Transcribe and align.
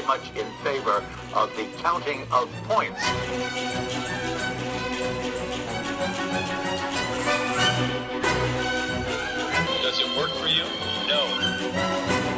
very 0.00 0.06
much 0.06 0.30
in 0.36 0.46
favor 0.62 1.04
of 1.34 1.54
the 1.56 1.64
counting 1.82 2.22
of 2.32 2.50
points. 2.64 3.00
Does 9.82 10.00
it 10.00 10.16
work 10.16 10.30
for 10.30 10.46
you? 10.46 10.64
No. 11.06 12.29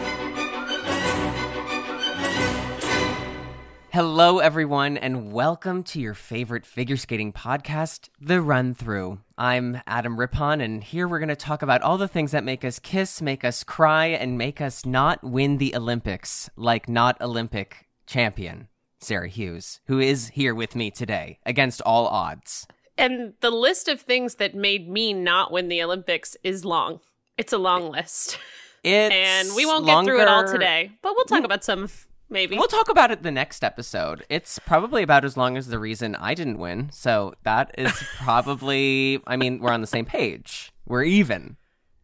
Hello, 3.93 4.39
everyone, 4.39 4.97
and 4.97 5.35
welcome 5.35 5.83
to 5.83 6.01
your 6.01 6.15
favorite 6.15 6.65
figure 6.65 6.97
skating 6.97 7.31
podcast, 7.31 8.09
The 8.19 8.41
Run 8.41 8.73
Through. 8.73 9.19
I'm 9.37 9.83
Adam 9.87 10.19
Rippon, 10.19 10.63
and 10.63 10.83
here 10.83 11.07
we're 11.07 11.19
going 11.19 11.29
to 11.29 11.37
talk 11.37 11.61
about 11.61 11.83
all 11.83 11.99
the 11.99 12.09
things 12.09 12.31
that 12.31 12.43
make 12.43 12.65
us 12.65 12.79
kiss, 12.79 13.21
make 13.21 13.45
us 13.45 13.63
cry, 13.63 14.07
and 14.07 14.39
make 14.39 14.63
us 14.63 14.87
not 14.87 15.23
win 15.23 15.59
the 15.59 15.77
Olympics, 15.77 16.49
like 16.57 16.89
not 16.89 17.21
Olympic 17.21 17.87
champion 18.07 18.69
Sarah 18.99 19.29
Hughes, 19.29 19.81
who 19.89 20.01
is 20.01 20.29
here 20.29 20.55
with 20.55 20.75
me 20.75 20.91
today 20.91 21.39
against 21.45 21.83
all 21.83 22.07
odds. 22.07 22.67
And 22.97 23.35
the 23.41 23.51
list 23.51 23.89
of 23.89 24.01
things 24.01 24.37
that 24.37 24.55
made 24.55 24.89
me 24.89 25.13
not 25.13 25.53
win 25.53 25.69
the 25.69 25.83
Olympics 25.83 26.35
is 26.43 26.65
long. 26.65 27.01
It's 27.37 27.53
a 27.53 27.59
long 27.59 27.91
list. 27.91 28.39
It's 28.83 29.15
and 29.15 29.55
we 29.55 29.67
won't 29.67 29.85
get 29.85 30.03
through 30.07 30.23
it 30.23 30.29
all 30.29 30.45
today, 30.45 30.93
but 31.03 31.13
we'll 31.15 31.27
talk 31.27 31.43
mm. 31.43 31.45
about 31.45 31.63
some 31.63 31.89
maybe. 32.33 32.57
We'll 32.57 32.67
talk 32.67 32.89
about 32.89 33.11
it 33.11 33.23
the 33.23 33.31
next 33.31 33.63
episode. 33.63 34.25
It's 34.29 34.59
probably 34.61 35.03
about 35.03 35.25
as 35.25 35.37
long 35.37 35.57
as 35.57 35.69
the 35.69 35.79
reason 35.79 36.17
I 36.17 36.35
didn't 36.35 36.59
win. 36.59 36.91
So 36.91 37.35
that 37.45 37.73
is 37.79 37.93
probably, 38.19 39.21
I 39.27 39.37
mean, 39.37 39.61
we're 39.61 39.73
on 39.73 39.81
the 39.83 39.87
same 39.87 40.05
page. 40.07 40.73
We're 40.87 41.05
even. 41.05 41.57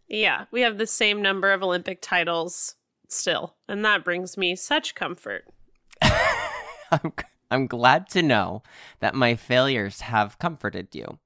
yeah, 0.09 0.45
we 0.53 0.61
have 0.61 0.79
the 0.79 0.87
same 0.87 1.21
number 1.21 1.53
of 1.53 1.63
Olympic 1.63 2.01
titles 2.01 2.77
still, 3.09 3.57
and 3.69 3.85
that 3.85 4.05
brings 4.05 4.37
me 4.37 4.55
such 4.55 4.95
comfort. 4.95 5.45
I'm, 6.03 7.13
I'm 7.51 7.67
glad 7.67 8.09
to 8.11 8.23
know 8.23 8.63
that 9.01 9.15
my 9.15 9.35
failures 9.35 10.03
have 10.03 10.39
comforted 10.39 10.95
you. 10.95 11.19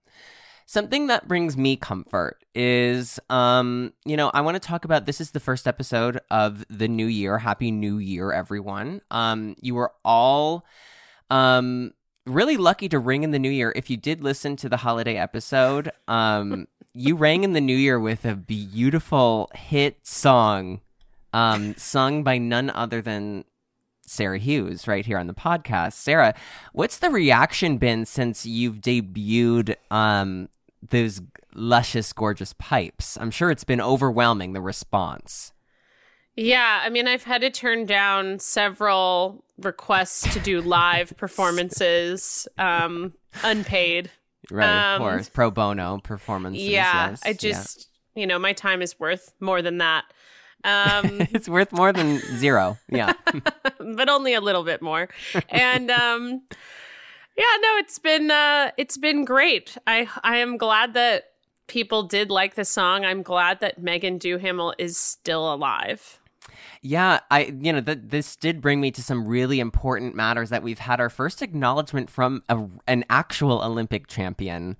Something 0.66 1.08
that 1.08 1.28
brings 1.28 1.56
me 1.56 1.76
comfort 1.76 2.44
is, 2.54 3.18
um, 3.30 3.92
you 4.04 4.16
know, 4.16 4.30
I 4.32 4.40
want 4.40 4.54
to 4.54 4.66
talk 4.66 4.84
about 4.84 5.06
this 5.06 5.20
is 5.20 5.32
the 5.32 5.40
first 5.40 5.66
episode 5.66 6.20
of 6.30 6.64
the 6.70 6.88
new 6.88 7.06
year. 7.06 7.38
Happy 7.38 7.70
New 7.70 7.98
Year, 7.98 8.32
everyone. 8.32 9.00
Um, 9.10 9.56
you 9.60 9.74
were 9.74 9.92
all, 10.04 10.64
um, 11.30 11.92
really 12.26 12.56
lucky 12.56 12.88
to 12.88 12.98
ring 12.98 13.22
in 13.22 13.30
the 13.30 13.38
new 13.38 13.50
year. 13.50 13.72
If 13.74 13.90
you 13.90 13.96
did 13.96 14.22
listen 14.22 14.56
to 14.56 14.68
the 14.68 14.78
holiday 14.78 15.16
episode, 15.16 15.90
um, 16.08 16.68
you 16.94 17.16
rang 17.16 17.44
in 17.44 17.52
the 17.52 17.60
new 17.60 17.76
year 17.76 17.98
with 17.98 18.24
a 18.24 18.36
beautiful 18.36 19.50
hit 19.54 20.06
song, 20.06 20.80
um, 21.32 21.74
sung 21.76 22.22
by 22.22 22.38
none 22.38 22.70
other 22.70 23.02
than 23.02 23.44
Sarah 24.04 24.38
Hughes 24.38 24.86
right 24.88 25.06
here 25.06 25.18
on 25.18 25.26
the 25.26 25.34
podcast. 25.34 25.94
Sarah, 25.94 26.34
what's 26.72 26.98
the 26.98 27.10
reaction 27.10 27.78
been 27.78 28.04
since 28.04 28.44
you've 28.44 28.80
debuted 28.80 29.76
um 29.90 30.48
those 30.88 31.20
luscious 31.54 32.12
gorgeous 32.12 32.54
pipes? 32.58 33.16
I'm 33.20 33.30
sure 33.30 33.50
it's 33.50 33.64
been 33.64 33.80
overwhelming 33.80 34.52
the 34.52 34.60
response. 34.60 35.52
Yeah, 36.34 36.80
I 36.82 36.88
mean, 36.88 37.06
I've 37.06 37.24
had 37.24 37.42
to 37.42 37.50
turn 37.50 37.84
down 37.84 38.38
several 38.38 39.44
requests 39.58 40.32
to 40.32 40.40
do 40.40 40.62
live 40.62 41.14
performances, 41.18 42.48
um, 42.56 43.12
unpaid. 43.44 44.10
Right, 44.50 44.66
of 44.94 45.00
Um, 45.02 45.06
course. 45.06 45.28
Pro 45.28 45.50
bono 45.50 45.98
performances. 45.98 46.62
yeah, 46.64 47.10
yes, 47.10 47.22
I 47.24 47.28
yeah. 47.28 47.34
just, 47.34 47.88
you 48.14 48.26
know, 48.26 48.38
my 48.38 48.54
time 48.54 48.80
is 48.80 48.98
worth 48.98 49.34
more 49.40 49.60
than 49.60 49.76
that. 49.78 50.04
Um, 50.64 51.04
it's 51.32 51.48
worth 51.48 51.72
more 51.72 51.92
than 51.92 52.18
zero. 52.36 52.78
Yeah. 52.88 53.12
but 53.78 54.08
only 54.08 54.34
a 54.34 54.40
little 54.40 54.64
bit 54.64 54.82
more. 54.82 55.08
And 55.48 55.90
um 55.90 56.42
yeah, 57.36 57.56
no, 57.60 57.76
it's 57.78 57.98
been 57.98 58.30
uh 58.30 58.70
it's 58.76 58.98
been 58.98 59.24
great. 59.24 59.76
I 59.86 60.08
I 60.22 60.38
am 60.38 60.56
glad 60.56 60.94
that 60.94 61.24
people 61.66 62.02
did 62.02 62.30
like 62.30 62.54
the 62.54 62.64
song. 62.64 63.04
I'm 63.04 63.22
glad 63.22 63.60
that 63.60 63.82
Meagan 63.82 64.18
Duhamel 64.18 64.74
is 64.78 64.96
still 64.96 65.52
alive. 65.52 66.18
Yeah, 66.82 67.20
I 67.30 67.54
you 67.60 67.72
know 67.72 67.80
that 67.80 68.10
this 68.10 68.36
did 68.36 68.60
bring 68.60 68.80
me 68.80 68.90
to 68.90 69.02
some 69.02 69.26
really 69.26 69.60
important 69.60 70.14
matters 70.14 70.50
that 70.50 70.62
we've 70.62 70.80
had 70.80 71.00
our 71.00 71.08
first 71.08 71.40
acknowledgement 71.40 72.10
from 72.10 72.42
a, 72.48 72.64
an 72.86 73.04
actual 73.08 73.62
Olympic 73.62 74.08
champion. 74.08 74.76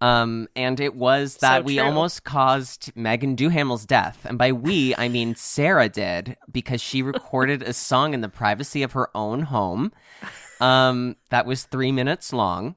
Um, 0.00 0.48
and 0.54 0.78
it 0.78 0.94
was 0.94 1.38
that 1.38 1.58
So 1.60 1.62
we 1.62 1.78
almost 1.80 2.22
caused 2.24 2.94
Meagan 2.94 3.34
Duhamel's 3.34 3.86
death. 3.86 4.26
And 4.28 4.36
by 4.36 4.52
we, 4.52 4.94
I 4.96 5.08
mean 5.08 5.34
Sarah 5.34 5.88
did 5.88 6.36
because 6.52 6.82
she 6.82 7.00
recorded 7.02 7.62
a 7.62 7.72
song 7.72 8.12
in 8.12 8.20
the 8.20 8.28
privacy 8.28 8.82
of 8.82 8.92
her 8.92 9.08
own 9.16 9.42
home. 9.42 9.92
Um, 10.60 11.16
that 11.30 11.46
was 11.46 11.64
three 11.64 11.92
minutes 11.92 12.32
long. 12.32 12.76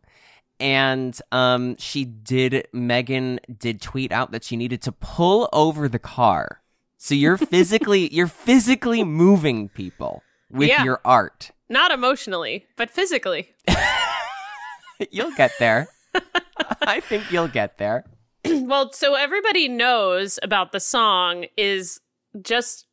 And 0.61 1.17
um, 1.31 1.75
she 1.77 2.03
did, 2.05 2.67
Meagan 2.73 3.39
did 3.57 3.81
tweet 3.81 4.11
out 4.11 4.31
that 4.31 4.43
she 4.43 4.57
needed 4.57 4.81
to 4.83 4.91
pull 4.91 5.47
over 5.53 5.87
the 5.87 5.99
car. 5.99 6.61
So 6.97 7.15
you're 7.15 7.37
physically, 7.55 8.13
you're 8.13 8.27
physically 8.27 9.03
moving 9.03 9.69
people 9.69 10.21
with 10.49 10.69
Yeah. 10.69 10.83
your 10.83 10.99
art. 11.05 11.51
Not 11.69 11.91
emotionally, 11.91 12.65
but 12.75 12.89
physically. 12.89 13.53
You'll 15.11 15.31
get 15.35 15.51
there. 15.59 15.87
I 16.81 16.99
think 16.99 17.31
you'll 17.31 17.47
get 17.47 17.77
there. 17.77 18.05
well, 18.45 18.91
so 18.91 19.15
everybody 19.15 19.67
knows 19.67 20.39
about 20.43 20.71
the 20.71 20.79
song 20.79 21.45
is 21.57 21.99
just 22.41 22.85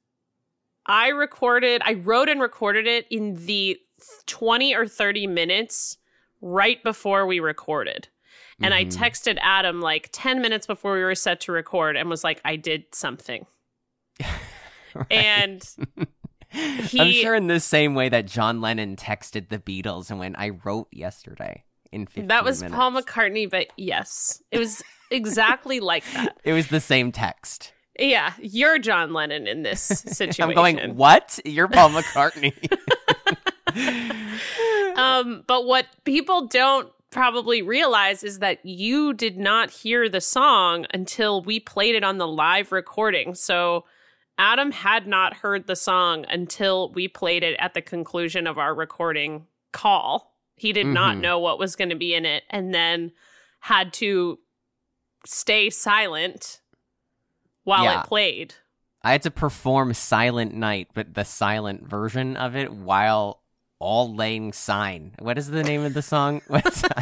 I 0.87 1.09
recorded, 1.09 1.82
I 1.84 1.94
wrote 1.94 2.28
and 2.28 2.41
recorded 2.41 2.87
it 2.87 3.06
in 3.10 3.34
the 3.47 3.78
20 4.27 4.75
or 4.75 4.87
30 4.87 5.27
minutes 5.27 5.99
right 6.41 6.82
before 6.84 7.27
we 7.27 7.41
recorded. 7.41 8.09
And 8.62 8.72
I 8.72 8.84
Mhm. 8.84 8.93
texted 8.97 9.38
Adam 9.41 9.81
like 9.81 10.09
10 10.12 10.41
minutes 10.41 10.66
before 10.66 10.94
we 10.94 11.03
were 11.03 11.15
set 11.15 11.41
to 11.43 11.53
record 11.53 11.97
and 11.97 12.09
was 12.09 12.25
like, 12.25 12.41
I 12.44 12.56
did 12.56 12.84
something. 12.94 13.47
And 15.10 15.62
I'm 16.54 16.87
he- 16.87 17.21
sure 17.21 17.34
in 17.34 17.48
the 17.48 17.60
same 17.60 17.94
way 17.94 18.09
that 18.09 18.25
John 18.25 18.62
Lennon 18.62 18.97
texted 18.97 19.50
the 19.50 19.59
Beatles 19.59 20.09
and 20.10 20.19
went, 20.19 20.37
I 20.38 20.48
wrote 20.65 20.88
yesterday 20.91 21.65
in 21.92 22.06
15 22.06 22.28
that 22.28 22.44
was 22.44 22.62
minutes. 22.62 22.76
Paul 22.76 22.92
McCartney, 22.92 23.48
but 23.48 23.69
yes, 23.76 24.42
it 24.50 24.58
was 24.58 24.82
exactly 25.10 25.80
like 25.80 26.04
that. 26.12 26.38
It 26.44 26.52
was 26.52 26.69
the 26.69 26.80
same 26.80 27.12
text. 27.12 27.72
Yeah, 27.98 28.34
you're 28.38 28.78
John 28.78 29.12
Lennon 29.12 29.47
in 29.47 29.62
this 29.62 29.80
situation. 29.80 30.44
I'm 30.48 30.54
going, 30.54 30.97
what? 30.97 31.38
You're 31.44 31.69
Paul 31.69 31.91
McCartney. 31.91 32.52
Um, 34.97 35.44
but 35.47 35.66
what 35.66 35.86
people 36.04 36.47
don't 36.47 36.91
probably 37.10 37.62
realize 37.62 38.24
is 38.24 38.41
that 38.41 38.64
you 38.64 39.12
did 39.12 39.36
not 39.36 39.70
hear 39.70 40.08
the 40.08 40.20
song 40.20 40.86
until 40.92 41.42
we 41.42 41.60
played 41.60 41.94
it 41.94 42.03
on 42.03 42.18
the 42.18 42.26
live 42.26 42.72
recording. 42.72 43.34
So 43.34 43.84
Adam 44.38 44.70
had 44.70 45.06
not 45.06 45.34
heard 45.34 45.66
the 45.66 45.76
song 45.76 46.24
until 46.28 46.92
we 46.92 47.08
played 47.08 47.42
it 47.42 47.56
at 47.58 47.74
the 47.74 47.82
conclusion 47.82 48.47
of 48.47 48.58
our 48.58 48.74
recording 48.74 49.47
call. 49.72 50.34
He 50.56 50.72
did 50.72 50.86
not 50.86 51.16
Mhm. 51.16 51.20
know 51.20 51.38
what 51.38 51.58
was 51.58 51.76
going 51.76 51.90
to 51.90 51.96
be 51.96 52.14
in 52.14 52.24
it 52.24 52.44
and 52.50 52.74
then 52.74 53.12
had 53.60 53.92
to 53.94 54.38
stay 55.24 55.70
silent 55.70 56.60
while 57.64 57.84
Yeah. 57.84 58.00
it 58.02 58.06
played. 58.06 58.54
I 59.02 59.12
had 59.12 59.22
to 59.22 59.30
perform 59.30 59.92
Silent 59.94 60.54
Night, 60.54 60.88
but 60.94 61.14
the 61.14 61.24
silent 61.24 61.88
version 61.88 62.36
of 62.36 62.56
it 62.56 62.72
while 62.72 63.42
all 63.78 64.12
laying 64.14 64.53
sign. 64.53 65.14
What 65.18 65.36
is 65.38 65.48
the 65.50 65.62
name 65.62 65.82
of 65.84 65.94
the 65.94 66.03
song? 66.03 66.41
What's 66.48 66.82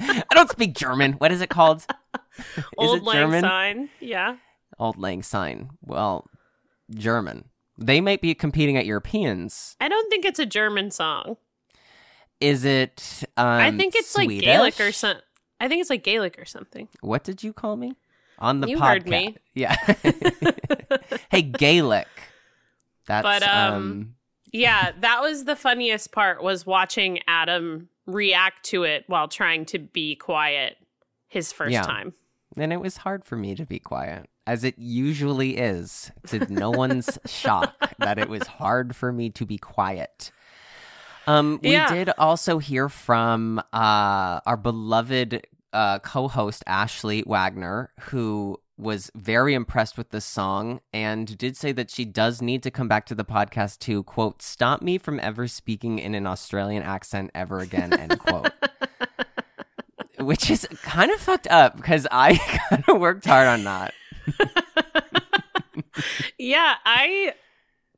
I 0.00 0.24
don't 0.34 0.50
speak 0.50 0.74
German. 0.74 1.12
What 1.14 1.32
is 1.32 1.40
it 1.40 1.48
called? 1.50 1.86
Is 2.36 2.64
Old 2.76 2.98
it 2.98 3.04
Lang 3.04 3.16
German? 3.16 3.42
Syne. 3.42 3.88
Yeah. 4.00 4.36
Auld 4.80 4.98
Lang 4.98 5.22
Syne. 5.22 5.70
Well, 5.82 6.26
German. 6.90 7.44
They 7.78 8.00
might 8.00 8.20
be 8.20 8.34
competing 8.34 8.76
at 8.76 8.86
Europeans. 8.86 9.76
I 9.80 9.88
don't 9.88 10.10
think 10.10 10.24
it's 10.24 10.40
a 10.40 10.46
German 10.46 10.90
song. 10.90 11.36
Is 12.40 12.64
it? 12.64 13.22
Um, 13.36 13.46
I 13.46 13.70
think 13.70 13.94
it's 13.94 14.16
like 14.16 14.28
Gaelic 14.28 14.80
or 14.80 14.92
something. 14.92 15.22
I 15.60 15.68
think 15.68 15.80
it's 15.80 15.90
like 15.90 16.02
Gaelic 16.04 16.38
or 16.38 16.44
something. 16.44 16.88
What 17.00 17.24
did 17.24 17.42
you 17.42 17.52
call 17.52 17.76
me 17.76 17.96
on 18.38 18.60
the 18.60 18.68
You 18.68 18.76
podcast? 18.78 18.88
heard 18.88 19.08
me. 19.08 19.36
Yeah. 19.54 19.76
hey, 21.30 21.42
Gaelic. 21.42 22.08
That's 23.06 23.22
But, 23.22 23.42
um, 23.44 23.74
um, 23.74 24.14
Yeah, 24.52 24.90
that 25.00 25.20
was 25.20 25.44
the 25.44 25.54
funniest 25.56 26.10
part 26.12 26.42
was 26.42 26.66
watching 26.66 27.20
Adam 27.28 27.88
react 28.06 28.64
to 28.66 28.82
it 28.82 29.04
while 29.06 29.28
trying 29.28 29.64
to 29.66 29.78
be 29.78 30.16
quiet 30.16 30.76
his 31.28 31.52
first 31.52 31.72
Yeah. 31.72 31.82
time. 31.82 32.14
and 32.56 32.72
it 32.72 32.80
was 32.80 32.96
hard 32.98 33.24
for 33.24 33.36
me 33.36 33.54
to 33.56 33.64
be 33.66 33.78
quiet, 33.78 34.28
as 34.46 34.64
it 34.64 34.74
usually 34.78 35.56
is. 35.56 36.10
To 36.28 36.38
no 36.52 36.70
one's 36.70 37.18
shock 37.26 37.74
that 37.98 38.18
it 38.18 38.28
was 38.28 38.46
hard 38.46 38.94
for 38.96 39.12
me 39.12 39.30
to 39.30 39.46
be 39.46 39.58
quiet. 39.58 40.30
Um, 41.26 41.60
we 41.62 41.72
Yeah. 41.72 41.92
did 41.92 42.10
also 42.18 42.58
hear 42.58 42.88
from 42.88 43.58
uh, 43.72 44.40
our 44.46 44.56
beloved 44.56 45.46
uh, 45.72 45.98
co-host 46.00 46.62
Ashley 46.66 47.22
Wagner, 47.26 47.90
who 48.10 48.58
was 48.76 49.10
very 49.14 49.54
impressed 49.54 49.96
with 49.96 50.10
the 50.10 50.20
song 50.20 50.80
and 50.92 51.38
did 51.38 51.56
say 51.56 51.70
that 51.72 51.90
she 51.90 52.04
does 52.04 52.42
need 52.42 52.60
to 52.62 52.70
come 52.72 52.88
back 52.88 53.06
to 53.06 53.14
the 53.14 53.24
podcast 53.24 53.78
to 53.78 54.02
quote 54.02 54.42
stop 54.42 54.82
me 54.82 54.98
from 54.98 55.20
ever 55.20 55.46
speaking 55.46 56.00
in 56.00 56.12
an 56.14 56.26
Australian 56.26 56.82
accent 56.82 57.30
ever 57.36 57.60
again 57.60 57.92
end 57.92 58.18
quote. 58.18 58.50
Which 60.18 60.50
is 60.50 60.66
kind 60.82 61.10
of 61.12 61.20
fucked 61.20 61.46
up 61.48 61.76
because 61.76 62.06
I 62.10 62.36
kind 62.68 62.84
of 62.88 63.00
worked 63.00 63.24
hard 63.26 63.46
on 63.46 63.62
that. 63.64 63.94
yeah, 66.38 66.74
I 66.84 67.34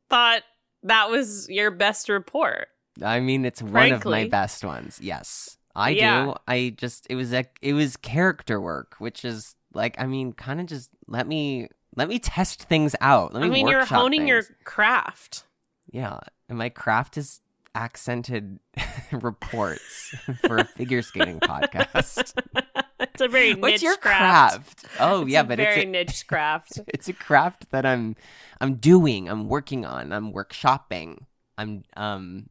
thought 0.08 0.42
that 0.82 1.10
was 1.10 1.48
your 1.48 1.70
best 1.70 2.08
report. 2.08 2.68
I 3.02 3.20
mean, 3.20 3.44
it's 3.44 3.62
one 3.62 3.92
of 3.92 4.04
my 4.04 4.24
best 4.28 4.64
ones. 4.64 4.98
Yes, 5.02 5.58
I 5.74 5.90
Yeah. 5.90 6.24
do. 6.26 6.34
I 6.48 6.74
just 6.76 7.06
it 7.10 7.14
was 7.16 7.32
a 7.32 7.44
it 7.60 7.72
was 7.74 7.96
character 7.96 8.60
work, 8.60 8.94
which 8.98 9.24
is 9.24 9.54
like 9.74 10.00
I 10.00 10.06
mean, 10.06 10.32
kind 10.32 10.60
of 10.60 10.66
just 10.66 10.90
let 11.06 11.26
me 11.26 11.68
let 11.94 12.08
me 12.08 12.18
test 12.18 12.62
things 12.64 12.94
out. 13.00 13.34
Let 13.34 13.42
I 13.42 13.48
mean, 13.48 13.68
you're 13.68 13.84
honing 13.84 14.26
your 14.28 14.42
craft. 14.64 15.44
yeah. 15.90 16.18
And 16.48 16.58
my 16.58 16.68
craft 16.68 17.16
is 17.16 17.40
accented 17.74 18.58
reports 19.12 20.14
for 20.46 20.56
a 20.58 20.64
figure 20.64 21.02
skating 21.02 21.40
podcast. 21.40 22.32
it's 23.00 23.20
a 23.20 23.28
very 23.28 23.54
What's 23.54 23.72
niche 23.74 23.82
your 23.82 23.96
craft. 23.96 24.82
craft? 24.82 25.00
Oh 25.00 25.22
It's 25.22 25.30
yeah, 25.32 25.42
but 25.42 25.58
very 25.58 25.68
it's 25.68 25.76
a, 25.76 25.80
very 25.80 25.90
niche 25.90 26.26
craft. 26.26 26.80
it's 26.88 27.08
a 27.08 27.12
craft 27.12 27.70
that 27.70 27.84
I'm 27.84 28.16
I'm 28.60 28.76
doing, 28.76 29.28
I'm 29.28 29.48
working 29.48 29.84
on, 29.84 30.12
I'm 30.12 30.32
workshopping. 30.32 31.18
I'm 31.58 31.82
um 31.96 32.48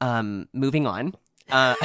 um 0.00 0.48
moving 0.52 0.86
on. 0.86 1.14
Uh 1.50 1.74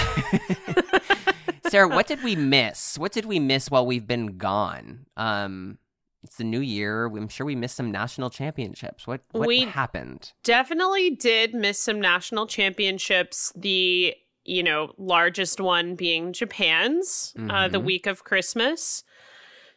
Sarah, 1.69 1.87
what 1.87 2.07
did 2.07 2.23
we 2.23 2.35
miss? 2.35 2.97
What 2.97 3.11
did 3.11 3.25
we 3.25 3.39
miss 3.39 3.69
while 3.71 3.85
we've 3.85 4.07
been 4.07 4.37
gone? 4.37 5.05
Um 5.17 5.77
it's 6.23 6.37
the 6.37 6.43
new 6.43 6.59
year. 6.59 7.05
I'm 7.05 7.27
sure 7.27 7.45
we 7.45 7.55
missed 7.55 7.75
some 7.75 7.91
national 7.91 8.29
championships. 8.31 9.05
What 9.05 9.21
what 9.31 9.47
We- 9.47 9.61
happened? 9.61 10.31
Definitely 10.43 11.11
did 11.11 11.53
miss 11.53 11.79
some 11.79 11.99
national 12.01 12.47
championships. 12.47 13.51
The 13.55 14.15
you 14.43 14.63
know 14.63 14.93
largest 14.97 15.59
one 15.59 15.95
being 15.95 16.33
Japan's 16.33 17.33
uh, 17.49 17.67
the 17.67 17.79
Mhm. 17.79 17.83
week 17.85 18.05
of 18.07 18.23
Christmas. 18.23 19.03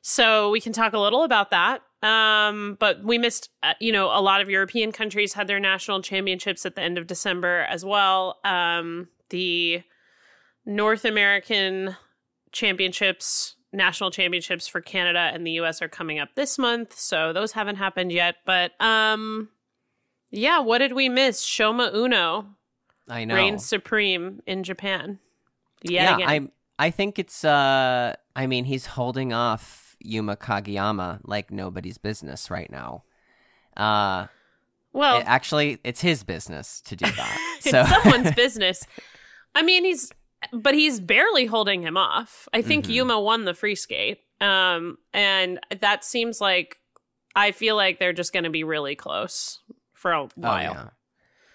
So 0.00 0.50
we 0.50 0.60
can 0.60 0.72
talk 0.72 0.92
a 0.92 0.98
little 0.98 1.22
about 1.24 1.50
that. 1.50 1.82
Um, 2.02 2.76
but 2.78 3.02
we 3.02 3.18
missed, 3.18 3.50
uh, 3.62 3.74
you 3.80 3.90
know, 3.90 4.06
a 4.06 4.22
lot 4.22 4.40
of 4.40 4.48
European 4.48 4.92
countries 4.92 5.32
had 5.32 5.48
their 5.48 5.58
national 5.58 6.00
championships 6.02 6.64
at 6.64 6.76
the 6.76 6.82
end 6.82 6.96
of 6.96 7.06
December 7.06 7.66
as 7.68 7.84
well. 7.84 8.38
Um, 8.44 9.08
the 9.30 9.82
North 10.64 11.04
American 11.04 11.96
championships, 12.52 13.56
national 13.72 14.10
championships 14.10 14.68
for 14.68 14.80
Canada 14.80 15.30
and 15.32 15.46
the 15.46 15.52
US 15.52 15.82
are 15.82 15.88
coming 15.88 16.18
up 16.18 16.30
this 16.34 16.56
month. 16.58 16.96
So 16.98 17.32
those 17.32 17.52
haven't 17.52 17.76
happened 17.76 18.12
yet. 18.12 18.36
But 18.46 18.80
um, 18.80 19.48
yeah, 20.30 20.60
what 20.60 20.78
did 20.78 20.92
we 20.92 21.08
miss? 21.08 21.44
Shoma 21.44 21.92
Uno 21.94 22.46
I 23.08 23.24
know. 23.24 23.34
reigns 23.34 23.66
supreme 23.66 24.40
in 24.46 24.62
Japan. 24.62 25.18
Yet 25.82 25.92
yeah, 25.92 26.14
again. 26.16 26.50
I 26.78 26.86
I 26.86 26.90
think 26.90 27.18
it's 27.18 27.44
uh 27.44 28.14
I 28.36 28.46
mean 28.46 28.64
he's 28.64 28.86
holding 28.86 29.32
off 29.32 29.87
Yuma 30.00 30.36
Kageyama 30.36 31.20
like 31.24 31.50
nobody's 31.50 31.98
business 31.98 32.50
right 32.50 32.70
now. 32.70 33.04
Uh 33.76 34.26
well, 34.92 35.18
it- 35.18 35.24
actually 35.26 35.78
it's 35.84 36.00
his 36.00 36.24
business 36.24 36.80
to 36.82 36.96
do 36.96 37.06
that. 37.06 37.38
it's 37.58 37.70
so 37.70 37.84
someone's 37.84 38.34
business. 38.36 38.84
I 39.54 39.62
mean, 39.62 39.84
he's 39.84 40.10
but 40.52 40.74
he's 40.74 41.00
barely 41.00 41.46
holding 41.46 41.82
him 41.82 41.96
off. 41.96 42.48
I 42.52 42.62
think 42.62 42.86
Mhm. 42.86 42.94
Yuma 42.94 43.20
won 43.20 43.44
the 43.44 43.54
free 43.54 43.74
skate. 43.74 44.18
Um 44.40 44.98
and 45.12 45.58
that 45.80 46.04
seems 46.04 46.40
like 46.40 46.76
I 47.36 47.52
feel 47.52 47.76
like 47.76 47.98
they're 47.98 48.12
just 48.12 48.32
going 48.32 48.44
to 48.44 48.50
be 48.50 48.64
really 48.64 48.96
close 48.96 49.60
for 49.92 50.12
a 50.12 50.22
Oh, 50.22 50.28
while. 50.34 50.60
yeah. 50.72 50.88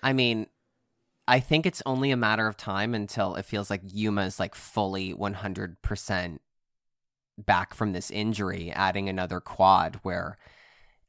I 0.02 0.14
mean, 0.14 0.48
I 1.28 1.40
think 1.42 1.66
it's 1.66 1.82
only 1.86 2.12
a 2.12 2.18
matter 2.18 2.48
of 2.48 2.56
time 2.56 2.94
until 2.94 3.36
it 3.36 3.44
feels 3.46 3.70
like 3.70 3.82
Yuma 3.86 4.22
is 4.26 4.40
like 4.40 4.56
fully 4.56 5.14
100% 5.14 6.40
back 7.38 7.74
from 7.74 7.92
this 7.94 8.12
injury, 8.12 8.72
adding 8.72 9.10
another 9.10 9.40
quad 9.40 10.00
where 10.04 10.38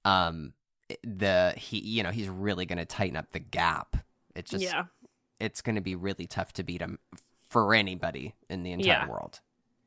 um 0.04 0.52
the 1.02 1.54
he 1.56 1.78
you 1.78 2.02
know, 2.02 2.10
he's 2.10 2.28
really 2.28 2.66
going 2.66 2.78
to 2.78 2.84
tighten 2.84 3.16
up 3.16 3.32
the 3.32 3.38
gap. 3.40 3.96
It's 4.34 4.50
just 4.50 4.64
yeah. 4.64 4.84
it's 5.40 5.60
going 5.62 5.76
to 5.76 5.80
be 5.80 5.94
really 5.94 6.26
tough 6.26 6.52
to 6.54 6.62
beat 6.62 6.80
him 6.80 6.98
for 7.48 7.72
anybody 7.74 8.34
in 8.50 8.62
the 8.62 8.72
entire 8.72 8.86
Yeah. 8.86 9.08
world. 9.08 9.40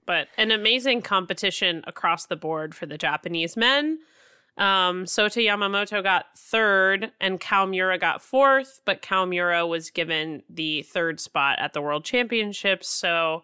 but 0.06 0.30
an 0.38 0.52
amazing 0.52 1.02
competition 1.02 1.84
across 1.86 2.26
the 2.28 2.36
board 2.38 2.74
for 2.74 2.86
the 2.86 2.98
Japanese 2.98 3.58
men. 3.58 4.00
Um, 4.58 5.04
Sota 5.06 5.44
Yamamoto 5.46 6.02
got 6.02 6.28
third 6.36 7.12
and 7.22 7.40
Kao 7.40 7.66
Miura 7.68 8.00
got 8.00 8.22
fourth, 8.24 8.82
but 8.86 9.02
Kao 9.04 9.26
Miura 9.26 9.68
was 9.68 9.92
given 9.92 10.42
the 10.50 10.82
third 10.84 11.20
spot 11.20 11.60
at 11.60 11.74
the 11.74 11.82
World 11.82 12.06
Championships. 12.06 12.88
So 12.90 13.44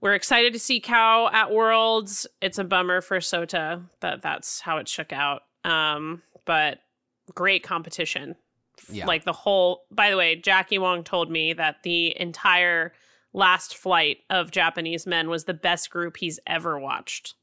we're 0.00 0.14
excited 0.14 0.52
to 0.52 0.58
see 0.58 0.80
Kao 0.80 1.28
at 1.32 1.50
Worlds. 1.50 2.26
It's 2.40 2.58
a 2.58 2.64
bummer 2.64 3.00
for 3.00 3.18
Sota 3.18 3.82
that 4.00 4.22
that's 4.22 4.60
how 4.60 4.78
it 4.78 4.88
shook 4.88 5.12
out. 5.12 5.42
Um, 5.64 6.22
but 6.44 6.78
great 7.34 7.62
competition. 7.62 8.36
Yeah. 8.90 9.06
Like 9.06 9.24
the 9.24 9.32
whole, 9.32 9.82
by 9.90 10.10
the 10.10 10.16
way, 10.16 10.36
Jackie 10.36 10.78
Wong 10.78 11.04
told 11.04 11.30
me 11.30 11.52
that 11.52 11.82
the 11.82 12.18
entire 12.18 12.92
last 13.32 13.76
flight 13.76 14.18
of 14.30 14.50
Japanese 14.50 15.06
men 15.06 15.28
was 15.28 15.44
the 15.44 15.54
best 15.54 15.90
group 15.90 16.16
he's 16.16 16.40
ever 16.46 16.78
watched. 16.78 17.34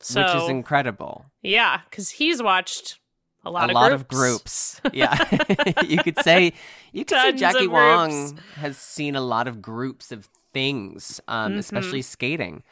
So, 0.00 0.22
which 0.22 0.42
is 0.42 0.48
incredible. 0.48 1.26
yeah, 1.42 1.82
because 1.88 2.10
he's 2.10 2.42
watched 2.42 2.98
a 3.44 3.50
lot, 3.50 3.68
a 3.70 3.72
of, 3.72 3.74
lot 3.74 3.88
groups. 3.90 4.00
of 4.02 4.08
groups. 4.08 4.80
Yeah, 4.92 5.82
you 5.86 5.98
could 5.98 6.18
say 6.20 6.54
you 6.92 7.04
could 7.04 7.18
say 7.18 7.32
Jackie 7.32 7.68
Wong 7.68 8.38
has 8.56 8.76
seen 8.76 9.14
a 9.14 9.20
lot 9.20 9.46
of 9.46 9.62
groups 9.62 10.10
of 10.10 10.28
things, 10.52 11.20
um, 11.28 11.54
Mhm. 11.54 11.58
especially 11.58 12.02
skating. 12.02 12.62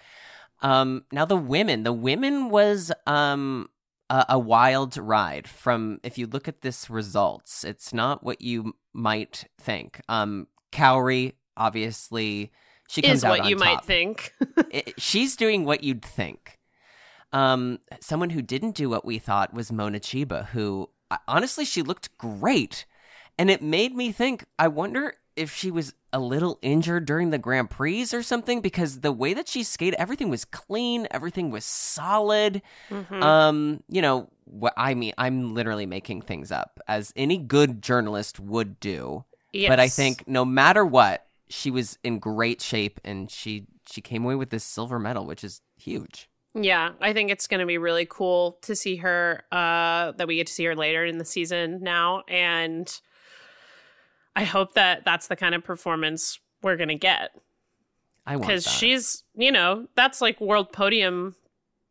Um, 0.63 1.05
now 1.11 1.25
the 1.25 1.37
women, 1.37 1.83
the 1.85 1.93
women 1.93 2.51
was 2.51 2.93
um 3.07 3.69
a, 4.11 4.27
a 4.31 4.39
wild 4.39 4.97
ride. 4.97 5.49
From 5.49 6.01
if 6.03 6.19
you 6.19 6.27
look 6.27 6.49
at 6.49 6.61
this 6.63 6.91
results, 6.91 7.65
it's 7.65 7.93
not 7.95 8.23
what 8.23 8.41
you 8.41 8.75
might 8.93 9.45
think. 9.61 10.01
Um, 10.09 10.49
Kaori 10.73 11.35
obviously 11.57 12.51
she 12.89 13.03
comes 13.03 13.19
Is 13.19 13.25
out 13.25 13.39
what 13.39 13.49
you 13.49 13.57
might 13.57 13.85
think. 13.85 14.35
it, 14.71 14.95
she's 15.01 15.37
doing 15.37 15.65
what 15.65 15.85
you'd 15.85 16.05
think. 16.05 16.59
Um, 17.33 17.79
someone 18.01 18.31
who 18.31 18.43
didn't 18.43 18.75
do 18.75 18.91
what 18.91 19.05
we 19.05 19.19
thought 19.19 19.55
was 19.55 19.71
Mone 19.71 19.95
Chiba, 19.95 20.47
who 20.47 20.91
honestly 21.29 21.65
she 21.65 21.83
looked 21.83 22.17
great, 22.19 22.85
and 23.39 23.49
it 23.51 23.63
made 23.63 23.95
me 23.95 24.11
think. 24.11 24.45
I 24.59 24.67
wonder 24.69 25.15
if 25.41 25.55
she 25.55 25.71
was 25.71 25.95
a 26.13 26.21
little 26.21 26.59
injured 26.61 27.07
during 27.07 27.31
the 27.31 27.39
Grand 27.39 27.71
Prix 27.71 28.07
or 28.13 28.23
something 28.23 28.61
because 28.61 29.01
the 29.01 29.13
way 29.13 29.33
that 29.33 29.49
she 29.49 29.63
skated, 29.63 29.99
everything 29.99 30.29
was 30.29 30.45
clean, 30.45 31.09
everything 31.11 31.51
was 31.51 31.65
solid. 31.65 32.63
Mhm. 32.91 33.23
Um, 33.23 33.83
you 33.89 34.03
know, 34.03 34.29
what 34.45 34.75
I 34.77 34.95
mean, 34.95 35.13
I'm 35.17 35.55
literally 35.55 35.87
making 35.87 36.23
things 36.23 36.53
up 36.53 36.81
as 36.87 37.13
any 37.17 37.39
good 37.39 37.83
journalist 37.83 38.39
would 38.39 38.81
do. 38.81 39.25
But 39.53 39.81
I 39.81 39.89
think 39.89 40.29
no 40.29 40.45
matter 40.45 40.85
what, 40.85 41.27
she 41.49 41.71
was 41.71 41.99
in 42.05 42.19
great 42.19 42.61
shape 42.61 43.01
and 43.05 43.31
she 43.31 43.67
she 43.91 44.01
came 44.01 44.25
away 44.25 44.37
with 44.37 44.51
this 44.51 44.63
silver 44.63 44.99
medal, 44.99 45.27
which 45.27 45.43
is 45.43 45.63
huge. 45.77 46.29
Yeah, 46.55 46.91
I 47.01 47.13
think 47.13 47.31
it's 47.31 47.47
going 47.47 47.61
to 47.61 47.67
be 47.67 47.79
really 47.79 48.07
cool 48.07 48.59
to 48.63 48.75
see 48.75 48.97
her. 48.97 49.45
Uh, 49.53 50.13
that 50.13 50.27
we 50.27 50.37
get 50.37 50.49
to 50.49 50.53
see 50.53 50.65
her 50.65 50.75
later 50.77 51.05
in 51.05 51.19
the 51.19 51.25
season 51.25 51.81
now, 51.83 52.23
and 52.29 53.01
I 54.41 54.45
hope 54.45 54.73
that 54.73 55.05
that's 55.05 55.27
the 55.27 55.37
kind 55.37 55.55
of 55.55 55.63
performance 55.63 56.41
we're 56.63 56.77
going 56.77 56.89
to 56.89 56.95
get 56.95 57.33
I 58.27 58.37
want 58.37 58.47
because 58.47 58.67
she's, 58.67 59.23
you 59.35 59.53
know, 59.53 59.87
that's 59.97 60.23
like 60.23 60.41
world 60.41 60.73
podium, 60.73 61.37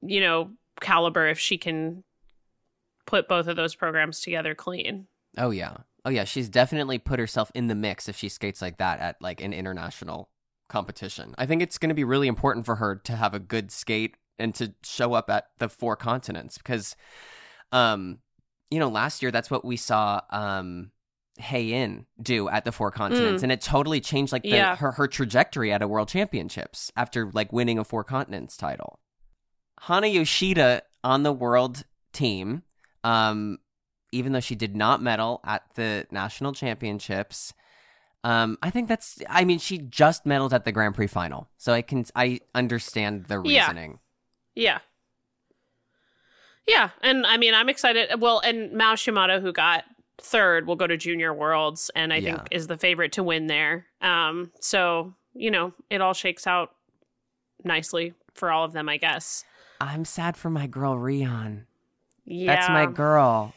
you 0.01 0.19
know, 0.19 0.49
caliber 0.81 1.27
if 1.27 1.37
she 1.37 1.59
can 1.59 2.03
put 3.05 3.27
both 3.27 3.45
of 3.45 3.55
those 3.55 3.75
programs 3.75 4.21
together 4.21 4.55
clean. 4.55 5.05
Oh 5.37 5.51
yeah. 5.51 5.77
Oh 6.05 6.09
yeah, 6.09 6.23
she's 6.23 6.49
definitely 6.49 6.97
put 6.97 7.19
herself 7.19 7.51
in 7.53 7.67
the 7.67 7.75
mix 7.75 8.09
if 8.09 8.15
she 8.15 8.29
skates 8.29 8.63
like 8.63 8.77
that 8.77 8.99
at 8.99 9.21
like 9.21 9.41
an 9.41 9.53
international 9.53 10.31
competition. 10.69 11.35
I 11.37 11.45
think 11.45 11.61
it's 11.61 11.77
going 11.77 11.89
to 11.89 11.95
be 11.95 12.03
really 12.03 12.27
important 12.27 12.65
for 12.65 12.77
her 12.77 12.95
to 12.95 13.15
have 13.15 13.35
a 13.35 13.39
good 13.39 13.69
skate 13.69 14.15
and 14.39 14.55
to 14.55 14.73
show 14.83 15.13
up 15.13 15.29
at 15.29 15.49
the 15.59 15.69
four 15.69 15.95
continents 15.95 16.57
because 16.57 16.95
um 17.71 18.19
you 18.71 18.79
know, 18.79 18.89
last 18.89 19.21
year 19.21 19.29
that's 19.29 19.51
what 19.51 19.63
we 19.63 19.77
saw 19.77 20.21
um 20.31 20.89
Hae-in 21.39 22.05
do 22.22 22.50
at 22.50 22.65
the 22.65 22.72
four 22.72 22.91
continents 22.91 23.43
and 23.43 23.51
it 23.51 23.62
totally 23.62 24.01
changed 24.01 24.31
like 24.31 24.43
the, 24.43 24.50
Yeah. 24.50 24.75
her 24.75 24.91
her 24.93 25.08
trajectory 25.08 25.72
at 25.72 25.81
a 25.81 25.88
world 25.88 26.08
championships 26.10 26.91
after 26.96 27.29
like 27.34 27.51
winning 27.53 27.79
a 27.79 27.84
four 27.84 28.03
continents 28.03 28.58
title. 28.58 29.00
Hana 29.81 30.08
Yoshida 30.08 30.84
on 31.03 31.24
the 31.24 31.31
world 31.31 31.86
team 32.13 32.63
um 33.03 33.58
even 34.12 34.34
though 34.34 34.39
she 34.39 34.55
did 34.55 34.75
not 34.75 35.01
medal 35.01 35.39
at 35.46 35.63
the 35.75 36.05
national 36.12 36.51
championships. 36.53 37.53
Um, 38.24 38.58
I 38.62 38.69
think 38.69 38.89
that's. 38.89 39.19
I 39.29 39.46
mean, 39.46 39.60
she 39.60 39.77
just 39.77 40.25
medaled 40.25 40.51
at 40.51 40.65
the 40.65 40.74
Grand 40.74 40.93
Prix 40.96 41.08
final, 41.08 41.48
so 41.58 41.72
I 41.72 41.81
can 41.84 42.03
I 42.15 42.41
understand 42.53 43.27
the 43.27 43.41
Yeah. 43.46 43.62
reasoning. 43.62 44.00
Yeah. 44.55 44.79
Yeah, 46.67 46.89
and 47.01 47.25
I 47.25 47.38
mean, 47.38 47.53
I'm 47.53 47.69
excited. 47.69 48.19
Well, 48.19 48.39
and 48.39 48.74
Mao 48.74 48.96
Shimada, 48.96 49.39
who 49.41 49.51
got 49.53 49.86
third, 50.21 50.67
will 50.67 50.75
go 50.75 50.88
to 50.88 50.97
Junior 50.97 51.33
Worlds, 51.33 51.89
and 51.95 52.11
I 52.13 52.17
Yeah. 52.17 52.35
think 52.38 52.47
is 52.51 52.67
the 52.67 52.77
favorite 52.77 53.11
to 53.13 53.23
win 53.23 53.47
there. 53.47 53.88
Um, 54.01 54.51
so 54.59 55.13
you 55.33 55.51
know, 55.51 55.73
it 55.89 56.01
all 56.01 56.13
shakes 56.13 56.47
out 56.47 56.75
nicely 57.63 58.13
for 58.33 58.51
all 58.51 58.63
of 58.65 58.73
them, 58.73 58.89
I 58.89 58.97
guess. 58.97 59.45
I'm 59.79 60.03
sad 60.05 60.35
for 60.35 60.49
my 60.49 60.67
girl 60.67 60.97
Rion. 60.97 61.67
Yeah, 62.25 62.55
That's 62.55 62.69
my 62.69 62.85
girl 62.85 63.53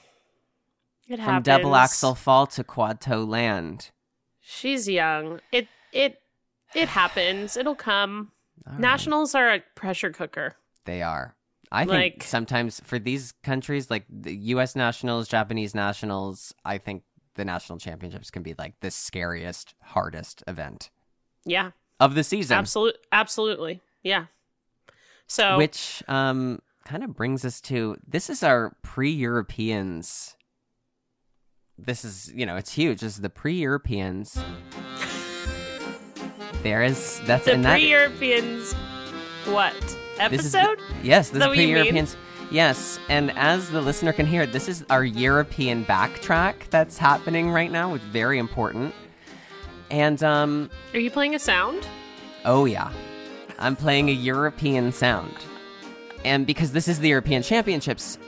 It 1.09 1.17
from 1.17 1.25
happens. 1.25 1.45
double 1.47 1.75
axel 1.77 2.15
fall 2.15 2.47
to 2.49 2.63
quad 2.63 3.01
toe 3.01 3.25
land. 3.25 3.91
She's 4.41 4.89
young. 4.89 5.41
It 5.51 5.69
it 5.93 6.21
it 6.75 6.89
happens. 6.89 7.57
It'll 7.57 7.75
come. 7.75 8.33
All 8.67 8.73
right. 8.75 8.81
Nationals 8.81 9.35
are 9.35 9.51
a 9.53 9.61
pressure 9.75 10.11
cooker. 10.11 10.57
They 10.85 11.03
are. 11.03 11.35
I 11.75 11.85
think 11.87 11.91
Like- 12.17 12.23
sometimes 12.25 12.81
for 12.85 12.99
these 12.99 13.33
countries, 13.43 13.91
like 13.91 14.05
the 14.11 14.35
U.S. 14.55 14.77
nationals, 14.77 15.27
Japanese 15.27 15.75
nationals, 15.75 16.53
I 16.65 16.77
think 16.79 17.03
the 17.35 17.45
national 17.47 17.79
championships 17.79 18.31
can 18.31 18.43
be 18.43 18.55
like 18.59 18.79
the 18.81 18.91
scariest, 18.91 19.75
hardest 19.83 20.45
event 20.47 20.91
Yeah, 21.47 21.71
of 21.99 22.15
the 22.15 22.23
season. 22.25 22.59
absolute, 22.59 22.97
absolutely. 23.11 23.81
Yeah. 24.03 24.27
So 25.27 25.57
Which 25.57 26.03
um, 26.09 26.61
kind 26.85 27.03
of 27.03 27.17
brings 27.17 27.43
us 27.45 27.61
to 27.63 27.97
this 28.07 28.29
is 28.29 28.43
our 28.43 28.77
pre 28.83 29.11
Europeans. 29.11 30.37
This 31.79 32.05
is, 32.05 32.31
you 32.35 32.45
know, 32.45 32.57
it's 32.57 32.75
huge. 32.75 33.01
This 33.01 33.15
is 33.15 33.23
the 33.23 33.31
pre 33.31 33.55
Europeans. 33.55 34.39
There 36.63 36.83
is, 36.83 37.21
that's, 37.25 37.47
the 37.47 37.55
and 37.55 37.65
that, 37.65 37.73
pre-Europeans, 37.73 38.73
what 40.17 40.31
this 40.31 40.47
is 40.47 40.55
episode? 40.55 40.81
yes, 41.03 41.31
this 41.31 41.43
is 41.43 41.49
you 41.49 41.55
pre? 41.55 41.71
Europeans. 41.71 42.17
Yes, 42.51 42.99
and 43.09 43.31
as 43.37 43.71
the 43.71 43.81
listener 43.81 44.13
can 44.13 44.27
hear, 44.27 44.45
this 44.47 44.69
is 44.69 44.85
our 44.91 45.05
European 45.05 45.87
backtrack 45.87 46.69
that's 46.69 46.99
happening 46.99 47.51
right 47.51 47.73
now, 47.73 47.93
which 47.93 48.03
is 48.03 48.09
very 48.09 48.39
important. 48.39 48.95
And 49.91 50.23
um, 50.23 50.71
Are 50.93 51.01
you 51.01 51.11
playing 51.11 51.35
a 51.35 51.39
sound? 51.39 51.87
Oh, 52.45 52.67
yeah. 52.67 52.93
I'm 53.59 53.75
playing 53.77 54.11
a 54.11 54.13
European 54.13 54.93
sound. 54.93 55.35
And 56.25 56.47
because 56.47 56.73
this 56.73 56.89
is 56.89 56.99
the 57.01 57.09
European 57.09 57.43
Championships, 57.43 58.19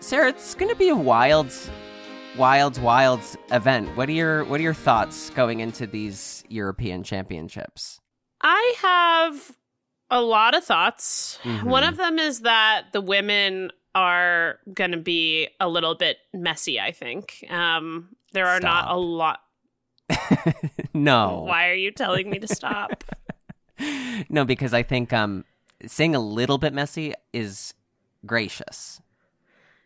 Sarah, 0.00 0.28
it's 0.28 0.54
going 0.54 0.70
to 0.70 0.76
be 0.76 0.88
a 0.88 0.96
wild, 0.96 1.52
wild, 2.36 2.80
wild 2.80 3.20
event. 3.50 3.96
What 3.96 4.08
are 4.08 4.12
your 4.12 4.44
What 4.44 4.60
are 4.60 4.62
your 4.62 4.74
thoughts 4.74 5.30
going 5.30 5.60
into 5.60 5.86
these 5.86 6.44
European 6.48 7.02
Championships? 7.02 8.00
I 8.42 8.74
have 8.80 9.56
a 10.10 10.20
lot 10.20 10.54
of 10.54 10.64
thoughts. 10.64 11.38
Mhm. 11.42 11.64
One 11.64 11.84
of 11.84 11.96
them 11.96 12.18
is 12.18 12.40
that 12.40 12.92
the 12.92 13.00
women 13.00 13.72
are 13.94 14.58
going 14.74 14.92
to 14.92 14.98
be 14.98 15.48
a 15.58 15.68
little 15.68 15.94
bit 15.94 16.18
messy, 16.34 16.78
I 16.78 16.92
think. 16.92 17.44
Um, 17.50 18.14
there 18.32 18.46
are 18.46 18.60
not 18.60 18.90
a 18.90 18.96
lot. 18.96 19.40
no, 20.94 21.44
Why 21.46 21.68
are 21.68 21.74
you 21.74 21.90
telling 21.90 22.28
me 22.30 22.38
to 22.38 22.46
stop? 22.46 23.02
no, 24.28 24.44
because 24.44 24.72
I 24.74 24.82
think 24.82 25.12
um, 25.12 25.44
saying 25.86 26.14
a 26.14 26.20
little 26.20 26.58
bit 26.58 26.72
messy 26.72 27.14
is 27.32 27.74
gracious. 28.24 29.00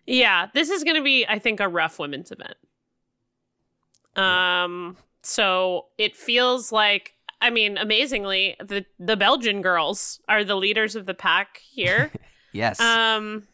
yeah, 0.06 0.48
this 0.54 0.68
is 0.70 0.82
going 0.84 0.96
to 0.96 1.02
be, 1.02 1.24
I 1.26 1.38
think, 1.38 1.60
a 1.60 1.68
rough 1.68 1.98
women's 1.98 2.32
event. 2.32 2.56
Um, 4.16 4.96
so 5.22 5.86
it 5.98 6.16
feels 6.16 6.72
like, 6.72 7.14
I 7.40 7.50
mean, 7.50 7.78
amazingly, 7.78 8.56
the 8.60 8.84
the 8.98 9.16
Belgian 9.16 9.62
girls 9.62 10.20
are 10.28 10.44
the 10.44 10.56
leaders 10.56 10.94
of 10.96 11.06
the 11.06 11.14
pack 11.14 11.58
here. 11.58 12.10
Yes, 12.52 12.80
um, 12.80 13.46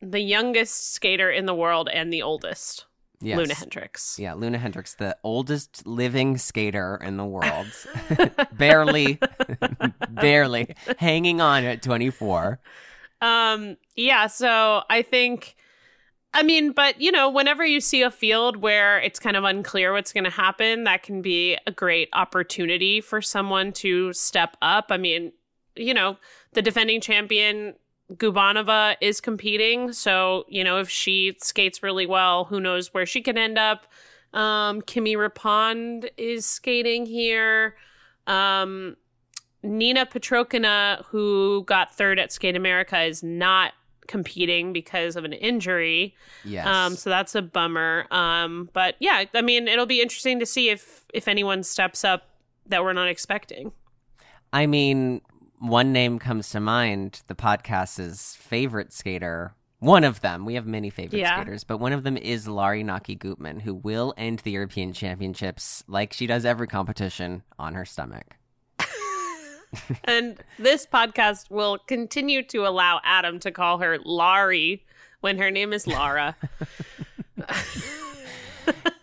the 0.00 0.18
youngest 0.18 0.92
skater 0.92 1.30
in 1.30 1.46
the 1.46 1.54
world 1.54 1.88
and 1.88 2.12
the 2.12 2.22
oldest, 2.22 2.86
yes. 3.20 3.38
Loena 3.38 3.52
Hendrickx. 3.52 4.18
Yeah, 4.18 4.32
Loena 4.32 4.58
Hendrickx, 4.58 4.96
the 4.96 5.16
oldest 5.22 5.86
living 5.86 6.36
skater 6.36 7.00
in 7.00 7.16
the 7.16 7.24
world. 7.24 7.68
barely, 8.52 9.20
barely 10.10 10.74
hanging 10.98 11.40
on 11.40 11.62
at 11.62 11.80
24. 11.80 12.58
Um, 13.20 13.76
yeah, 13.94 14.26
so 14.26 14.82
I 14.90 15.02
think 15.02 15.54
I 16.34 16.42
mean, 16.42 16.72
but 16.72 17.00
you 17.00 17.12
know, 17.12 17.30
whenever 17.30 17.64
you 17.64 17.80
see 17.80 18.02
a 18.02 18.10
field 18.10 18.56
where 18.56 18.98
it's 18.98 19.20
kind 19.20 19.36
of 19.36 19.44
unclear 19.44 19.92
what's 19.92 20.12
going 20.12 20.24
to 20.24 20.30
happen, 20.30 20.82
that 20.84 21.04
can 21.04 21.22
be 21.22 21.56
a 21.66 21.70
great 21.70 22.08
opportunity 22.12 23.00
for 23.00 23.22
someone 23.22 23.72
to 23.74 24.12
step 24.12 24.56
up. 24.60 24.86
I 24.90 24.96
mean, 24.96 25.32
you 25.76 25.94
know, 25.94 26.18
the 26.52 26.60
defending 26.60 27.00
champion 27.00 27.74
Gubanova 28.12 28.96
is 29.00 29.20
competing, 29.20 29.92
so 29.92 30.44
you 30.48 30.64
know, 30.64 30.78
if 30.78 30.90
she 30.90 31.36
skates 31.40 31.82
really 31.84 32.04
well, 32.04 32.44
who 32.44 32.60
knows 32.60 32.92
where 32.92 33.06
she 33.06 33.22
could 33.22 33.38
end 33.38 33.56
up. 33.56 33.86
Um, 34.32 34.82
Kimmy 34.82 35.14
Repond 35.14 36.08
is 36.16 36.44
skating 36.44 37.06
here. 37.06 37.76
Um, 38.26 38.96
Niina 39.64 40.10
Petrokina, 40.10 41.04
who 41.06 41.62
got 41.64 41.94
third 41.94 42.18
at 42.18 42.32
Skate 42.32 42.56
America, 42.56 43.00
is 43.00 43.22
not 43.22 43.72
competing 44.08 44.72
because 44.72 45.16
of 45.16 45.24
an 45.24 45.32
injury. 45.32 46.14
Yes. 46.44 46.66
Um, 46.66 46.96
so 46.96 47.10
that's 47.10 47.34
a 47.34 47.42
bummer. 47.42 48.06
Um, 48.10 48.68
but 48.72 48.96
yeah, 49.00 49.24
I 49.34 49.42
mean, 49.42 49.68
it'll 49.68 49.86
be 49.86 50.00
interesting 50.00 50.38
to 50.40 50.46
see 50.46 50.70
if 50.70 51.04
if 51.14 51.28
anyone 51.28 51.62
steps 51.62 52.04
up 52.04 52.28
that 52.66 52.82
we're 52.82 52.92
not 52.92 53.08
expecting. 53.08 53.72
I 54.52 54.66
mean, 54.66 55.20
one 55.58 55.92
name 55.92 56.18
comes 56.18 56.50
to 56.50 56.60
mind, 56.60 57.22
the 57.26 57.34
podcast's 57.34 58.36
favorite 58.36 58.92
skater. 58.92 59.54
One 59.80 60.04
of 60.04 60.22
them. 60.22 60.46
We 60.46 60.54
have 60.54 60.66
many 60.66 60.88
favorite 60.88 61.18
Yeah. 61.18 61.34
skaters, 61.36 61.62
but 61.64 61.78
one 61.78 61.92
of 61.92 62.04
them 62.04 62.16
is 62.16 62.48
Laurie 62.48 62.82
Naki 62.82 63.16
Gutmann, 63.16 63.60
who 63.62 63.74
will 63.74 64.14
end 64.16 64.38
the 64.38 64.52
European 64.52 64.94
Championships 64.94 65.84
like 65.86 66.12
she 66.14 66.26
does 66.26 66.44
every 66.46 66.66
competition 66.66 67.42
on 67.58 67.74
her 67.74 67.84
stomach. 67.84 68.36
And 70.04 70.38
this 70.58 70.86
podcast 70.86 71.50
will 71.50 71.78
continue 71.78 72.42
to 72.44 72.66
allow 72.66 73.00
Adam 73.04 73.38
to 73.40 73.50
call 73.50 73.78
her 73.78 73.98
Laurie 74.04 74.84
when 75.20 75.38
her 75.38 75.50
name 75.50 75.72
is 75.72 75.86
Laura. 75.86 76.36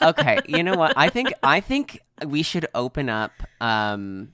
okay 0.01 0.39
you 0.47 0.63
know 0.63 0.75
what? 0.75 0.93
I 0.97 1.09
think 1.09 1.33
i 1.43 1.59
think 1.59 1.99
we 2.25 2.43
should 2.43 2.67
open 2.73 3.09
up 3.09 3.31
um 3.59 4.33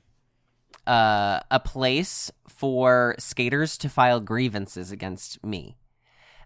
uh 0.86 1.40
a 1.52 1.60
place 1.60 2.32
for 2.48 3.16
skaters 3.20 3.78
to 3.80 3.90
file 3.90 4.20
grievances 4.20 4.92
against 4.92 5.44
me. 5.44 5.78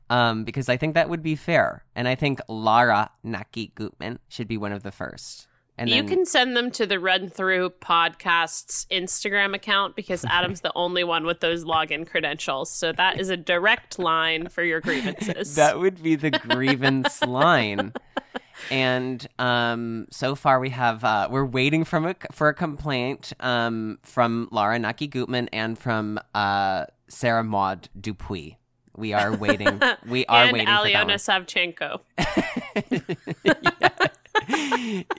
Um 0.09 0.43
because 0.43 0.69
i 0.69 0.77
think 0.77 0.93
that 0.95 1.09
would 1.09 1.23
be 1.23 1.35
fair. 1.35 1.85
And 1.95 2.07
i 2.07 2.15
think 2.15 2.39
lara 2.47 3.11
naki 3.23 3.73
gutmann 3.75 4.19
should 4.29 4.47
be 4.47 4.57
one 4.57 4.71
of 4.71 4.83
the 4.83 4.91
first 4.91 5.47
and 5.81 5.89
you 5.89 6.03
then 6.03 6.09
can 6.09 6.25
send 6.25 6.55
them 6.55 6.69
to 6.71 6.85
the 6.85 6.99
Run 6.99 7.27
Through 7.29 7.71
Podcast's 7.81 8.85
Instagram 8.91 9.55
account 9.55 9.95
because 9.95 10.23
Adam's 10.25 10.61
the 10.61 10.71
only 10.75 11.03
one 11.03 11.25
with 11.25 11.39
those 11.39 11.65
login 11.65 12.07
credentials. 12.07 12.69
So 12.71 12.91
that 12.93 13.19
is 13.19 13.29
a 13.29 13.37
direct 13.37 13.97
line 13.97 14.47
for 14.49 14.63
your 14.63 14.79
grievances. 14.79 15.55
that 15.55 15.79
would 15.79 16.03
be 16.03 16.15
the 16.15 16.29
grievance 16.31 17.21
line 17.25 17.93
and 18.69 19.27
um 19.39 20.05
so 20.11 20.35
far 20.35 20.59
we 20.59 20.69
have 20.69 21.03
uh 21.03 21.27
we're 21.31 21.43
waiting 21.43 21.83
from 21.83 22.05
a 22.05 22.15
for 22.31 22.47
a 22.47 22.53
complaint 22.53 23.33
um 23.39 23.97
from 24.03 24.47
Laura 24.51 24.77
Naki 24.77 25.07
Gutmann 25.07 25.47
and 25.51 25.79
from 25.79 26.19
uh 26.35 26.85
Sarah 27.07 27.43
Maud 27.43 27.89
Dupuis. 27.99 28.57
We 28.95 29.13
are 29.13 29.35
waiting. 29.35 29.81
We 30.07 30.25
are 30.27 30.43
and 30.43 30.53
waiting 30.53 30.67
for 30.67 30.89
that 30.89 31.07
Aliona 31.07 31.17
Savchenko. 31.17 32.01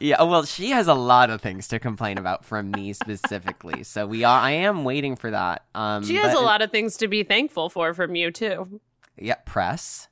Yeah, 0.00 0.22
well, 0.22 0.44
she 0.44 0.70
has 0.70 0.88
a 0.88 0.94
lot 0.94 1.30
of 1.30 1.40
things 1.40 1.68
to 1.68 1.78
complain 1.78 2.18
about 2.18 2.44
from 2.44 2.70
me 2.70 2.92
specifically. 2.92 3.82
So 3.84 4.06
we 4.06 4.24
are. 4.24 4.40
I 4.40 4.50
am 4.52 4.84
waiting 4.84 5.16
for 5.16 5.30
that. 5.30 5.64
Um, 5.74 6.04
She 6.04 6.16
has 6.16 6.32
but- 6.34 6.42
a 6.42 6.44
lot 6.44 6.62
of 6.62 6.70
things 6.70 6.96
to 6.98 7.08
be 7.08 7.22
thankful 7.22 7.68
for 7.70 7.94
from 7.94 8.14
you 8.14 8.30
too. 8.30 8.80
Yeah, 9.18 9.36
press. 9.44 10.08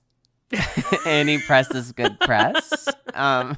Any 1.06 1.38
press 1.38 1.70
is 1.74 1.92
good 1.92 2.18
press. 2.20 2.88
Um, 3.14 3.56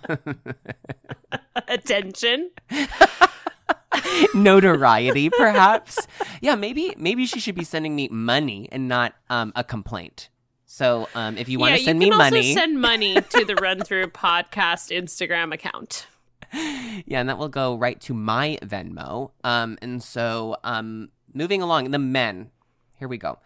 Attention. 1.69 2.51
notoriety, 4.35 5.31
perhaps. 5.31 5.99
Yeah, 6.41 6.55
maybe 6.55 6.95
maybe 6.97 7.27
she 7.27 7.41
should 7.41 7.55
be 7.55 7.65
sending 7.65 7.95
me 7.97 8.09
money 8.09 8.69
and 8.73 8.89
not 8.89 9.15
um, 9.31 9.53
a 9.57 9.65
complaint. 9.65 10.29
So 10.73 11.07
um, 11.15 11.37
if 11.37 11.51
you 11.51 11.59
want 11.59 11.73
yeah, 11.73 11.77
to 11.77 11.85
send 11.85 12.03
you 12.03 12.07
me 12.07 12.11
can 12.13 12.19
money, 12.19 12.37
also 12.39 12.55
send 12.61 12.81
money 12.81 13.15
to 13.21 13.45
the 13.45 13.57
Run 13.57 13.81
Through 13.81 14.07
Podcast 14.07 14.91
Instagram 14.91 15.53
account. 15.53 16.07
yeah, 16.51 17.21
and 17.21 17.29
that 17.29 17.37
will 17.37 17.51
go 17.51 17.75
right 17.77 18.01
to 18.01 18.15
my 18.15 18.57
Venmo. 18.63 19.33
Um, 19.45 19.77
and 19.83 20.03
so 20.03 20.57
um, 20.65 21.11
moving 21.35 21.61
along, 21.61 21.91
the 21.91 21.99
men. 21.99 22.53
Here 22.99 23.07
we 23.07 23.19
go. 23.19 23.39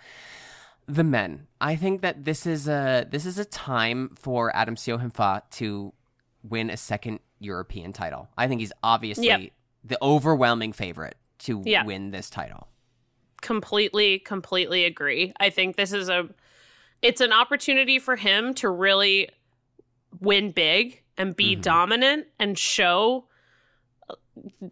The 0.87 1.03
men. 1.03 1.49
I 1.61 1.75
think 1.75 2.01
that 2.03 2.25
this 2.25 2.47
is 2.47 2.69
a 2.69 3.05
this 3.11 3.27
is 3.27 3.41
a 3.41 3.45
time 3.45 4.13
for 4.15 4.55
Adam 4.55 4.77
Siao 4.77 5.01
Him 5.01 5.11
Fa 5.11 5.43
to 5.53 5.93
win 6.45 6.71
a 6.71 6.77
second 6.77 7.19
European 7.41 7.93
title. 7.93 8.29
I 8.39 8.47
think 8.47 8.61
he's 8.61 8.73
obviously 8.85 9.27
Yep. 9.27 9.51
the 9.83 9.99
overwhelming 10.01 10.73
favorite 10.73 11.17
to 11.41 11.61
Yeah. 11.67 11.85
win 11.85 12.13
this 12.13 12.31
title. 12.31 12.69
completely 13.43 14.19
completely 14.19 14.85
agree 14.87 15.31
i 15.39 15.51
think 15.51 15.77
this 15.77 15.93
is 15.93 16.09
a 16.09 16.27
it's 17.03 17.21
an 17.21 17.33
opportunity 17.33 17.99
for 17.99 18.17
him 18.17 18.55
to 18.55 18.69
really 18.71 19.29
win 20.21 20.51
big 20.51 21.03
and 21.17 21.37
be 21.37 21.57
Mhm. 21.57 21.63
dominant 21.63 22.27
and 22.39 22.59
show 22.59 23.29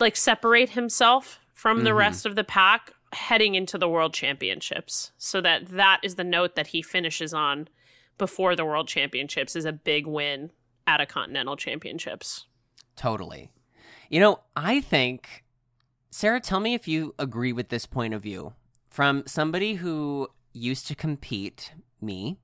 like 0.01 0.17
separate 0.17 0.71
himself 0.71 1.41
from 1.55 1.85
the 1.85 1.91
Mhm. 1.91 1.97
rest 1.97 2.27
of 2.27 2.37
the 2.37 2.45
pack 2.45 2.93
heading 3.13 3.55
into 3.55 3.79
the 3.79 3.89
world 3.89 4.13
championships 4.13 5.13
so 5.17 5.41
that 5.41 5.67
that 5.67 6.01
is 6.03 6.17
the 6.17 6.25
note 6.25 6.55
that 6.57 6.69
he 6.69 6.83
finishes 6.83 7.33
on 7.33 7.69
before 8.19 8.55
the 8.57 8.65
world 8.65 8.89
championships 8.89 9.55
is 9.57 9.65
a 9.65 9.73
big 9.73 10.07
win 10.07 10.51
at 10.87 11.01
a 11.01 11.07
continental 11.07 11.57
championships 11.57 12.47
Totally. 12.97 13.51
You 14.09 14.21
know, 14.21 14.41
I 14.55 14.81
think, 14.81 15.43
Sarah, 16.13 16.39
tell 16.41 16.61
me 16.61 16.75
if 16.75 16.87
you 16.87 17.13
agree 17.19 17.53
with 17.53 17.71
this 17.71 17.87
point 17.87 18.15
of 18.15 18.23
view. 18.23 18.55
From 18.89 19.25
somebody 19.27 19.75
who 19.75 20.29
used 20.53 20.87
to 20.87 20.95
compete, 20.95 21.73
me, 22.05 22.39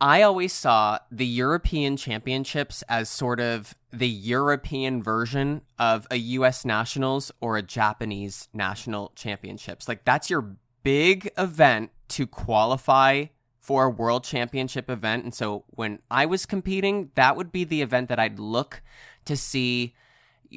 I 0.00 0.22
always 0.22 0.52
saw 0.52 0.98
the 1.10 1.26
European 1.26 1.96
Championships 1.98 2.82
as 2.88 3.10
sort 3.10 3.38
of 3.38 3.74
the 3.92 4.08
European 4.08 5.02
version 5.02 5.60
of 5.78 6.06
a 6.10 6.16
US 6.16 6.64
Nationals 6.64 7.30
or 7.40 7.58
a 7.58 7.62
Japanese 7.62 8.48
National 8.54 9.12
Championships. 9.14 9.88
Like, 9.88 10.04
that's 10.04 10.30
your 10.30 10.56
big 10.82 11.30
event 11.36 11.90
to 12.08 12.26
qualify 12.26 13.26
for 13.60 13.84
a 13.84 13.90
world 13.90 14.24
championship 14.24 14.88
event. 14.88 15.24
And 15.24 15.34
so 15.34 15.64
when 15.68 15.98
I 16.10 16.24
was 16.24 16.46
competing, 16.46 17.10
that 17.14 17.36
would 17.36 17.52
be 17.52 17.64
the 17.64 17.82
event 17.82 18.08
that 18.08 18.18
I'd 18.18 18.38
look 18.38 18.82
to 19.26 19.36
see 19.36 19.94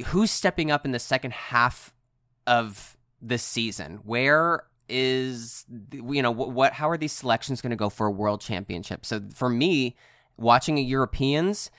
who's 0.05 0.31
stepping 0.31 0.71
up 0.71 0.85
in 0.85 0.91
the 0.91 0.99
second 0.99 1.33
half 1.33 1.93
of 2.47 2.97
the 3.21 3.37
season. 3.37 3.99
Where 4.03 4.63
is 4.89 5.65
you 5.91 6.21
know 6.21 6.31
what, 6.31 6.51
what 6.51 6.73
how 6.73 6.89
are 6.89 6.97
these 6.97 7.11
selections 7.11 7.61
going 7.61 7.71
to 7.71 7.75
go 7.75 7.89
for 7.89 8.07
a 8.07 8.11
world 8.11 8.41
championship? 8.41 9.05
So 9.05 9.21
for 9.33 9.49
me, 9.49 9.95
watching 10.37 10.77
a 10.77 10.81
Europeans 10.81 11.71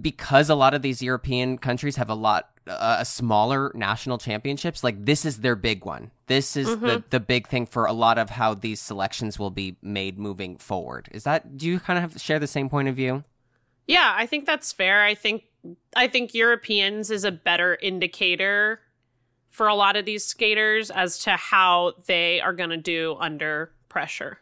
because 0.00 0.48
a 0.48 0.54
lot 0.54 0.74
of 0.74 0.82
these 0.82 1.02
European 1.02 1.58
countries 1.58 1.96
have 1.96 2.08
a 2.08 2.14
lot 2.14 2.50
uh, 2.66 2.96
a 3.00 3.04
smaller 3.04 3.70
national 3.74 4.16
championships 4.16 4.82
like 4.82 5.04
this 5.04 5.24
is 5.24 5.40
their 5.40 5.56
big 5.56 5.84
one. 5.84 6.10
This 6.26 6.56
is 6.56 6.78
the 6.78 7.04
the 7.10 7.20
big 7.20 7.46
thing 7.46 7.66
for 7.66 7.84
a 7.84 7.92
lot 7.92 8.18
of 8.18 8.30
how 8.30 8.54
these 8.54 8.80
selections 8.80 9.38
will 9.38 9.50
be 9.50 9.76
made 9.82 10.18
moving 10.18 10.56
forward. 10.56 11.08
Is 11.12 11.24
that 11.24 11.58
do 11.58 11.66
you 11.66 11.78
kind 11.78 11.98
of 12.02 12.12
have, 12.12 12.20
share 12.20 12.38
the 12.38 12.46
same 12.46 12.70
point 12.70 12.88
of 12.88 12.96
view? 12.96 13.24
Yeah, 13.86 14.14
I 14.16 14.26
think 14.26 14.46
that's 14.46 14.72
fair. 14.72 15.02
I 15.02 15.14
think 15.14 15.44
I 15.94 16.08
think 16.08 16.34
Europeans 16.34 17.10
is 17.10 17.24
a 17.24 17.32
better 17.32 17.76
indicator 17.82 18.80
for 19.54 19.68
a 19.68 19.74
lot 19.74 19.94
of 19.94 20.04
these 20.04 20.24
skaters 20.24 20.90
as 20.90 21.20
to 21.20 21.30
how 21.30 21.92
they 22.06 22.40
are 22.40 22.52
going 22.52 22.70
to 22.70 22.76
do 22.76 23.16
under 23.20 23.70
pressure 23.88 24.38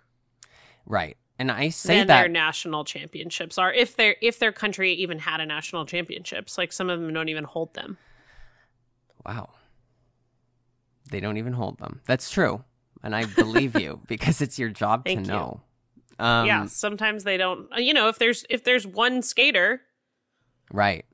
Right. 0.87 1.17
And 1.39 1.51
I 1.51 1.71
say 1.71 1.99
than 1.99 2.07
that 2.09 2.21
their 2.23 2.29
national 2.29 2.85
championships 2.85 3.59
are 3.59 3.73
if 3.73 3.97
their 3.97 4.17
if 4.21 4.39
their 4.39 4.53
country 4.53 4.93
even 4.95 5.19
had 5.19 5.41
a 5.41 5.47
national 5.47 5.87
championships. 5.87 6.59
Like 6.59 6.73
some 6.73 6.91
of 6.91 7.01
them 7.01 7.13
don't 7.13 7.29
even 7.29 7.45
hold 7.45 7.75
them. 7.75 7.99
Wow. 9.25 9.51
They 11.11 11.21
don't 11.21 11.37
even 11.37 11.53
hold 11.53 11.79
them. 11.79 12.01
That's 12.07 12.31
true. 12.31 12.65
And 13.03 13.15
I 13.15 13.25
believe 13.25 13.79
you 13.81 14.01
because 14.07 14.41
it's 14.41 14.59
your 14.59 14.69
job 14.69 15.05
to 15.07 15.13
you. 15.13 15.21
know. 15.21 15.61
Um, 16.19 16.47
yeah, 16.47 16.67
sometimes 16.67 17.25
they 17.25 17.37
don't. 17.37 17.69
You 17.77 17.95
know, 17.95 18.09
if 18.09 18.19
there's 18.19 18.45
if 18.49 18.65
there's 18.65 18.87
one 18.87 19.23
skater 19.23 19.83
Right. 20.73 21.05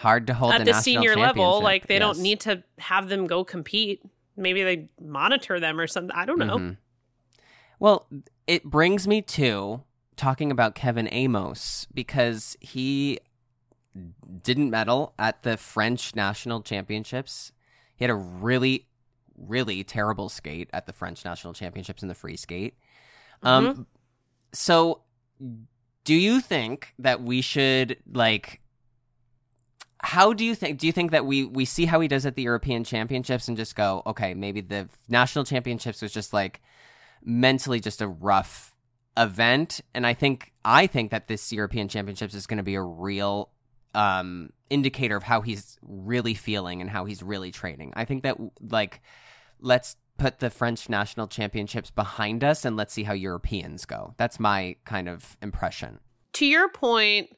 Hard 0.00 0.26
to 0.28 0.34
hold 0.34 0.54
at 0.54 0.58
the 0.60 0.64
national 0.64 0.82
senior 0.82 1.14
level, 1.14 1.60
like 1.60 1.86
they 1.86 1.98
don't 1.98 2.18
need 2.20 2.40
to 2.40 2.62
have 2.78 3.08
them 3.10 3.26
go 3.26 3.44
compete. 3.44 4.02
Maybe 4.34 4.62
they 4.64 4.88
monitor 4.98 5.60
them 5.60 5.78
or 5.78 5.86
something. 5.86 6.16
I 6.16 6.24
don't 6.24 6.38
know. 6.38 6.58
Mhm. 6.58 6.76
Well, 7.78 8.06
it 8.46 8.64
brings 8.64 9.06
me 9.06 9.20
to 9.22 9.82
talking 10.16 10.50
about 10.50 10.74
Kevin 10.74 11.06
Aymoz 11.08 11.86
because 11.92 12.56
he 12.60 13.18
didn't 14.42 14.70
medal 14.70 15.12
at 15.18 15.42
the 15.42 15.58
French 15.58 16.14
national 16.14 16.62
championships. 16.62 17.52
He 17.94 18.04
had 18.04 18.10
a 18.10 18.14
really, 18.14 18.86
really 19.36 19.84
terrible 19.84 20.30
skate 20.30 20.70
at 20.72 20.86
the 20.86 20.94
French 20.94 21.24
national 21.26 21.52
championships 21.52 22.02
in 22.02 22.08
the 22.08 22.14
free 22.14 22.36
skate. 22.36 22.74
Um, 23.42 23.86
so 24.52 25.02
do 26.04 26.14
you 26.14 26.40
think 26.40 26.94
that 26.98 27.22
we 27.22 27.42
should 27.42 27.98
like? 28.10 28.60
How 30.02 30.32
do 30.32 30.44
you 30.44 30.54
think? 30.54 30.78
Do 30.78 30.86
you 30.86 30.92
think 30.92 31.10
that 31.10 31.26
we 31.26 31.44
we 31.44 31.64
see 31.64 31.84
how 31.84 32.00
he 32.00 32.08
does 32.08 32.24
at 32.26 32.34
the 32.34 32.42
European 32.42 32.84
Championships 32.84 33.48
and 33.48 33.56
just 33.56 33.76
go, 33.76 34.02
okay, 34.06 34.34
maybe 34.34 34.60
the 34.60 34.88
national 35.08 35.44
championships 35.44 36.02
was 36.02 36.12
just 36.12 36.32
like 36.32 36.60
mentally 37.22 37.80
just 37.80 38.00
a 38.00 38.08
rough 38.08 38.74
event, 39.16 39.80
and 39.94 40.06
I 40.06 40.14
think 40.14 40.52
I 40.64 40.86
think 40.86 41.10
that 41.10 41.28
this 41.28 41.52
European 41.52 41.88
Championships 41.88 42.34
is 42.34 42.46
going 42.46 42.58
to 42.58 42.62
be 42.62 42.76
a 42.76 42.82
real 42.82 43.50
um 43.94 44.50
indicator 44.70 45.16
of 45.16 45.24
how 45.24 45.40
he's 45.40 45.76
really 45.82 46.32
feeling 46.34 46.80
and 46.80 46.88
how 46.88 47.04
he's 47.04 47.22
really 47.22 47.50
training. 47.50 47.92
I 47.96 48.04
think 48.04 48.22
that 48.22 48.36
like 48.60 49.00
let's 49.60 49.96
put 50.16 50.38
the 50.38 50.50
French 50.50 50.88
national 50.88 51.26
championships 51.26 51.90
behind 51.90 52.44
us 52.44 52.64
and 52.64 52.76
let's 52.76 52.92
see 52.92 53.02
how 53.02 53.14
Europeans 53.14 53.86
go. 53.86 54.14
That's 54.16 54.38
my 54.38 54.76
kind 54.84 55.08
of 55.08 55.36
impression. 55.42 55.98
to 56.34 56.46
your 56.46 56.68
point, 56.68 57.30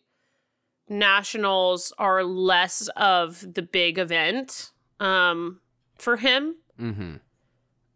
nationals 0.92 1.92
are 1.98 2.22
less 2.22 2.88
of 2.96 3.54
the 3.54 3.62
big 3.62 3.98
event 3.98 4.70
um, 5.00 5.60
for 5.98 6.16
him. 6.16 6.56
Mm-hmm. 6.80 7.16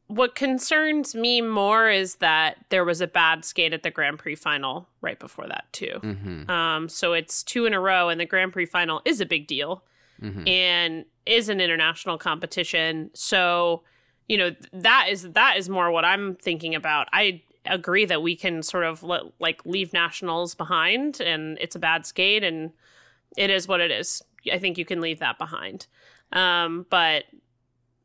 What 0.09 0.35
concerns 0.35 1.15
me 1.15 1.41
more 1.41 1.91
is 1.91 2.17
that 2.17 2.59
there 2.71 2.85
was 2.85 3.01
a 3.01 3.07
bad 3.09 3.45
skate 3.45 3.73
at 3.73 3.83
the 3.83 3.91
Grand 3.91 4.19
Prix 4.19 4.37
final 4.37 4.89
right 5.01 5.19
before 5.19 5.47
that 5.49 5.65
too. 5.73 5.99
Mm-hmm. 6.01 6.51
Um, 6.51 6.89
so 6.89 7.13
it's 7.13 7.43
two 7.43 7.67
in 7.67 7.75
a 7.75 7.81
row, 7.81 8.09
and 8.09 8.21
the 8.21 8.27
Grand 8.27 8.53
Prix 8.53 8.67
final 8.67 9.03
is 9.05 9.21
a 9.21 9.27
big 9.27 9.47
deal 9.47 9.85
Mm-hmm. 10.23 10.49
and 10.49 11.05
is 11.27 11.51
an 11.51 11.61
international 11.61 12.17
competition. 12.17 13.11
So 13.13 13.83
you 14.29 14.39
know 14.39 14.51
that 14.73 15.09
is 15.11 15.31
that 15.33 15.59
is 15.59 15.69
more 15.69 15.91
what 15.91 16.07
I'm 16.07 16.37
thinking 16.37 16.75
about. 16.75 17.07
I 17.13 17.43
agree 17.69 18.05
that 18.07 18.23
we 18.23 18.37
can 18.37 18.63
sort 18.63 18.85
of 18.85 19.03
let, 19.03 19.23
like 19.39 19.65
leave 19.65 19.93
nationals 19.93 20.55
behind, 20.55 21.21
and 21.21 21.59
it's 21.61 21.77
a 21.77 21.79
bad 21.79 22.07
skate, 22.07 22.45
and 22.45 22.73
it 23.37 23.51
is 23.51 23.69
what 23.69 23.81
it 23.81 23.91
is. 23.91 24.23
I 24.53 24.59
think 24.59 24.79
you 24.79 24.85
can 24.85 25.01
leave 25.01 25.19
that 25.19 25.39
behind. 25.39 25.87
Um, 26.33 26.87
but 26.91 27.25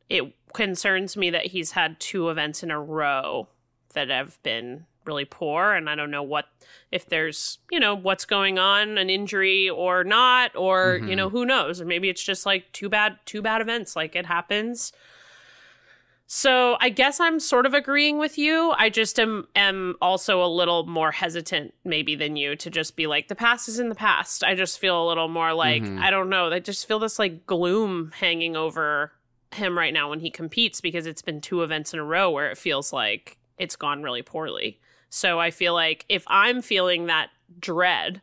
it 0.10 0.34
concerns 0.54 1.15
me 1.15 1.30
that 1.30 1.47
he's 1.47 1.71
had 1.71 2.00
two 2.00 2.30
events 2.30 2.63
in 2.63 2.71
a 2.71 2.80
row 2.82 3.47
that 3.93 4.10
have 4.10 4.41
been 4.43 4.86
really 5.06 5.26
poor 5.26 5.74
and 5.74 5.89
I 5.89 5.95
don't 5.95 6.12
know 6.12 6.21
what 6.21 6.45
if 6.91 7.08
there's, 7.08 7.58
you 7.71 7.80
know, 7.80 7.95
what's 7.95 8.26
going 8.26 8.60
on, 8.60 8.97
an 9.00 9.10
injury 9.10 9.67
or 9.69 10.04
not 10.04 10.56
or, 10.56 11.00
you 11.04 11.13
Mhm. 11.13 11.17
know, 11.17 11.30
who 11.30 11.45
knows? 11.45 11.82
Or 11.82 11.86
maybe 11.86 12.08
it's 12.10 12.24
just 12.24 12.45
like 12.45 12.71
two 12.71 12.88
bad 12.89 13.17
two 13.26 13.41
bad 13.41 13.62
events 13.62 13.95
like 13.95 14.15
it 14.15 14.28
happens. 14.28 14.93
So, 16.34 16.78
I 16.80 16.88
guess 16.88 17.20
I'm 17.20 17.41
sort 17.41 17.65
of 17.65 17.74
agreeing 17.74 18.17
with 18.17 18.38
you. 18.38 18.72
I 18.78 18.89
just 18.89 19.20
am 19.20 19.50
am 19.54 19.98
also 20.02 20.41
a 20.41 20.48
little 20.48 20.86
more 20.86 21.12
hesitant 21.12 21.74
maybe 21.84 22.15
than 22.15 22.38
you 22.38 22.56
to 22.56 22.70
just 22.70 22.96
be 22.96 23.06
like 23.06 23.28
the 23.28 23.36
past 23.36 23.67
is 23.67 23.80
in 23.80 23.89
the 23.89 23.96
past. 23.96 24.41
I 24.41 24.56
just 24.56 24.80
feel 24.80 25.06
a 25.06 25.10
little 25.10 25.28
more 25.28 25.54
like 25.54 25.84
Mhm. 25.84 26.00
I 26.00 26.10
don't 26.10 26.30
know. 26.30 26.50
I 26.50 26.60
just 26.60 26.88
feel 26.88 27.00
this 27.00 27.20
like 27.20 27.46
gloom 27.48 28.13
hanging 28.17 28.56
over 28.56 29.12
him 29.52 29.78
right 29.78 29.94
now 29.94 30.10
when 30.10 30.22
he 30.22 30.30
competes 30.32 30.80
because 30.80 31.06
it's 31.06 31.22
been 31.22 31.41
two 31.41 31.63
events 31.63 31.94
in 31.94 32.00
a 32.00 32.04
row 32.06 32.32
where 32.32 32.50
it 32.50 32.58
feels 32.58 32.94
like 32.94 33.38
it's 33.58 33.76
gone 33.76 34.02
really 34.02 34.22
poorly. 34.22 34.80
So 35.10 35.38
I 35.38 35.52
feel 35.52 35.74
like 35.74 36.06
if 36.08 36.24
I'm 36.28 36.62
feeling 36.62 37.08
that 37.08 37.30
dread 37.60 38.22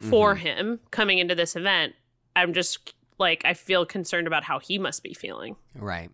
for 0.00 0.34
Mhm. 0.34 0.38
him 0.40 0.80
coming 0.90 1.16
into 1.16 1.34
this 1.34 1.56
event, 1.56 1.94
I'm 2.36 2.52
just 2.52 2.92
like 3.16 3.42
I 3.46 3.54
feel 3.54 3.86
concerned 3.86 4.26
about 4.26 4.44
how 4.44 4.58
he 4.58 4.78
must 4.78 5.02
be 5.02 5.14
feeling. 5.14 5.56
Right. 5.74 6.10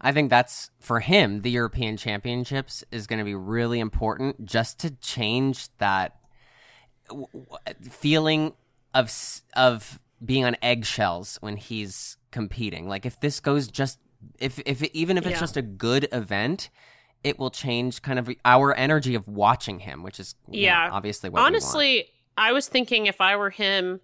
I 0.00 0.12
think 0.12 0.30
that's 0.30 0.70
for 0.78 1.00
him, 1.00 1.42
the 1.42 1.50
European 1.50 1.96
Championships 1.96 2.84
is 2.92 3.06
going 3.06 3.18
to 3.18 3.24
be 3.24 3.34
really 3.34 3.80
important 3.80 4.44
just 4.44 4.78
to 4.80 4.90
change 4.96 5.68
that 5.78 6.16
w- 7.08 7.26
w- 7.32 7.90
feeling 7.90 8.52
of 8.94 9.12
of 9.54 9.98
being 10.24 10.44
on 10.44 10.56
eggshells 10.62 11.38
when 11.40 11.56
he's 11.56 12.16
competing. 12.30 12.88
Like 12.88 13.06
if 13.06 13.18
this 13.20 13.40
goes 13.40 13.68
just 13.68 13.98
if 14.38 14.60
if 14.66 14.82
it, 14.82 14.96
even 14.96 15.18
if 15.18 15.26
it's 15.26 15.34
Yeah. 15.34 15.40
just 15.40 15.56
a 15.56 15.62
good 15.62 16.08
event, 16.12 16.70
it 17.24 17.38
will 17.38 17.50
change 17.50 18.00
kind 18.02 18.18
of 18.18 18.30
our 18.44 18.72
energy 18.74 19.14
of 19.16 19.26
watching 19.26 19.80
him, 19.80 20.02
which 20.04 20.20
is 20.20 20.34
you 20.48 20.60
know, 20.62 20.66
Yeah. 20.66 20.88
obviously 20.92 21.28
what 21.30 21.38
we 21.38 21.42
want. 21.42 21.54
Honestly, 21.54 22.06
I 22.36 22.52
was 22.52 22.68
thinking 22.68 23.06
if 23.06 23.20
I 23.20 23.34
were 23.36 23.50
him, 23.50 24.00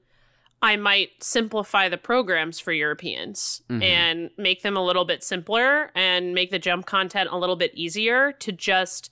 I 0.65 0.77
might 0.77 1.23
simplify 1.23 1.89
the 1.91 1.99
programs 1.99 2.59
for 2.59 2.73
Europeans 2.73 3.63
Mhm. 3.69 3.83
and 3.83 4.31
make 4.39 4.63
them 4.63 4.77
a 4.77 4.85
little 4.85 5.05
bit 5.05 5.23
simpler 5.23 5.91
and 5.95 6.35
make 6.35 6.51
the 6.51 6.59
jump 6.59 6.87
content 6.87 7.29
a 7.31 7.37
little 7.37 7.57
bit 7.57 7.73
easier 7.75 8.33
to 8.33 8.51
just 8.51 9.11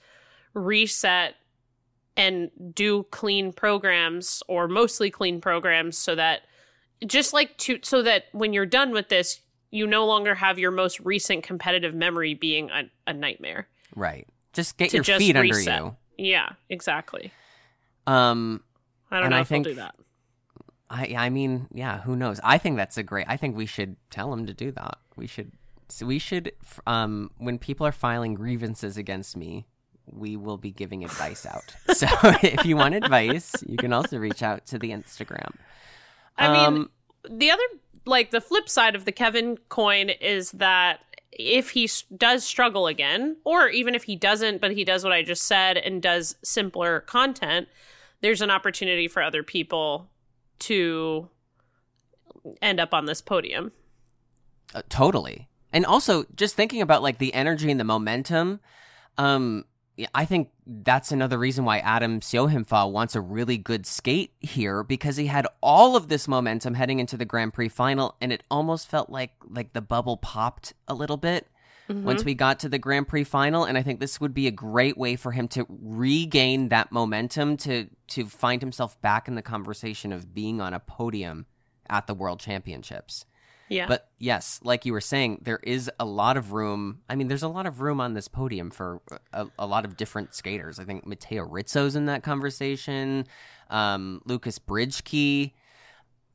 reset 0.54 1.34
and 2.16 2.50
do 2.74 3.02
clean 3.10 3.52
programs 3.52 4.42
or 4.48 4.66
mostly 4.68 5.10
clean 5.10 5.40
programs 5.40 5.96
so 5.98 6.14
that 6.14 6.42
just 7.06 7.32
like 7.32 7.56
to 7.58 7.78
so 7.82 8.02
that 8.02 8.24
when 8.32 8.52
you're 8.52 8.66
done 8.66 8.90
with 8.92 9.08
this 9.08 9.40
you 9.70 9.86
no 9.86 10.04
longer 10.06 10.34
have 10.34 10.58
your 10.58 10.70
most 10.70 11.00
recent 11.00 11.42
competitive 11.42 11.94
memory 11.94 12.34
being 12.34 12.70
a, 12.70 12.84
a 13.06 13.12
nightmare 13.12 13.68
Right. 13.94 14.26
Just 14.54 14.78
get 14.78 14.92
your 14.94 15.02
just 15.02 15.18
feet 15.18 15.36
reset. 15.36 15.68
under 15.82 15.96
you. 16.18 16.30
Yeah, 16.30 16.48
exactly. 16.70 17.30
Um, 18.06 18.62
I 19.10 19.16
don't 19.16 19.24
And 19.26 19.30
know 19.32 19.36
I 19.36 19.40
if 19.42 19.48
think- 19.48 19.66
we'll 19.66 19.74
do 19.74 19.80
that. 19.80 19.94
I 20.92 21.14
I 21.16 21.30
mean, 21.30 21.66
yeah, 21.72 22.02
who 22.02 22.14
knows? 22.14 22.38
I 22.44 22.58
think 22.58 22.76
that's 22.76 22.98
a 22.98 23.02
great. 23.02 23.26
I 23.28 23.36
think 23.36 23.56
we 23.56 23.66
should 23.66 23.96
tell 24.10 24.32
him 24.32 24.46
to 24.46 24.52
do 24.52 24.70
that. 24.72 24.98
We 25.16 25.26
should. 25.26 25.50
So 25.88 26.06
we 26.06 26.18
should. 26.18 26.52
Um, 26.86 27.30
when 27.38 27.58
people 27.58 27.86
are 27.86 27.92
filing 27.92 28.34
grievances 28.34 28.96
against 28.96 29.36
me, 29.36 29.66
we 30.06 30.36
will 30.36 30.58
be 30.58 30.70
giving 30.70 31.04
advice 31.04 31.46
out. 31.46 31.74
so 31.96 32.06
if 32.42 32.66
you 32.66 32.76
want 32.76 32.94
advice, 32.94 33.54
you 33.66 33.78
can 33.78 33.92
also 33.92 34.18
reach 34.18 34.42
out 34.42 34.66
to 34.66 34.78
the 34.78 34.90
Instagram. 34.90 35.54
I 36.36 36.52
mean, 36.52 36.66
Um, 36.66 36.90
the 37.28 37.50
other 37.50 37.62
like 38.04 38.30
the 38.30 38.40
flip 38.40 38.68
side 38.68 38.94
of 38.94 39.04
the 39.04 39.12
Kevin 39.12 39.58
coin 39.68 40.10
is 40.10 40.50
that 40.52 41.00
if 41.30 41.70
he 41.70 41.88
does 42.16 42.44
struggle 42.44 42.86
again 42.86 43.36
or 43.44 43.68
even 43.68 43.94
if 43.94 44.02
he 44.04 44.16
doesn't 44.16 44.60
but 44.60 44.72
he 44.72 44.84
does 44.84 45.04
what 45.04 45.12
I 45.12 45.22
just 45.22 45.44
said 45.44 45.78
and 45.78 46.02
does 46.02 46.36
simpler 46.42 47.00
content 47.00 47.68
there's 48.20 48.42
an 48.42 48.50
opportunity 48.50 49.08
for 49.08 49.22
other 49.22 49.42
people 49.42 50.10
to 50.62 51.28
end 52.60 52.80
up 52.80 52.94
on 52.94 53.06
this 53.06 53.20
podium. 53.20 53.72
Uh, 54.74 54.82
totally. 54.88 55.48
And 55.72 55.86
also 55.86 56.24
just 56.34 56.54
thinking 56.54 56.82
about 56.82 57.02
like 57.02 57.18
the 57.18 57.34
energy 57.34 57.70
and 57.70 57.80
the 57.80 57.84
momentum, 57.84 58.60
um 59.18 59.64
I 60.14 60.24
think 60.24 60.48
that's 60.66 61.12
another 61.12 61.38
reason 61.38 61.66
why 61.66 61.78
Adam 61.78 62.20
Siao 62.20 62.50
Him 62.50 62.64
Fa 62.64 62.88
wants 62.88 63.14
a 63.14 63.20
really 63.20 63.58
good 63.58 63.84
skate 63.84 64.32
here 64.40 64.82
because 64.82 65.16
he 65.18 65.26
had 65.26 65.46
all 65.62 65.96
of 65.96 66.08
this 66.08 66.26
momentum 66.26 66.74
heading 66.74 66.98
into 66.98 67.18
the 67.18 67.26
Grand 67.26 67.52
Prix 67.52 67.68
final 67.68 68.16
and 68.20 68.32
it 68.32 68.42
almost 68.50 68.88
felt 68.88 69.10
like 69.10 69.32
like 69.48 69.74
the 69.74 69.82
bubble 69.82 70.16
popped 70.16 70.72
a 70.88 70.94
little 70.94 71.18
bit 71.18 71.46
once 71.92 72.24
we 72.24 72.34
got 72.34 72.60
to 72.60 72.68
the 72.68 72.78
Grand 72.78 73.08
Prix 73.08 73.24
final 73.24 73.64
and 73.64 73.76
I 73.76 73.82
think 73.82 74.00
this 74.00 74.20
would 74.20 74.34
be 74.34 74.46
a 74.46 74.50
great 74.50 74.96
way 74.96 75.16
for 75.16 75.32
him 75.32 75.48
to 75.48 75.66
regain 75.68 76.68
that 76.68 76.92
momentum 76.92 77.56
to 77.58 77.88
to 78.08 78.26
find 78.26 78.60
himself 78.60 79.00
back 79.00 79.28
in 79.28 79.34
the 79.34 79.42
conversation 79.42 80.12
of 80.12 80.34
being 80.34 80.60
on 80.60 80.74
a 80.74 80.80
podium 80.80 81.46
at 81.88 82.06
the 82.06 82.14
World 82.14 82.40
Championships. 82.40 83.26
Yeah. 83.68 83.86
But 83.86 84.10
yes, 84.18 84.60
like 84.62 84.84
you 84.84 84.92
were 84.92 85.00
saying, 85.00 85.38
there 85.42 85.60
is 85.62 85.90
a 85.98 86.04
lot 86.04 86.36
of 86.36 86.52
room. 86.52 87.00
I 87.08 87.14
mean, 87.14 87.28
there's 87.28 87.42
a 87.42 87.48
lot 87.48 87.66
of 87.66 87.80
room 87.80 88.00
on 88.00 88.12
this 88.12 88.28
podium 88.28 88.70
for 88.70 89.00
a, 89.32 89.46
a 89.58 89.66
lot 89.66 89.86
of 89.86 89.96
different 89.96 90.34
skaters. 90.34 90.78
I 90.78 90.84
think 90.84 91.06
Matteo 91.06 91.44
Rizzo's 91.44 91.96
in 91.96 92.06
that 92.06 92.22
conversation. 92.22 93.26
Um, 93.70 94.20
Lukas 94.26 94.58
Britschgi. 94.58 95.52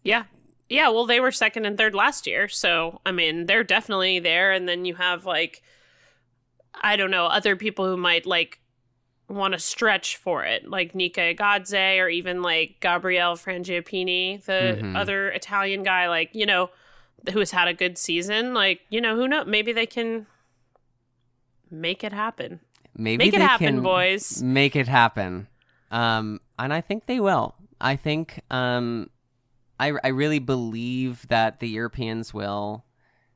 Yeah. 0.04 0.24
Yeah, 0.70 0.90
well 0.90 1.06
they 1.06 1.20
were 1.20 1.32
second 1.32 1.66
and 1.66 1.78
third 1.78 1.96
last 1.96 2.28
year, 2.28 2.48
so 2.48 3.02
I 3.06 3.12
mean, 3.12 3.46
they're 3.46 3.64
definitely 3.64 4.20
there 4.20 4.52
and 4.52 4.68
then 4.68 4.86
you 4.86 4.96
have 4.96 5.26
like 5.26 5.62
I 6.74 6.96
don't 6.96 7.12
know, 7.12 7.26
other 7.26 7.56
people 7.56 7.86
who 7.86 7.98
might 7.98 8.26
like 8.26 8.60
want 9.30 9.54
to 9.54 9.60
stretch 9.60 10.16
for 10.18 10.44
it, 10.44 10.70
like 10.70 10.96
Nika 10.96 11.34
Egadze 11.34 12.00
or 12.00 12.08
even 12.08 12.42
like 12.42 12.78
Gabriele 12.80 13.36
Frangipani, 13.36 14.44
the 14.46 14.80
Mhm. 14.82 14.96
other 14.96 15.30
Italian 15.30 15.84
guy 15.84 16.08
like, 16.08 16.30
you 16.34 16.46
know, 16.46 16.70
who 17.34 17.40
has 17.40 17.52
had 17.52 17.68
a 17.68 17.74
good 17.74 17.98
season, 17.98 18.54
like, 18.54 18.82
you 18.90 19.02
know, 19.02 19.16
who 19.16 19.28
knows, 19.28 19.48
maybe 19.48 19.74
they 19.74 19.86
can 19.86 20.28
make 21.70 22.04
it 22.04 22.14
happen. 22.14 22.60
Maybe 22.96 23.26
Make 23.26 23.34
it 23.34 23.42
happen, 23.42 23.82
boys. 23.82 24.42
Make 24.42 24.76
it 24.76 24.88
happen. 24.88 25.48
Um, 25.92 26.40
and 26.58 26.74
I 26.74 26.82
think 26.82 27.06
they 27.06 27.20
will. 27.20 27.56
I 27.80 27.96
think 27.96 28.42
um, 28.50 29.10
I 29.80 29.94
I 30.04 30.08
really 30.10 30.40
believe 30.40 31.28
that 31.28 31.60
the 31.60 31.68
Europeans 31.70 32.34
will 32.34 32.84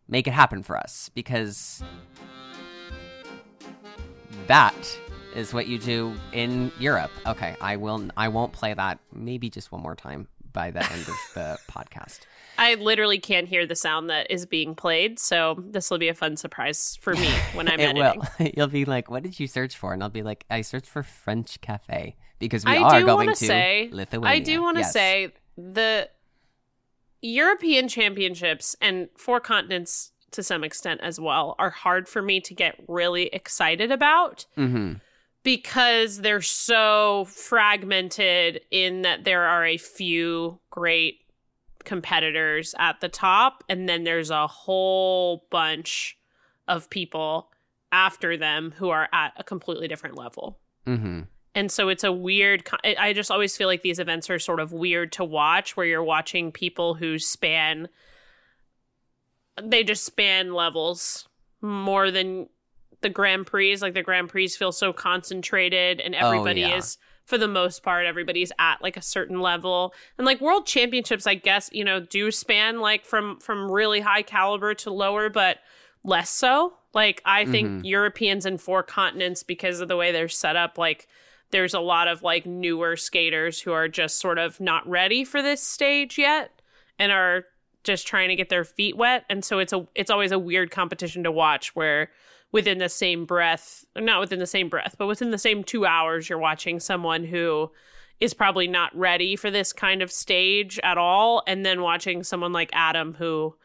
make 0.08 0.28
it 0.28 0.32
happen 0.34 0.64
for 0.64 0.78
us 0.78 1.10
because 1.14 1.84
that 4.48 4.76
is 5.36 5.54
what 5.54 5.68
you 5.68 5.78
do 5.78 6.14
in 6.34 6.72
Europe. 6.80 7.12
Okay, 7.26 7.56
I 7.62 7.76
will. 7.78 8.10
I 8.18 8.28
won't 8.28 8.54
play 8.54 8.74
that. 8.74 9.00
Maybe 9.14 9.50
just 9.50 9.72
one 9.72 9.82
more 9.82 9.96
time 9.96 10.28
by 10.54 10.72
the 10.72 10.84
end 10.92 11.02
of 11.08 11.16
the 11.34 11.58
podcast. 11.72 12.22
I 12.58 12.76
literally 12.76 13.18
can't 13.20 13.48
hear 13.48 13.66
the 13.66 13.76
sound 13.76 14.10
that 14.10 14.30
is 14.30 14.46
being 14.46 14.76
played, 14.76 15.18
so 15.20 15.56
this 15.70 15.90
will 15.90 15.98
be 15.98 16.10
a 16.10 16.14
fun 16.14 16.36
surprise 16.36 16.98
for 17.02 17.16
me 17.16 17.30
when 17.54 17.70
I'm 17.70 17.80
it 17.80 17.96
editing. 17.98 18.22
will. 18.40 18.52
You'll 18.58 18.68
be 18.68 18.86
like, 18.86 19.10
"What 19.10 19.24
did 19.24 19.40
you 19.40 19.48
search 19.48 19.78
for?" 19.78 19.94
And 19.94 20.04
I'll 20.04 20.10
be 20.10 20.24
like, 20.24 20.46
"I 20.50 20.62
searched 20.62 20.88
for 20.88 21.02
French 21.04 21.62
cafe 21.62 22.18
because 22.40 22.66
we 22.66 22.72
I 22.76 22.78
are 22.82 23.02
going 23.04 23.30
to 23.30 23.36
say, 23.36 23.90
Lithuania." 23.92 24.30
I 24.30 24.40
do 24.40 24.62
want 24.62 24.78
to 24.78 24.82
Yes. 24.82 24.92
say 24.94 25.32
the 25.56 26.10
European 27.22 27.88
Championships 27.88 28.76
and 28.82 29.10
four 29.16 29.40
continents 29.40 30.12
to 30.32 30.44
some 30.44 30.64
extent 30.64 31.02
as 31.02 31.20
well 31.20 31.56
are 31.60 31.70
hard 31.70 32.08
for 32.08 32.22
me 32.22 32.40
to 32.42 32.54
get 32.54 32.76
really 32.88 33.28
excited 33.28 33.92
about 33.92 34.46
Mhm. 34.58 35.02
because 35.44 36.22
they're 36.22 36.42
so 36.42 37.26
fragmented 37.26 38.62
in 38.72 39.02
that 39.02 39.24
there 39.26 39.44
are 39.44 39.66
a 39.66 39.78
few 39.78 40.60
great 40.70 41.26
competitors 41.84 42.74
at 42.80 43.02
the 43.02 43.10
top 43.10 43.64
and 43.68 43.90
then 43.90 44.04
there's 44.04 44.30
a 44.30 44.48
whole 44.48 45.48
bunch 45.50 46.18
of 46.68 46.90
people 46.90 47.52
after 47.92 48.38
them 48.38 48.72
who 48.78 48.90
are 48.90 49.10
at 49.12 49.34
a 49.36 49.44
completely 49.44 49.88
different 49.88 50.16
level. 50.16 50.60
Mhm. 50.88 51.28
And 51.54 51.72
so 51.72 51.90
it's 51.90 52.04
a 52.04 52.12
weird 52.12 52.64
I 52.84 53.14
just 53.14 53.30
always 53.32 53.58
feel 53.58 53.68
like 53.68 53.82
these 53.82 54.00
events 54.00 54.30
are 54.30 54.40
sort 54.40 54.60
of 54.60 54.72
weird 54.72 55.12
to 55.14 55.24
watch 55.24 55.76
where 55.76 55.86
you're 55.86 56.04
watching 56.04 56.52
people 56.52 56.94
who 56.94 57.20
span 57.20 57.90
they 59.62 59.84
just 59.84 60.06
span 60.06 60.54
levels 60.54 61.28
more 61.62 62.10
than 62.10 62.48
the 63.02 63.10
Grand 63.10 63.48
Prix. 63.48 63.76
Like 63.78 63.94
the 63.94 64.02
Grand 64.04 64.30
Prix 64.30 64.48
feel 64.50 64.72
so 64.72 64.94
concentrated 64.94 66.00
and 66.00 66.16
everybody 66.16 66.62
yeah. 66.62 66.78
is 66.78 66.98
for 67.26 67.38
the 67.38 67.48
most 67.48 67.84
part 67.84 68.06
everybody's 68.06 68.52
at 68.58 68.82
like 68.82 68.98
a 68.98 69.02
certain 69.02 69.42
level. 69.42 69.94
And 70.18 70.26
like 70.26 70.40
World 70.42 70.66
Championships 70.66 71.28
I 71.28 71.36
guess, 71.36 71.70
you 71.74 71.84
know, 71.84 72.00
do 72.00 72.32
span 72.32 72.80
like 72.80 73.06
from 73.06 73.40
from 73.40 73.70
really 73.70 74.00
high 74.00 74.22
caliber 74.24 74.74
to 74.76 74.92
lower 74.92 75.30
but 75.30 75.58
less 76.04 76.30
so. 76.30 76.74
Like 76.94 77.22
I 77.26 77.46
think 77.46 77.70
Mhm. 77.70 77.82
Europeans 77.86 78.46
in 78.46 78.58
four 78.58 78.84
continents 78.84 79.44
because 79.44 79.82
of 79.82 79.88
the 79.90 79.98
way 79.98 80.12
they're 80.12 80.30
set 80.30 80.56
up 80.56 80.78
like 80.78 81.08
there's 81.52 81.74
a 81.74 81.80
lot 81.80 82.08
of 82.08 82.24
like 82.24 82.46
newer 82.46 82.96
skaters 82.96 83.62
who 83.62 83.72
are 83.72 83.88
just 83.88 84.20
sort 84.20 84.38
of 84.38 84.60
not 84.60 84.88
ready 84.88 85.24
for 85.24 85.42
this 85.42 85.62
stage 85.62 86.18
yet 86.18 86.62
and 86.98 87.12
are 87.12 87.44
just 87.84 88.06
trying 88.08 88.30
to 88.30 88.36
get 88.36 88.50
their 88.50 88.64
feet 88.64 88.96
wet. 88.96 89.26
And 89.30 89.44
so 89.44 89.60
it's 89.60 89.74
a 89.74 89.88
it's 89.96 90.12
always 90.12 90.32
a 90.32 90.40
weird 90.40 90.72
competition 90.72 91.24
to 91.24 91.32
watch 91.32 91.76
where 91.76 92.10
within 92.52 92.78
the 92.80 92.90
same 92.90 93.26
breath 93.26 93.86
not 93.96 94.20
within 94.20 94.40
the 94.40 94.46
same 94.46 94.68
breath 94.68 94.96
but 95.00 95.08
within 95.08 95.32
the 95.32 95.38
same 95.38 95.64
2 95.64 95.86
hours 95.86 96.28
you're 96.28 96.38
watching 96.38 96.82
someone 96.82 97.24
who 97.24 97.72
is 98.20 98.34
probably 98.34 98.68
not 98.68 98.94
ready 98.96 99.36
for 99.38 99.50
this 99.50 99.72
kind 99.74 100.02
of 100.02 100.12
stage 100.12 100.78
at 100.84 100.98
all. 100.98 101.44
And 101.48 101.66
then 101.66 101.82
watching 101.82 102.24
someone 102.24 102.52
like 102.54 102.70
Adam 102.74 103.14
who 103.16 103.56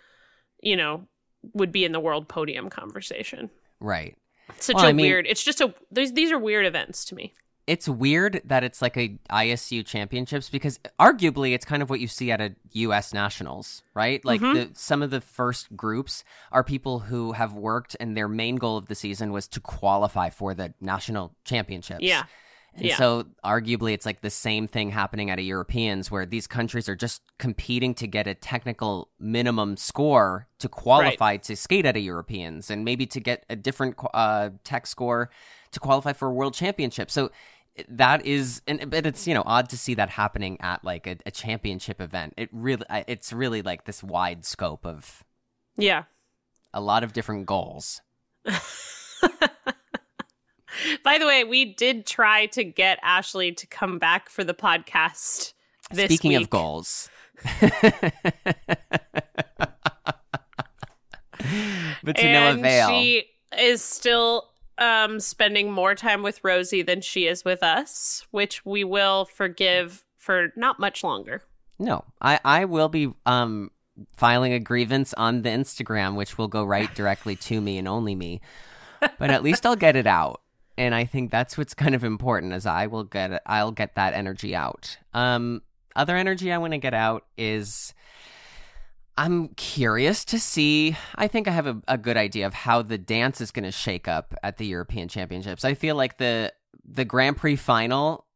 you 0.63 0.77
know 0.77 1.07
would 1.53 1.71
be 1.73 1.85
in 1.85 1.93
the 1.93 2.01
world 2.01 2.27
podium 2.29 2.71
conversation. 2.71 3.51
Right. 3.81 4.17
such 4.59 4.77
Well, 4.77 4.87
a 4.87 4.89
I 4.89 4.93
mean- 4.93 5.07
weird 5.07 5.27
it's 5.27 5.43
just 5.45 5.61
a 5.61 5.75
these 5.93 6.13
these 6.15 6.33
are 6.33 6.39
weird 6.39 6.65
events 6.65 7.05
to 7.07 7.15
me 7.15 7.35
It's 7.67 7.89
weird 7.89 8.41
that 8.45 8.63
it's 8.63 8.81
like 8.81 8.97
a 8.97 9.19
ISU 9.31 9.85
championships 9.85 10.49
because 10.49 10.79
arguably 11.01 11.53
it's 11.53 11.65
kind 11.65 11.83
of 11.83 11.91
what 11.91 11.99
you 11.99 12.07
see 12.07 12.31
at 12.31 12.41
a 12.41 12.55
US 12.73 13.13
nationals, 13.13 13.83
right? 13.93 14.25
Like 14.25 14.41
Mhm. 14.41 14.53
the 14.53 14.71
some 14.79 15.03
of 15.03 15.11
the 15.11 15.21
first 15.21 15.77
groups 15.77 16.23
are 16.53 16.63
people 16.63 17.01
who 17.01 17.33
have 17.33 17.55
worked 17.55 17.97
and 17.99 18.17
their 18.17 18.29
main 18.29 18.57
goal 18.57 18.77
of 18.77 18.87
the 18.87 18.95
season 18.95 19.33
was 19.33 19.49
to 19.49 19.61
qualify 19.61 20.31
for 20.31 20.55
the 20.55 20.75
national 20.81 21.35
championships. 21.45 22.05
yeah 22.05 22.25
And 22.79 22.85
Yeah. 22.89 22.97
so 22.97 23.25
arguably 23.43 23.95
it's 23.95 24.05
like 24.05 24.21
the 24.21 24.31
same 24.31 24.69
thing 24.69 24.91
happening 24.91 25.31
at 25.31 25.39
a 25.39 25.43
Europeans 25.43 26.11
where 26.11 26.27
these 26.27 26.47
countries 26.47 26.89
are 26.91 26.95
just 26.95 27.23
competing 27.39 27.95
to 27.95 28.07
get 28.07 28.27
a 28.27 28.35
technical 28.35 29.09
minimum 29.19 29.77
score 29.79 30.47
to 30.59 30.69
qualify 30.69 31.39
to 31.39 31.57
skate 31.57 31.87
at 31.87 31.97
a 31.97 32.01
Europeans 32.01 32.71
and 32.71 32.85
maybe 32.85 33.07
to 33.07 33.19
get 33.19 33.45
a 33.49 33.57
different 33.57 33.97
uh, 34.13 34.51
tech 34.63 34.87
score 34.87 35.31
to 35.73 35.81
qualify 35.81 36.13
for 36.13 36.29
a 36.29 36.33
world 36.33 36.53
championship. 36.55 37.11
So 37.11 37.31
that 37.89 38.25
is 38.25 38.63
and 38.67 38.91
but 38.91 39.07
it's 39.07 39.27
you 39.27 39.35
know 39.35 39.43
odd 39.45 39.69
to 39.71 39.77
see 39.77 39.95
that 39.95 40.11
happening 40.11 40.57
at 40.61 40.85
like 40.85 41.07
a, 41.07 41.17
a 41.27 41.31
championship 41.31 42.01
event. 42.01 42.35
It 42.37 42.49
really 42.53 42.85
it's 43.07 43.33
really 43.33 43.63
like 43.63 43.85
this 43.85 44.03
wide 44.03 44.45
scope 44.45 44.87
of 44.87 45.25
yeah 45.77 46.05
a 46.73 46.81
lot 46.81 47.05
of 47.05 47.13
different 47.13 47.47
goals. 47.47 48.01
By 51.03 51.19
the 51.19 51.27
way, 51.27 51.43
we 51.43 51.65
did 51.75 52.07
try 52.07 52.47
to 52.47 52.63
get 52.63 52.99
Ashley 53.03 53.53
to 53.53 53.67
come 53.67 53.99
back 53.99 54.29
for 54.29 54.45
the 54.45 54.53
podcast 54.55 55.55
this 55.91 56.05
Speaking 56.07 56.33
week. 56.33 56.43
of 56.43 56.51
goals. 56.51 57.09
but 62.03 62.17
to 62.17 62.33
no 62.33 62.53
avail. 62.53 62.89
she 62.89 63.25
is 63.59 63.83
still 63.83 64.51
um, 64.79 65.21
spending 65.21 65.71
more 65.73 65.95
time 65.95 66.23
with 66.23 66.43
Rosie 66.43 66.83
than 66.83 67.01
she 67.01 67.27
is 67.27 67.45
with 67.45 67.63
us, 67.63 68.27
which 68.31 68.65
we 68.65 68.85
will 68.85 69.25
forgive 69.25 70.05
for 70.17 70.49
not 70.57 70.79
much 70.79 71.03
longer. 71.05 71.43
No, 71.79 72.05
I, 72.21 72.41
I 72.45 72.65
will 72.65 72.89
be 72.89 73.13
um 73.27 73.71
filing 74.17 74.53
a 74.53 74.61
grievance 74.61 75.15
on 75.15 75.43
the 75.43 75.49
Instagram, 75.51 76.17
which 76.17 76.37
will 76.37 76.49
go 76.49 76.65
right 76.65 76.95
directly 76.95 77.37
to 77.37 77.61
me 77.61 77.79
and 77.79 77.89
only 77.89 78.15
me. 78.15 78.41
But 79.19 79.31
at 79.31 79.43
least 79.43 79.65
I'll 79.65 79.77
get 79.77 79.97
it 79.97 80.07
out. 80.07 80.41
and 80.79 80.95
I 80.95 81.05
think 81.05 81.31
that's 81.31 81.57
what's 81.57 81.75
kind 81.75 81.95
of 81.95 82.05
important. 82.05 82.53
As 82.53 82.67
I 82.67 82.87
will 82.87 83.05
get, 83.05 83.43
I'll 83.47 83.73
get 83.73 83.95
that 83.95 84.15
energy 84.15 84.55
out. 84.55 84.99
Um, 85.15 85.63
other 85.95 86.17
energy 86.17 86.53
I 86.53 86.59
want 86.59 86.73
to 86.73 86.79
get 86.79 86.95
out 86.95 87.25
is. 87.39 87.95
I'm 89.19 89.49
curious 89.49 90.25
to 90.27 90.39
see. 90.39 90.97
I 91.15 91.27
think 91.27 91.49
I 91.49 91.53
have 91.53 91.67
a, 91.67 91.81
a 91.89 91.97
good 91.97 92.17
idea 92.17 92.47
of 92.47 92.55
how 92.55 92.83
the 92.83 92.99
dance 92.99 93.41
is 93.41 93.51
going 93.51 93.65
to 93.65 93.73
shake 93.73 94.09
up 94.09 94.35
at 94.43 94.59
the 94.59 94.67
European 94.67 95.09
Championships. 95.09 95.65
I 95.65 95.75
feel 95.75 95.97
like 95.97 96.19
the 96.19 96.53
the 96.85 97.05
Grand 97.05 97.37
Prix 97.37 97.57
final 97.57 98.27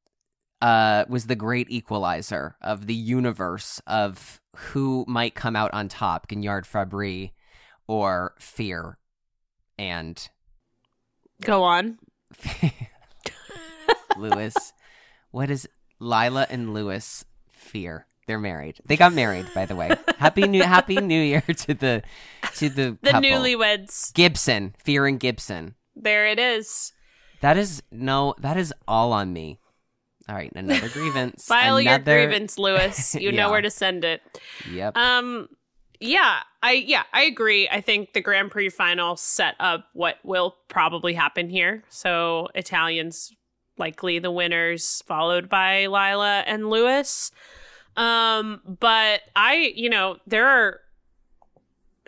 uh, 0.63 1.05
was 1.09 1.27
the 1.27 1.37
great 1.37 1.71
equalizer 1.71 2.57
of 2.61 2.87
the 2.87 2.95
universe 2.95 3.81
of 3.87 4.41
who 4.57 5.05
might 5.07 5.35
come 5.35 5.55
out 5.57 5.73
on 5.73 5.89
top, 5.89 6.29
Guignard 6.29 6.65
Fabbri 6.65 7.33
or 7.87 8.35
Fear. 8.39 8.99
And 9.79 10.29
Go 11.43 11.63
on. 11.63 11.99
Lewis. 14.19 14.73
what 15.31 15.51
is 15.51 15.69
Lilah 16.01 16.47
and 16.51 16.75
Lewis 16.75 17.25
Fear? 17.51 18.07
They're 18.31 18.39
married. 18.39 18.79
They 18.87 18.97
got 18.97 19.13
married, 19.13 19.47
by 19.57 19.67
the 19.67 19.75
way. 19.75 19.91
Happy 20.19 20.47
new 20.47 20.63
Happy 20.63 20.95
New 21.01 21.21
Year 21.21 21.41
to 21.49 21.75
the 21.75 22.01
to 22.55 22.69
the 22.69 22.97
The 23.03 23.11
couple. 23.11 23.29
newlyweds. 23.29 24.15
Gibson, 24.15 24.77
Fear 24.85 25.07
and 25.09 25.19
Gibson. 25.19 25.75
There 25.97 26.29
it 26.29 26.39
is. 26.39 26.93
That 27.41 27.57
is 27.57 27.83
no, 27.91 28.37
that 28.39 28.57
is 28.57 28.73
all 28.87 29.13
on 29.13 29.33
me. 29.33 29.59
All 30.29 30.37
right, 30.37 30.53
another 30.55 30.89
grievance. 30.93 31.45
File 31.45 31.81
your 31.81 31.99
grievance, 31.99 32.57
Lewis. 32.57 33.17
You 33.17 33.31
Yeah. 33.31 33.37
know 33.43 33.51
where 33.51 33.63
to 33.63 33.71
send 33.71 34.05
it. 34.05 34.23
Yep. 34.71 34.97
Um 34.97 35.49
yeah, 35.99 36.39
I 36.63 36.75
yeah, 36.75 37.03
I 37.13 37.23
agree. 37.23 37.69
I 37.69 37.81
think 37.81 38.13
the 38.13 38.21
Grand 38.21 38.53
Prix 38.53 38.69
final 38.69 39.17
set 39.17 39.57
up 39.59 39.87
what 39.93 40.19
will 40.23 40.55
probably 40.69 41.15
happen 41.15 41.49
here. 41.51 41.83
So 41.89 42.47
Italians 42.55 43.33
likely 43.77 44.21
the 44.21 44.31
winners, 44.31 45.03
followed 45.07 45.49
by 45.49 45.87
Lilah 45.87 46.45
and 46.47 46.71
Lewis. 46.71 47.33
Um, 48.01 48.61
but 48.81 49.21
I, 49.37 49.73
you 49.75 49.91
know, 49.91 50.17
there 50.27 50.47
are 50.49 50.81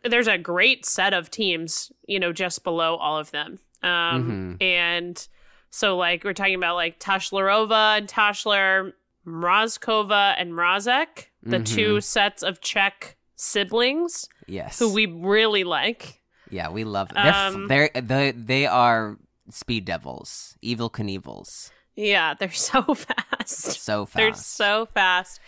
there's 0.05 0.27
a 0.27 0.39
great 0.39 0.85
set 0.85 1.13
of 1.15 1.31
teams, 1.31 1.93
you 2.07 2.19
know, 2.19 2.33
just 2.33 2.65
below 2.65 2.97
all 2.97 3.19
of 3.19 3.31
them. 3.31 3.59
Um 3.83 4.57
and 4.61 5.29
so 5.71 5.97
like 5.97 6.25
we're 6.25 6.33
talking 6.35 6.55
about 6.55 6.75
like 6.77 6.99
Taschlerova 7.01 7.99
and 7.99 8.09
Taschler, 8.09 8.93
Mrazkova 9.27 10.35
and 10.39 10.53
Mrazek, 10.53 11.27
the 11.43 11.59
Mhm. 11.59 11.67
two 11.67 12.01
sets 12.01 12.43
of 12.43 12.61
Czech 12.61 13.17
siblings 13.37 14.29
yes. 14.47 14.79
who 14.79 14.93
we 14.93 15.07
really 15.07 15.65
like. 15.65 16.21
Yeah, 16.51 16.71
we 16.71 16.85
love 16.85 17.09
them. 17.09 17.25
They're, 17.25 17.35
Um, 17.47 17.69
they're 17.69 17.91
they 18.03 18.31
they 18.33 18.67
are 18.67 19.19
speed 19.51 19.85
devils, 19.85 20.57
evil 20.63 20.91
Knievels. 20.91 21.71
Yeah, 21.97 22.35
they're 22.35 22.51
so 22.53 22.83
fast. 22.95 23.81
So 23.83 24.07
fast. 24.07 24.17
They're 24.17 24.35
so 24.35 24.87
fast. 24.87 25.41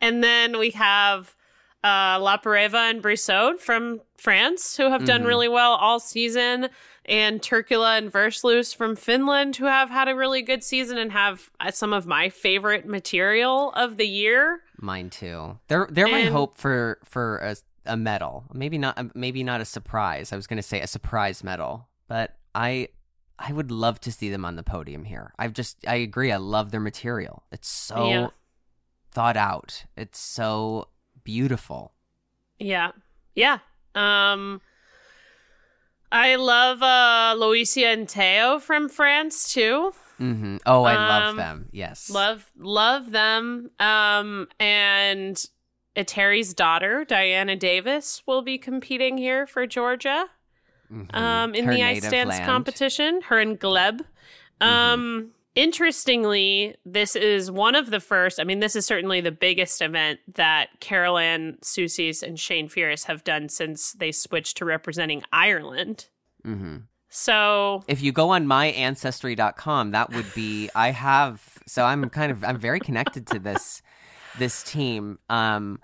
And 0.00 0.22
then 0.22 0.58
we 0.58 0.70
have 0.70 1.34
uh 1.84 2.18
Lopareva 2.18 2.90
and 2.90 3.02
Brissaud 3.02 3.58
from 3.58 4.00
France 4.16 4.76
who 4.76 4.88
have 4.90 5.04
done 5.04 5.22
Mhm. 5.22 5.26
really 5.26 5.48
well 5.48 5.72
all 5.72 5.98
season 5.98 6.68
and 7.04 7.40
Turkkila 7.42 7.98
and 7.98 8.12
Versluis 8.12 8.74
from 8.74 8.94
Finland 8.94 9.56
who 9.56 9.64
have 9.64 9.90
had 9.90 10.06
a 10.08 10.14
really 10.14 10.42
good 10.42 10.62
season 10.62 10.96
and 10.96 11.10
have 11.10 11.50
uh, 11.58 11.72
some 11.72 11.92
of 11.92 12.06
my 12.06 12.28
favorite 12.28 12.86
material 12.86 13.72
of 13.72 13.96
the 13.96 14.06
year. 14.06 14.60
Mine 14.78 15.10
too. 15.10 15.58
They're 15.66 15.88
they're 15.90 16.06
my 16.08 16.22
hope 16.24 16.56
for 16.56 16.98
for 17.04 17.38
a, 17.38 17.56
a 17.86 17.96
medal. 17.96 18.44
Maybe 18.52 18.78
not 18.78 19.16
maybe 19.16 19.42
not 19.42 19.60
a 19.60 19.64
surprise. 19.64 20.32
I 20.32 20.36
was 20.36 20.46
going 20.46 20.58
to 20.58 20.62
say 20.62 20.80
a 20.80 20.86
surprise 20.86 21.42
medal, 21.42 21.88
but 22.06 22.36
I 22.54 22.88
I 23.38 23.52
would 23.52 23.70
love 23.70 24.00
to 24.00 24.12
see 24.12 24.30
them 24.30 24.44
on 24.44 24.56
the 24.56 24.62
podium 24.62 25.04
here. 25.04 25.32
I've 25.38 25.52
just 25.52 25.78
I 25.86 25.96
agree. 25.96 26.30
I 26.32 26.36
love 26.36 26.70
their 26.70 26.80
material. 26.80 27.42
It's 27.50 27.68
so 27.68 28.08
Yeah. 28.08 28.28
thought 29.10 29.36
out. 29.36 29.84
It's 29.96 30.18
so 30.18 30.88
beautiful. 31.24 31.92
Yeah. 32.58 32.92
Yeah. 33.34 33.58
Um 33.94 34.60
I 36.10 36.36
love 36.36 36.82
uh 36.82 37.34
Loïcia 37.38 37.92
and 37.92 38.06
Théo 38.06 38.60
from 38.60 38.88
France 38.88 39.52
too. 39.52 39.92
hmm 40.18 40.56
Oh, 40.66 40.84
I 40.84 40.96
love 40.96 41.30
Um, 41.30 41.36
them. 41.36 41.68
Yes. 41.72 42.10
Love 42.10 42.50
love 42.56 43.10
them. 43.10 43.70
Um 43.80 44.48
and 44.60 45.42
Eteri's 45.96 46.54
daughter, 46.54 47.04
Diana 47.04 47.56
Davis, 47.56 48.22
will 48.26 48.42
be 48.42 48.56
competing 48.56 49.18
here 49.18 49.46
for 49.46 49.66
Georgia 49.66 50.26
Mhm. 50.92 51.14
um 51.14 51.54
in 51.54 51.64
Her 51.64 51.74
the 51.74 51.82
ice 51.82 52.08
dance 52.08 52.28
land. 52.30 52.44
competition. 52.44 53.22
Her 53.22 53.38
and 53.40 53.58
Gleb. 53.58 54.00
Um 54.60 55.30
interestingly, 55.54 56.74
this 56.86 57.14
is 57.14 57.50
one 57.50 57.74
of 57.74 57.90
the 57.90 58.00
first, 58.00 58.40
I 58.40 58.44
mean, 58.44 58.60
this 58.60 58.74
is 58.74 58.86
certainly 58.86 59.20
the 59.20 59.30
biggest 59.32 59.82
event 59.82 60.20
that 60.34 60.68
Carol 60.80 61.18
Ann 61.18 61.58
Sousis 61.62 62.22
and 62.22 62.38
Shane 62.40 62.68
Fierce 62.68 63.04
have 63.04 63.22
done 63.24 63.48
since 63.50 63.92
they 63.92 64.12
switched 64.12 64.56
to 64.58 64.64
representing 64.64 65.22
Ireland. 65.32 66.06
Mhm. 66.46 66.84
So 67.10 67.82
if 67.86 68.00
you 68.00 68.12
go 68.12 68.30
on 68.30 68.46
myancestry.com 68.46 69.90
that 69.90 70.10
would 70.14 70.32
be 70.34 70.70
i 70.74 70.90
have 70.92 71.58
so 71.66 71.84
i'm 71.84 72.08
kind 72.08 72.32
of 72.32 72.42
i'm 72.42 72.58
very 72.58 72.80
connected 72.80 73.26
to 73.26 73.38
this 73.38 73.82
this 74.38 74.62
team 74.62 75.18
um 75.28 75.78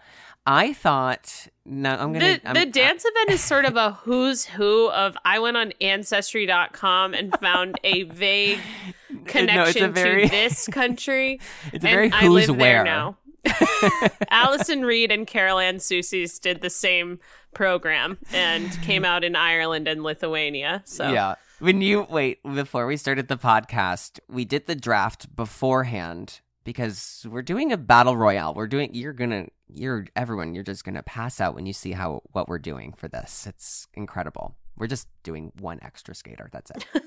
i 0.46 0.72
thought 0.72 1.48
no 1.68 1.90
i'm 1.90 2.12
gonna 2.12 2.18
the, 2.18 2.48
I'm, 2.48 2.54
the 2.54 2.60
uh, 2.62 2.64
dance 2.64 3.04
event 3.04 3.30
is 3.30 3.42
sort 3.42 3.64
of 3.64 3.76
a 3.76 3.92
who's 3.92 4.44
who 4.44 4.88
of 4.90 5.16
I 5.24 5.38
went 5.38 5.56
on 5.56 5.72
ancestry.com 5.80 7.14
and 7.14 7.34
found 7.40 7.76
a 7.84 8.04
vague 8.04 8.58
connection 9.26 9.92
very- 9.92 10.22
to 10.24 10.28
this 10.30 10.66
country. 10.68 11.40
it's 11.72 11.84
a 11.84 11.88
and 11.88 11.94
very 11.94 12.12
I 12.12 12.24
who's 12.24 12.48
live 12.48 12.56
where 12.56 12.84
there 12.84 12.84
now. 12.84 13.16
Allison 14.30 14.82
Reed 14.82 15.12
and 15.12 15.26
Carolane 15.26 15.80
Soucisse 15.80 16.38
did 16.38 16.60
the 16.60 16.70
same 16.70 17.18
program 17.54 18.18
and 18.32 18.70
came 18.82 19.04
out 19.04 19.22
in 19.24 19.36
Ireland 19.36 19.86
and 19.88 20.02
Lithuania. 20.02 20.82
So 20.84 21.10
yeah 21.10 21.34
when 21.58 21.82
you 21.82 22.06
wait 22.08 22.42
before 22.42 22.86
we 22.86 22.96
started 22.96 23.28
the 23.28 23.36
podcast 23.36 24.20
we 24.28 24.44
did 24.44 24.66
the 24.66 24.76
draft 24.76 25.34
beforehand 25.34 26.40
because 26.68 27.24
we're 27.30 27.40
doing 27.40 27.72
a 27.72 27.78
battle 27.78 28.14
royale. 28.14 28.52
We're 28.52 28.66
doing 28.66 28.92
you're 28.92 29.14
gonna 29.14 29.46
you're 29.72 30.06
everyone 30.14 30.54
you're 30.54 30.62
just 30.62 30.84
gonna 30.84 31.02
pass 31.02 31.40
out 31.40 31.54
when 31.54 31.64
you 31.64 31.72
see 31.72 31.92
how 31.92 32.20
what 32.32 32.46
we're 32.46 32.58
doing 32.58 32.92
for 32.92 33.08
this. 33.08 33.46
It's 33.46 33.88
incredible. 33.94 34.54
We're 34.76 34.86
just 34.86 35.08
doing 35.22 35.50
one 35.60 35.78
extra 35.80 36.14
skater. 36.14 36.50
That's 36.52 36.70
it. 36.72 36.84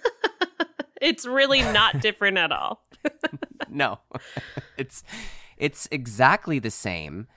It's 0.99 1.25
really 1.25 1.61
not 1.63 1.99
different 2.01 2.37
at 2.37 2.51
all. 2.51 2.85
no. 3.69 3.99
It's 4.77 5.03
it's 5.57 5.87
exactly 5.91 6.57
the 6.59 6.71
same. 6.71 7.27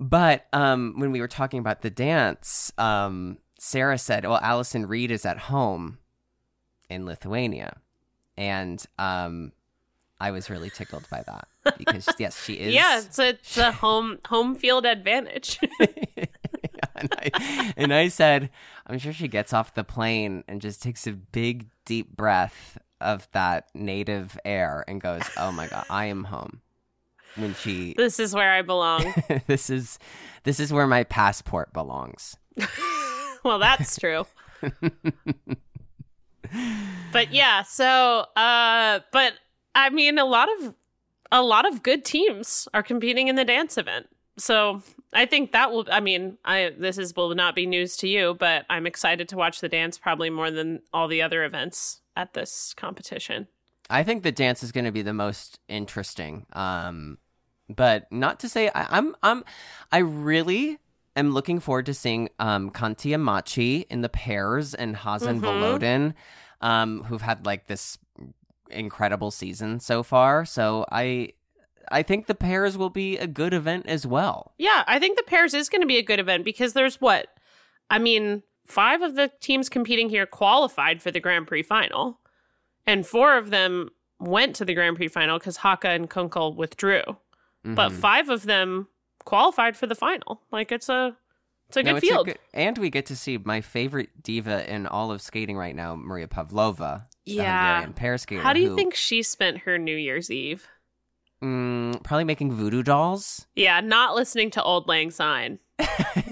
But 0.00 0.46
um 0.54 0.94
when 0.96 1.12
we 1.12 1.20
were 1.20 1.28
talking 1.28 1.60
about 1.60 1.82
the 1.82 1.90
dance 1.90 2.72
um 2.78 3.38
sarah 3.58 3.96
said 3.98 4.24
well 4.24 4.40
allison 4.42 4.86
reed 4.86 5.10
is 5.10 5.26
at 5.26 5.38
home 5.38 5.98
in 6.88 7.04
lithuania. 7.06 7.80
And 8.36 8.84
um 8.98 9.52
i 10.20 10.30
was 10.30 10.48
really 10.50 10.70
tickled 10.70 11.08
by 11.10 11.22
that 11.22 11.48
because 11.78 12.08
yes 12.18 12.42
she 12.44 12.54
is 12.54 12.74
Yeah, 12.74 12.98
it's 13.00 13.18
a, 13.18 13.28
it's 13.30 13.56
a 13.56 13.72
home 13.72 14.18
home 14.26 14.54
field 14.54 14.84
advantage. 14.86 15.58
and, 16.96 17.12
I, 17.18 17.72
and 17.76 17.94
I 17.94 18.08
said, 18.08 18.50
I'm 18.86 18.98
sure 18.98 19.12
she 19.12 19.28
gets 19.28 19.52
off 19.52 19.74
the 19.74 19.84
plane 19.84 20.44
and 20.46 20.60
just 20.60 20.82
takes 20.82 21.06
a 21.06 21.12
big, 21.12 21.66
deep 21.84 22.14
breath 22.16 22.78
of 23.00 23.28
that 23.32 23.68
native 23.74 24.38
air 24.44 24.84
and 24.86 25.00
goes, 25.00 25.22
Oh 25.36 25.52
my 25.52 25.68
God, 25.68 25.84
I 25.90 26.06
am 26.06 26.24
home. 26.24 26.60
When 27.36 27.54
she, 27.54 27.94
this 27.96 28.20
is 28.20 28.34
where 28.34 28.52
I 28.52 28.62
belong. 28.62 29.12
this 29.46 29.68
is, 29.70 29.98
this 30.44 30.60
is 30.60 30.72
where 30.72 30.86
my 30.86 31.02
passport 31.04 31.72
belongs. 31.72 32.36
well, 33.42 33.58
that's 33.58 33.98
true. 33.98 34.26
but 37.12 37.32
yeah, 37.32 37.62
so 37.62 38.26
uh 38.36 39.00
but 39.12 39.32
I 39.74 39.90
mean 39.90 40.18
a 40.18 40.24
lot 40.24 40.48
of 40.58 40.74
a 41.32 41.42
lot 41.42 41.66
of 41.66 41.82
good 41.82 42.04
teams 42.04 42.68
are 42.74 42.82
competing 42.82 43.28
in 43.28 43.36
the 43.36 43.44
dance 43.44 43.76
event. 43.76 44.06
So 44.36 44.82
I 45.12 45.26
think 45.26 45.52
that 45.52 45.70
will 45.70 45.86
I 45.90 46.00
mean, 46.00 46.38
I 46.44 46.72
this 46.76 46.98
is 46.98 47.14
will 47.14 47.34
not 47.34 47.54
be 47.54 47.66
news 47.66 47.96
to 47.98 48.08
you, 48.08 48.34
but 48.38 48.66
I'm 48.68 48.86
excited 48.86 49.28
to 49.30 49.36
watch 49.36 49.60
the 49.60 49.68
dance 49.68 49.98
probably 49.98 50.30
more 50.30 50.50
than 50.50 50.82
all 50.92 51.08
the 51.08 51.22
other 51.22 51.44
events 51.44 52.00
at 52.16 52.34
this 52.34 52.74
competition. 52.76 53.48
I 53.90 54.02
think 54.02 54.22
the 54.22 54.32
dance 54.32 54.62
is 54.62 54.72
going 54.72 54.86
to 54.86 54.92
be 54.92 55.02
the 55.02 55.12
most 55.12 55.60
interesting. 55.68 56.46
Um, 56.52 57.18
but 57.68 58.10
not 58.10 58.40
to 58.40 58.48
say 58.48 58.68
I, 58.74 58.86
I'm 58.90 59.14
I'm 59.22 59.44
I 59.92 59.98
really 59.98 60.78
am 61.16 61.32
looking 61.32 61.60
forward 61.60 61.86
to 61.86 61.94
seeing 61.94 62.28
um 62.38 62.70
Kantia 62.70 63.20
Machi 63.20 63.86
in 63.90 64.00
the 64.00 64.08
pairs 64.08 64.74
and 64.74 64.96
Hazan 64.96 65.40
Mhm. 65.40 65.42
Volodin, 65.42 66.14
um, 66.60 67.04
who've 67.04 67.22
had 67.22 67.46
like 67.46 67.66
this 67.66 67.98
incredible 68.70 69.30
season 69.30 69.80
so 69.80 70.02
far. 70.02 70.44
So 70.44 70.84
I 70.90 71.32
I 71.90 72.02
think 72.02 72.26
the 72.26 72.34
pairs 72.34 72.78
will 72.78 72.90
be 72.90 73.18
a 73.18 73.26
good 73.26 73.52
event 73.52 73.86
as 73.86 74.06
well. 74.06 74.54
Yeah, 74.58 74.84
I 74.86 74.98
think 74.98 75.16
the 75.18 75.22
pairs 75.24 75.52
is 75.52 75.68
going 75.68 75.82
to 75.82 75.86
be 75.86 75.98
a 75.98 76.02
good 76.02 76.18
event 76.18 76.44
because 76.44 76.72
there's 76.72 77.00
what? 77.00 77.28
I 77.90 77.98
mean, 77.98 78.42
five 78.66 79.02
of 79.02 79.16
the 79.16 79.30
teams 79.40 79.68
competing 79.68 80.08
here 80.08 80.24
qualified 80.24 81.02
for 81.02 81.10
the 81.10 81.20
Grand 81.20 81.46
Prix 81.46 81.62
final. 81.62 82.20
and 82.86 83.06
four 83.06 83.38
of 83.38 83.48
them 83.50 83.88
went 84.20 84.54
to 84.56 84.64
the 84.64 84.74
Grand 84.74 84.96
Prix 84.96 85.08
final 85.08 85.38
because 85.38 85.56
Hocke 85.58 85.84
and 85.86 86.08
Kunkel 86.10 86.54
withdrew. 86.54 87.02
But 87.64 87.92
Mhm. 87.92 88.00
five 88.00 88.28
of 88.28 88.42
them 88.44 88.88
qualified 89.24 89.74
for 89.74 89.86
the 89.86 89.94
final. 89.94 90.42
Like 90.50 90.70
it's 90.70 90.88
a 90.90 91.16
it's 91.68 91.78
a 91.78 91.82
No, 91.82 91.92
good 91.92 91.96
it's 91.96 92.04
a 92.04 92.08
field. 92.10 92.26
good- 92.26 92.38
and 92.52 92.76
we 92.76 92.90
get 92.90 93.06
to 93.06 93.16
see 93.16 93.38
my 93.38 93.62
favorite 93.62 94.22
diva 94.22 94.70
in 94.70 94.86
all 94.86 95.10
of 95.10 95.22
skating 95.22 95.56
right 95.56 95.74
now, 95.74 95.94
Maria 95.96 96.28
Pavlova, 96.28 97.08
Yeah. 97.26 97.74
Hungarian 97.76 97.92
pair 97.94 98.18
skater. 98.18 98.42
How 98.42 98.52
do 98.52 98.60
you 98.60 98.70
who- 98.70 98.76
think 98.76 98.94
she 98.94 99.22
spent 99.22 99.58
her 99.58 99.78
New 99.78 99.96
Year's 99.96 100.30
Eve? 100.30 100.66
Mm, 101.42 102.02
probably 102.02 102.24
making 102.24 102.52
voodoo 102.52 102.82
dolls. 102.82 103.46
Yeah, 103.54 103.80
not 103.80 104.14
listening 104.14 104.50
to 104.52 104.62
Auld 104.62 104.86
Lang 104.88 105.10
Syne. 105.10 105.58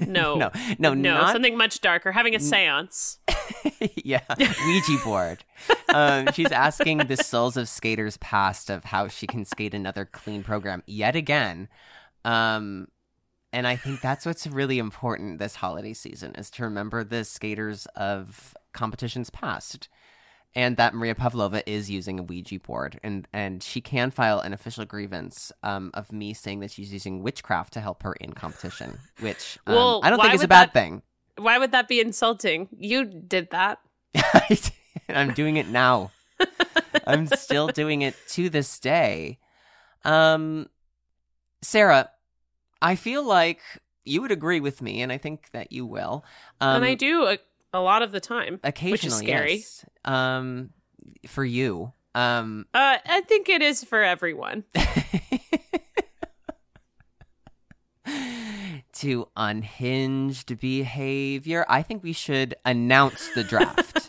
No. 0.06 0.36
no, 0.36 0.50
no, 0.78 0.94
no, 0.94 1.14
not 1.14 1.32
something 1.32 1.56
much 1.56 1.80
darker. 1.80 2.12
Having 2.12 2.34
a 2.34 2.38
séance. 2.38 3.18
yeah, 4.04 4.20
Ouija 4.38 5.04
board. 5.04 5.44
Um, 5.94 6.28
she's 6.32 6.50
asking 6.52 6.98
the 6.98 7.16
souls 7.16 7.56
of 7.56 7.68
skaters 7.68 8.16
past 8.18 8.68
of 8.68 8.84
how 8.84 9.08
she 9.08 9.26
can 9.26 9.44
skate 9.44 9.74
another 9.74 10.04
clean 10.04 10.42
program 10.42 10.82
yet 10.86 11.14
again. 11.16 11.68
Um, 12.24 12.88
and 13.52 13.66
I 13.66 13.76
think 13.76 14.00
that's 14.00 14.26
what's 14.26 14.46
really 14.46 14.78
important 14.78 15.38
this 15.38 15.56
holiday 15.56 15.92
season 15.94 16.34
is 16.34 16.50
to 16.52 16.64
remember 16.64 17.04
the 17.04 17.24
skaters 17.24 17.86
of 17.96 18.56
competitions 18.72 19.30
past. 19.30 19.88
And 20.54 20.76
that 20.76 20.92
Maria 20.94 21.14
Pavlova 21.14 21.68
is 21.68 21.90
using 21.90 22.18
a 22.20 22.22
Ouija 22.22 22.58
board, 22.60 23.00
and, 23.02 23.26
and 23.32 23.62
she 23.62 23.80
can 23.80 24.10
file 24.10 24.40
an 24.40 24.52
official 24.52 24.84
grievance 24.84 25.50
um, 25.62 25.90
of 25.94 26.12
me 26.12 26.34
saying 26.34 26.60
that 26.60 26.70
she's 26.70 26.92
using 26.92 27.22
witchcraft 27.22 27.72
to 27.72 27.80
help 27.80 28.02
her 28.02 28.12
in 28.14 28.34
competition, 28.34 28.98
which 29.20 29.58
um, 29.66 29.74
Well, 29.74 30.00
I 30.02 30.10
don't 30.10 30.20
think 30.20 30.34
is 30.34 30.42
a 30.42 30.48
bad 30.48 30.68
that- 30.68 30.72
thing. 30.74 31.02
Why 31.38 31.56
would 31.58 31.72
that 31.72 31.88
be 31.88 32.00
insulting? 32.00 32.68
You 32.76 33.06
did 33.06 33.48
that. 33.52 33.78
I'm 35.08 35.32
doing 35.32 35.56
it 35.56 35.68
now. 35.68 36.10
I'm 37.06 37.26
still 37.26 37.68
doing 37.68 38.02
it 38.02 38.14
to 38.28 38.50
this 38.50 38.78
day. 38.78 39.38
Um, 40.04 40.68
Sarah, 41.62 42.10
I 42.82 42.96
feel 42.96 43.24
like 43.24 43.60
you 44.04 44.20
would 44.20 44.32
agree 44.32 44.60
with 44.60 44.82
me, 44.82 45.00
and 45.00 45.10
I 45.10 45.16
think 45.18 45.50
that 45.52 45.72
you 45.72 45.86
will. 45.86 46.24
Um, 46.60 46.76
and 46.76 46.84
I 46.84 46.94
do 46.94 47.36
a, 47.72 47.80
lot 47.80 48.02
of 48.02 48.12
the 48.12 48.20
time. 48.20 48.60
occasionally, 48.64 49.24
scary. 49.26 49.54
yes. 49.56 49.84
Um, 50.04 50.70
for 51.26 51.44
you, 51.44 51.92
um, 52.14 52.66
Uh, 52.74 52.98
I 53.04 53.22
think 53.22 53.48
it 53.48 53.62
is 53.62 53.84
for 53.84 54.02
everyone. 54.02 54.64
to 58.94 59.28
unhinged 59.36 60.58
behavior. 60.60 61.64
I 61.68 61.82
think 61.82 62.02
we 62.02 62.12
should 62.12 62.54
announce 62.64 63.28
the 63.34 63.44
draft. 63.44 64.01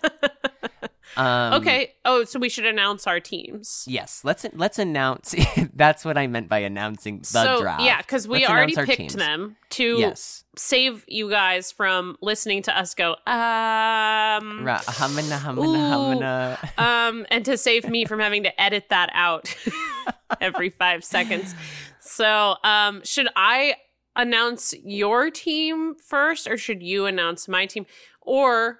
Um, 1.17 1.53
okay. 1.61 1.93
Oh, 2.05 2.23
so 2.23 2.39
we 2.39 2.49
should 2.49 2.65
announce 2.65 3.05
our 3.07 3.19
teams. 3.19 3.85
Yes, 3.87 4.21
let's 4.23 4.45
let's 4.53 4.79
announce. 4.79 5.35
that's 5.73 6.03
what 6.05 6.17
I 6.17 6.27
meant 6.27 6.49
by 6.49 6.59
announcing 6.59 7.19
the 7.19 7.25
so 7.25 7.61
draft. 7.61 7.81
yeah, 7.83 8.01
because 8.01 8.27
we 8.27 8.39
Let's 8.39 8.51
already 8.51 8.75
picked 8.75 8.97
teams. 8.97 9.15
them 9.15 9.55
to 9.71 9.99
Yes, 9.99 10.43
save 10.55 11.03
you 11.07 11.29
guys 11.29 11.71
from 11.71 12.17
listening 12.21 12.61
to 12.63 12.77
us 12.77 12.93
go 12.95 13.15
um 13.25 14.63
Ra- 14.65 14.81
humana, 14.97 15.39
humana, 15.39 15.59
Ooh. 15.59 16.11
humana. 16.11 16.59
um 16.77 17.25
and 17.29 17.45
to 17.45 17.57
save 17.57 17.87
me 17.89 18.05
from 18.05 18.19
having 18.19 18.43
to 18.43 18.61
edit 18.61 18.85
that 18.89 19.09
out 19.13 19.53
every 20.41 20.69
five 20.69 21.03
seconds. 21.03 21.53
So 21.99 22.55
um 22.63 23.01
should 23.03 23.27
I 23.35 23.75
announce 24.15 24.73
your 24.83 25.31
team 25.31 25.95
first 25.95 26.47
or 26.47 26.57
should 26.57 26.83
you 26.83 27.05
announce 27.07 27.47
my 27.47 27.65
team? 27.65 27.85
Or 28.21 28.79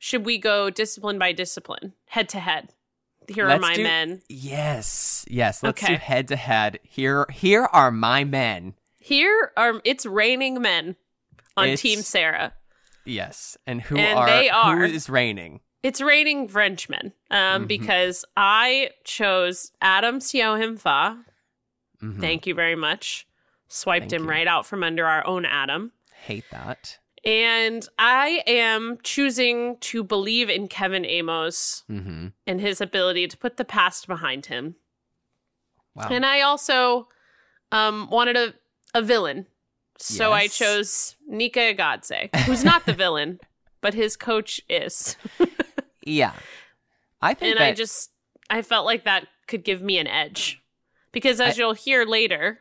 should 0.00 0.24
we 0.26 0.36
go 0.38 0.68
discipline 0.70 1.18
by 1.20 1.30
discipline, 1.30 1.92
head 2.06 2.28
to 2.30 2.40
head? 2.40 2.74
Here 3.28 3.44
are 3.44 3.50
Let's 3.50 3.60
my 3.62 3.74
do- 3.74 3.82
men. 3.84 4.22
Yes, 4.28 5.24
yes. 5.30 5.62
Let's 5.62 5.80
do 5.86 5.94
head 5.94 6.26
to 6.28 6.36
head. 6.36 6.80
Here, 6.82 7.26
here 7.30 7.68
are 7.72 7.92
my 7.92 8.24
men. 8.24 8.74
Here 8.98 9.52
are 9.56 9.80
it's 9.84 10.04
raining 10.04 10.60
men 10.60 10.96
on 11.56 11.64
It's- 11.68 11.80
Team 11.80 12.00
Sarah. 12.02 12.54
Yes, 13.04 13.56
and 13.68 13.82
who 13.82 13.96
And 13.98 14.18
are 14.18 14.26
they 14.26 14.48
are- 14.50 14.76
who 14.76 14.82
is 14.82 15.08
raining? 15.08 15.60
It's 15.82 16.00
raining 16.00 16.48
Frenchmen. 16.48 17.12
Um, 17.30 17.64
Mhm. 17.64 17.68
because 17.68 18.24
I 18.36 18.90
chose 19.04 19.70
Adam 19.80 20.18
Siao 20.18 20.60
Him 20.60 20.76
Fa. 20.76 21.24
Mhm. 22.02 22.20
Thank 22.20 22.46
you 22.46 22.54
very 22.54 22.76
much. 22.76 23.26
Swiped 23.68 24.10
Thank 24.10 24.12
him 24.12 24.24
you. 24.24 24.30
right 24.30 24.46
out 24.48 24.66
from 24.66 24.82
under 24.82 25.06
our 25.06 25.24
own 25.26 25.44
Adam. 25.46 25.92
Hate 26.24 26.44
that. 26.50 26.98
And 27.24 27.86
I 27.98 28.42
am 28.46 28.98
choosing 29.02 29.76
to 29.80 30.02
believe 30.02 30.48
in 30.48 30.68
Kevin 30.68 31.02
Aymoz 31.04 31.82
Mm-hmm. 31.90 32.28
and 32.46 32.60
his 32.60 32.80
ability 32.80 33.28
to 33.28 33.36
put 33.36 33.56
the 33.58 33.64
past 33.64 34.06
behind 34.06 34.46
him. 34.46 34.76
Wow. 35.94 36.08
And 36.10 36.24
I 36.24 36.40
also 36.40 37.08
um, 37.72 38.08
wanted 38.10 38.36
a, 38.36 38.54
a 38.94 39.02
villain. 39.02 39.46
So 39.98 40.32
I 40.32 40.46
chose 40.46 41.14
Nika 41.28 41.60
Egadze, 41.74 42.34
who's 42.46 42.64
not 42.64 42.86
the 42.86 42.94
villain, 42.94 43.38
but 43.82 43.92
his 43.92 44.16
coach 44.16 44.58
is. 44.66 45.16
yeah, 46.06 46.32
I 47.20 47.34
think 47.34 47.50
and 47.50 47.60
that 47.60 47.66
I 47.68 47.72
just 47.74 48.10
I 48.48 48.62
felt 48.62 48.86
like 48.86 49.04
that 49.04 49.26
could 49.46 49.62
give 49.62 49.82
me 49.82 49.98
an 49.98 50.06
edge. 50.06 50.62
Because 51.12 51.38
as 51.38 51.56
I- 51.56 51.58
you'll 51.58 51.74
hear 51.74 52.06
later, 52.06 52.60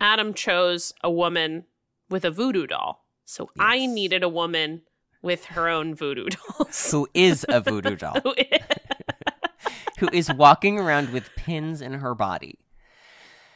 Adam 0.00 0.32
chose 0.32 0.94
a 1.04 1.10
woman 1.10 1.64
with 2.08 2.24
a 2.24 2.30
voodoo 2.30 2.66
doll. 2.66 3.05
So 3.26 3.50
I 3.58 3.84
needed 3.86 4.22
a 4.22 4.28
woman 4.28 4.82
with 5.20 5.44
her 5.46 5.68
own 5.68 5.94
voodoo 5.94 6.28
dolls. 6.58 6.90
who 6.90 7.06
is 7.12 7.44
a 7.48 7.60
voodoo 7.60 7.96
doll 8.04 8.16
who 9.98 10.08
is 10.12 10.32
walking 10.32 10.78
around 10.78 11.10
with 11.10 11.28
pins 11.36 11.80
in 11.80 11.94
her 11.94 12.14
body. 12.14 12.58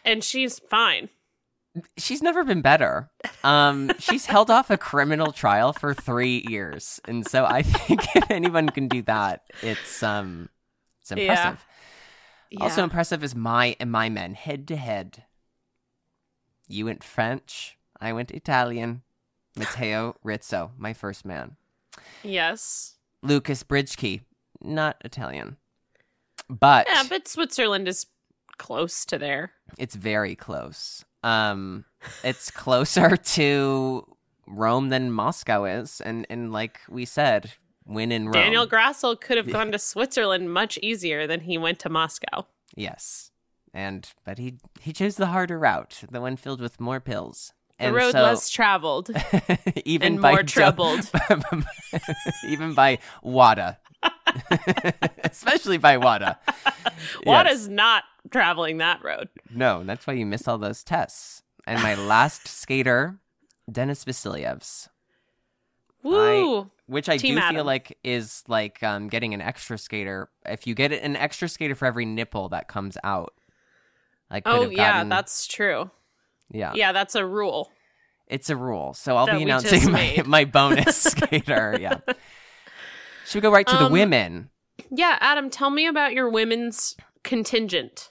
and 0.04 0.24
she's 0.24 0.58
fine. 0.58 1.08
she's 1.96 2.22
never 2.22 2.42
been 2.44 2.62
better. 2.62 3.10
Um, 3.44 3.92
she's 3.98 4.26
held 4.26 4.50
off 4.50 4.70
a 4.70 4.76
criminal 4.78 5.32
trial 5.32 5.72
for 5.72 5.94
three 5.94 6.44
years, 6.48 7.00
and 7.06 7.26
so 7.28 7.44
I 7.44 7.62
think 7.62 8.00
if 8.16 8.30
anyone 8.30 8.68
can 8.70 8.88
do 8.88 9.02
that, 9.02 9.42
it's 9.62 10.02
um, 10.02 10.48
it's 11.02 11.10
Yeah. 11.12 11.18
impressive. 11.18 11.66
Also 12.60 12.80
Yeah. 12.80 12.84
impressive 12.84 13.22
is 13.22 13.34
my 13.36 13.76
and 13.78 13.92
my 13.92 14.08
men 14.08 14.34
head 14.34 14.66
to 14.68 14.76
head. 14.76 15.24
You 16.66 16.86
went 16.86 17.04
French, 17.04 17.76
I 18.00 18.12
went 18.12 18.30
Italian. 18.32 19.02
Matteo 19.60 20.16
Rizzo, 20.24 20.72
my 20.76 20.92
first 20.92 21.24
man. 21.24 21.56
yes. 22.22 22.96
Lukas 23.22 23.62
Britschgi, 23.62 24.22
not 24.62 24.96
Italian, 25.04 25.56
but, 26.48 26.86
Yeah, 26.90 27.04
but 27.08 27.28
Switzerland 27.28 27.86
is 27.86 28.06
close 28.58 29.04
to 29.06 29.18
there. 29.18 29.52
it's 29.78 29.94
very 29.94 30.34
close. 30.34 31.04
Um, 31.22 31.84
it's 32.24 32.50
closer 32.50 33.16
to 33.16 34.06
Rome 34.46 34.88
than 34.88 35.12
Moscow 35.12 35.64
is, 35.64 36.00
and 36.00 36.26
and 36.30 36.50
like 36.50 36.80
we 36.88 37.04
said, 37.04 37.52
win 37.86 38.10
in 38.10 38.24
Rome. 38.24 38.32
Daniel 38.32 38.66
Grassl 38.66 39.20
could 39.20 39.36
have 39.36 39.52
gone 39.52 39.70
to 39.72 39.78
Switzerland 39.78 40.50
much 40.52 40.78
easier 40.82 41.26
than 41.26 41.40
he 41.40 41.58
went 41.58 41.78
to 41.80 41.90
Moscow. 41.90 42.46
yes, 42.74 43.30
and 43.74 44.10
but 44.24 44.38
he 44.38 44.54
he 44.80 44.94
chose 44.94 45.16
the 45.16 45.26
harder 45.26 45.58
route, 45.58 46.04
the 46.10 46.22
one 46.22 46.36
filled 46.36 46.62
with 46.62 46.80
more 46.80 47.00
pills. 47.00 47.52
The 47.80 47.92
road 47.92 48.12
so, 48.12 48.22
less 48.22 48.50
traveled 48.50 49.10
even 49.84 50.14
and 50.14 50.22
by 50.22 50.32
more 50.32 50.42
troubled. 50.42 51.10
even 52.46 52.74
by 52.74 52.98
WADA, 53.22 53.78
especially 55.24 55.78
by 55.78 55.96
WADA. 55.96 56.38
Wada's 57.24 57.68
not 57.68 58.04
traveling 58.30 58.78
that 58.78 59.02
road. 59.02 59.28
No, 59.50 59.82
that's 59.84 60.06
why 60.06 60.12
you 60.12 60.26
miss 60.26 60.46
all 60.46 60.58
those 60.58 60.84
tests. 60.84 61.42
And 61.66 61.82
my 61.82 61.94
last 61.94 62.46
skater, 62.48 63.18
Denis 63.70 64.04
Vasilyevs, 64.04 64.88
Woo! 66.02 66.70
which 66.86 67.08
I 67.08 67.16
Team 67.16 67.36
do 67.36 67.40
feel 67.48 67.64
like 67.64 67.98
is 68.04 68.42
like 68.46 68.82
um, 68.82 69.08
getting 69.08 69.32
an 69.32 69.40
extra 69.40 69.78
skater. 69.78 70.28
If 70.44 70.66
you 70.66 70.74
get 70.74 70.92
an 70.92 71.16
extra 71.16 71.48
skater 71.48 71.74
for 71.74 71.86
every 71.86 72.04
nipple 72.04 72.50
that 72.50 72.68
comes 72.68 72.98
out, 73.04 73.34
I 74.30 74.40
could 74.40 74.52
oh 74.52 74.62
have 74.62 74.72
yeah, 74.72 75.04
that's 75.04 75.46
true. 75.46 75.90
Yeah, 76.50 76.72
Yeah, 76.74 76.92
that's 76.92 77.14
a 77.14 77.24
rule. 77.24 77.70
It's 78.26 78.48
a 78.50 78.56
rule. 78.56 78.94
So 78.94 79.16
I'll 79.16 79.26
That 79.26 79.36
be 79.36 79.42
announcing 79.42 79.90
my, 79.90 80.22
my 80.26 80.44
bonus 80.44 80.96
skater. 81.02 81.76
Yeah. 81.80 81.98
Should 83.26 83.34
we 83.36 83.40
go 83.40 83.50
right 83.52 83.66
to 83.66 83.76
the 83.76 83.86
Um, 83.86 83.92
women? 83.92 84.50
Yeah, 84.90 85.18
Adam, 85.20 85.50
tell 85.50 85.70
me 85.70 85.86
about 85.86 86.12
your 86.12 86.28
women's 86.28 86.96
contingent. 87.24 88.10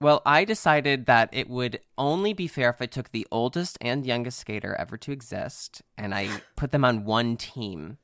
Well, 0.00 0.22
I 0.26 0.44
decided 0.44 1.06
that 1.06 1.30
it 1.32 1.48
would 1.48 1.80
only 1.96 2.32
be 2.32 2.46
fair 2.48 2.68
if 2.70 2.82
I 2.82 2.86
took 2.86 3.10
the 3.12 3.26
oldest 3.30 3.78
and 3.80 4.04
youngest 4.04 4.38
skater 4.38 4.74
ever 4.78 4.96
to 4.98 5.12
exist 5.12 5.82
and 5.96 6.14
I 6.14 6.28
put 6.56 6.70
them 6.70 6.84
on 6.84 7.04
one 7.04 7.36
team. 7.36 7.98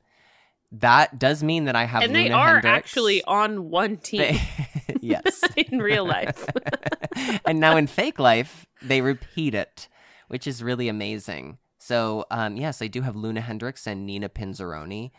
That 0.71 1.19
does 1.19 1.43
mean 1.43 1.65
that 1.65 1.75
I 1.75 1.83
have 1.85 2.01
and 2.01 2.15
they 2.15 2.31
are 2.31 2.59
Hendrickx. 2.61 2.65
actually 2.65 3.23
on 3.25 3.69
one 3.69 3.97
team 3.97 4.21
They- 4.21 4.41
yes. 5.01 5.43
in 5.57 5.79
real 5.79 6.05
life. 6.05 6.47
and 7.45 7.59
now 7.59 7.77
in 7.77 7.87
fake 7.87 8.19
life, 8.19 8.65
they 8.81 9.01
repeat 9.01 9.53
it, 9.55 9.87
which 10.27 10.47
is 10.47 10.63
really 10.63 10.87
amazing. 10.87 11.57
So, 11.79 12.25
um, 12.31 12.55
yes, 12.55 12.81
I 12.81 12.87
do 12.87 13.01
have 13.01 13.15
Loena 13.15 13.41
Hendrickx 13.41 13.85
and 13.87 14.05
Nina 14.05 14.29
Pinzarrone. 14.29 15.11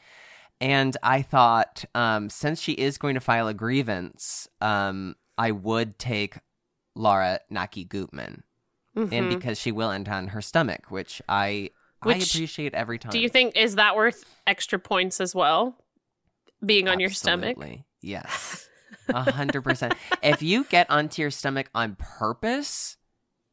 And 0.60 0.96
I 1.02 1.20
thought, 1.22 1.84
um, 1.94 2.30
since 2.30 2.60
she 2.60 2.72
is 2.72 2.96
going 2.96 3.14
to 3.14 3.20
file 3.20 3.48
a 3.48 3.54
grievance, 3.54 4.48
um, 4.60 5.16
I 5.36 5.50
would 5.50 5.98
take 5.98 6.38
Laura 6.94 7.40
Naki 7.50 7.84
Gutmann. 7.84 8.42
And 8.96 9.10
Mhm. 9.10 9.28
because 9.28 9.58
she 9.58 9.72
will 9.72 9.90
end 9.90 10.08
on 10.08 10.28
her 10.28 10.40
stomach, 10.40 10.90
which 10.90 11.20
I 11.28 11.70
I 12.00 12.14
appreciate 12.16 12.74
every 12.74 12.98
time. 12.98 13.10
Do 13.10 13.18
you 13.18 13.28
think 13.28 13.56
is 13.56 13.74
that 13.74 13.96
worth 13.96 14.24
extra 14.46 14.78
points 14.78 15.20
as 15.20 15.34
well? 15.34 15.76
Being 16.64 16.88
on 16.88 17.00
your 17.00 17.10
stomach? 17.10 17.56
Absolutely. 17.56 17.86
Yes. 18.00 18.68
A 19.08 19.30
hundred 19.32 19.62
percent. 19.62 19.94
If 20.22 20.42
you 20.42 20.64
get 20.64 20.90
onto 20.90 21.22
your 21.22 21.30
stomach 21.30 21.68
on 21.74 21.96
purpose, 21.98 22.96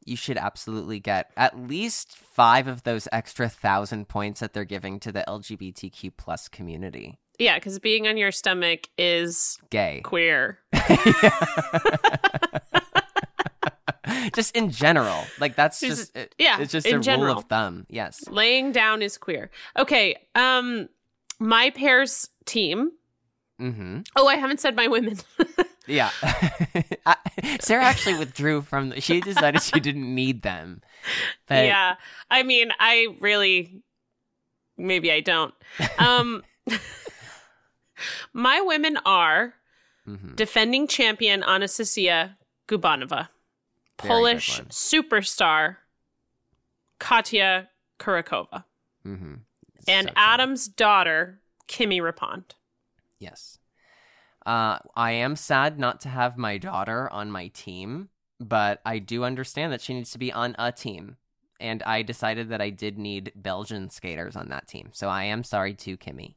you 0.04 0.16
should 0.16 0.36
absolutely 0.36 0.98
get 1.00 1.30
at 1.36 1.58
least 1.58 2.16
five 2.16 2.66
of 2.68 2.82
those 2.82 3.06
extra 3.12 3.48
thousand 3.48 4.08
points 4.08 4.40
that 4.40 4.52
they're 4.52 4.64
giving 4.64 4.98
to 5.00 5.12
the 5.12 5.24
LGBTQ 5.28 6.12
plus 6.16 6.48
community. 6.48 7.18
Yeah, 7.38 7.58
because 7.58 7.78
being 7.78 8.06
on 8.06 8.16
your 8.16 8.30
stomach 8.32 8.88
is 8.98 9.58
Gay. 9.70 10.00
queer. 10.04 10.58
just 14.34 14.54
in 14.56 14.70
general. 14.70 15.24
Like 15.38 15.56
that's 15.56 15.80
Just- 15.80 16.14
just 16.14 16.16
it- 16.16 16.34
yeah, 16.38 16.60
it's 16.60 16.72
just 16.72 16.86
in 16.86 16.94
a 16.94 16.96
rule 16.96 17.02
general. 17.02 17.38
of 17.38 17.44
thumb. 17.44 17.86
Yes. 17.88 18.24
Laying 18.28 18.72
down 18.72 19.02
is 19.02 19.18
queer. 19.18 19.50
Okay. 19.78 20.16
Um, 20.34 20.88
my 21.38 21.70
pairs 21.70 22.28
team. 22.44 22.92
Mm-hmm. 23.60 24.00
Oh, 24.16 24.26
I 24.26 24.36
haven't 24.36 24.60
said 24.60 24.74
my 24.76 24.88
women. 24.88 25.18
Yeah. 25.88 26.10
Sarah 27.60 27.82
actually 27.82 28.16
withdrew 28.16 28.62
from 28.62 28.90
the, 28.90 29.00
she 29.00 29.20
decided 29.20 29.60
she 29.62 29.80
didn't 29.80 30.14
need 30.14 30.42
them. 30.42 30.80
But 31.48 31.64
yeah. 31.66 31.96
I 32.30 32.44
mean, 32.44 32.70
I 32.78 33.08
really 33.18 33.82
maybe 34.78 35.10
I 35.10 35.18
don't. 35.18 35.52
Um 35.98 36.44
my 38.32 38.60
women 38.60 38.96
are 39.04 39.54
Mhm. 40.06 40.36
defending 40.36 40.86
champion 40.86 41.42
Anastasia 41.42 42.36
Gubanova, 42.68 43.28
Polish 43.96 44.60
superstar 44.68 45.78
Katya 47.00 47.68
Kurakova, 47.98 48.64
Mhm. 49.04 49.40
and 49.88 50.08
So. 50.08 50.12
Adam's 50.16 50.68
daughter 50.68 51.40
Kimmy 51.68 52.00
Repond. 52.00 52.52
Yes. 53.22 53.58
Uh, 54.44 54.78
I 54.96 55.12
am 55.12 55.36
sad 55.36 55.78
not 55.78 56.00
to 56.02 56.08
have 56.08 56.36
my 56.36 56.58
daughter 56.58 57.08
on 57.12 57.30
my 57.30 57.48
team, 57.48 58.08
but 58.40 58.80
I 58.84 58.98
do 58.98 59.22
understand 59.22 59.72
that 59.72 59.80
she 59.80 59.94
needs 59.94 60.10
to 60.10 60.18
be 60.18 60.32
on 60.32 60.56
a 60.58 60.72
team. 60.72 61.16
And 61.60 61.80
I 61.84 62.02
decided 62.02 62.48
that 62.48 62.60
I 62.60 62.70
did 62.70 62.98
need 62.98 63.32
Belgian 63.36 63.88
skaters 63.88 64.34
on 64.34 64.48
that 64.48 64.66
team. 64.66 64.90
So 64.92 65.08
I 65.08 65.24
am 65.24 65.44
sorry 65.44 65.74
to 65.74 65.96
Kimmy. 65.96 66.34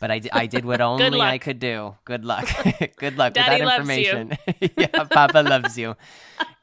But 0.00 0.10
I, 0.10 0.18
d- 0.18 0.30
I 0.32 0.46
did 0.46 0.64
what 0.64 0.80
only 0.90 1.20
I 1.20 1.38
could 1.38 1.60
do. 1.60 1.94
Good 2.04 2.24
luck. 2.24 2.48
good 2.96 3.16
luck 3.16 3.34
Daddy 3.34 3.64
with 3.64 3.68
that 3.68 3.80
information. 3.80 4.36
yeah, 4.76 5.04
Papa 5.04 5.38
loves 5.48 5.78
you. 5.78 5.94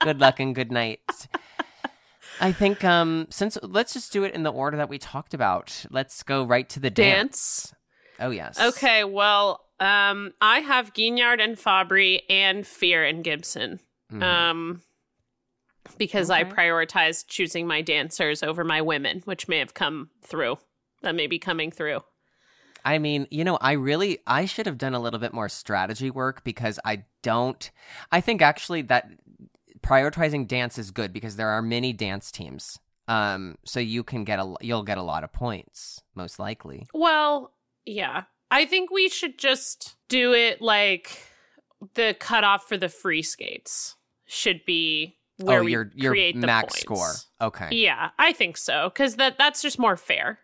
Good 0.02 0.20
luck 0.20 0.42
and 0.42 0.54
good 0.54 0.74
night. 0.74 1.00
I 2.42 2.52
think 2.52 2.84
um 2.84 3.28
since 3.30 3.58
let's 3.62 3.94
just 3.94 4.14
do 4.14 4.24
it 4.24 4.34
in 4.34 4.44
the 4.44 4.52
order 4.52 4.78
that 4.78 4.90
we 4.90 4.98
talked 4.98 5.34
about. 5.34 5.86
Let's 5.90 6.24
go 6.24 6.44
right 6.44 6.68
to 6.70 6.80
the 6.80 6.90
dance. 6.90 7.68
Dance. 7.68 7.79
Oh 8.20 8.30
yes. 8.30 8.60
Okay, 8.60 9.04
well, 9.04 9.66
um, 9.80 10.34
I 10.42 10.60
have 10.60 10.94
Guignard 10.94 11.42
and 11.42 11.58
Fabbri 11.58 12.22
and 12.30 12.66
Fear 12.68 13.06
and 13.06 13.24
Gibson. 13.24 13.80
Mhm. 14.12 14.24
Um, 14.24 14.82
because 15.98 16.30
I 16.30 16.44
prioritized 16.44 17.28
choosing 17.28 17.68
my 17.68 17.82
dancers 17.82 18.44
over 18.44 18.64
my 18.64 18.82
women, 18.82 19.22
which 19.26 19.48
may 19.48 19.60
have 19.60 19.74
come 19.74 20.10
through. 20.22 20.58
That 21.02 21.16
may 21.16 21.28
be 21.28 21.40
coming 21.40 21.72
through. 21.72 22.02
I 22.86 22.98
mean, 22.98 23.28
you 23.30 23.44
know, 23.44 23.58
I 23.62 23.74
really 23.74 24.20
I 24.26 24.46
should 24.46 24.66
have 24.66 24.78
done 24.78 24.94
a 24.94 25.00
little 25.00 25.20
bit 25.20 25.34
more 25.34 25.50
strategy 25.50 26.10
work 26.10 26.44
because 26.44 26.80
I 26.86 27.06
don't 27.24 27.70
I 28.12 28.22
think 28.22 28.42
actually 28.42 28.82
that 28.84 29.10
prioritizing 29.82 30.48
dance 30.48 30.78
is 30.78 30.92
good 30.92 31.12
because 31.14 31.36
there 31.36 31.50
are 31.50 31.62
many 31.62 31.94
dance 31.94 32.32
teams. 32.32 32.80
Um 33.08 33.58
so 33.66 33.80
you 33.80 34.04
can 34.04 34.24
get 34.24 34.40
a 34.40 34.56
you'll 34.62 34.84
get 34.84 34.98
a 34.98 35.04
lot 35.04 35.24
of 35.24 35.34
points 35.34 36.02
most 36.16 36.40
likely. 36.40 36.88
Well, 36.94 37.54
yeah. 37.90 38.24
I 38.52 38.66
think 38.66 38.92
we 38.92 39.10
should 39.10 39.38
just 39.38 39.96
do 40.08 40.34
it 40.34 40.62
like 40.62 41.22
the 41.94 42.16
cutoff 42.20 42.68
for 42.68 42.78
the 42.78 42.90
free 42.90 43.22
skates 43.22 43.96
should 44.26 44.66
be 44.66 45.18
oh, 45.42 45.46
where 45.46 45.60
oh, 45.62 45.64
we 45.64 45.72
your 45.72 45.92
your 45.96 46.12
create 46.12 46.40
the 46.40 46.48
max 46.48 46.80
score. 46.80 47.14
Okay. 47.42 47.70
Yeah, 47.72 48.10
I 48.18 48.34
think 48.34 48.58
so 48.58 48.90
because 48.90 49.16
that 49.16 49.38
that's 49.38 49.62
just 49.62 49.80
more 49.80 49.96
fair. 49.98 50.40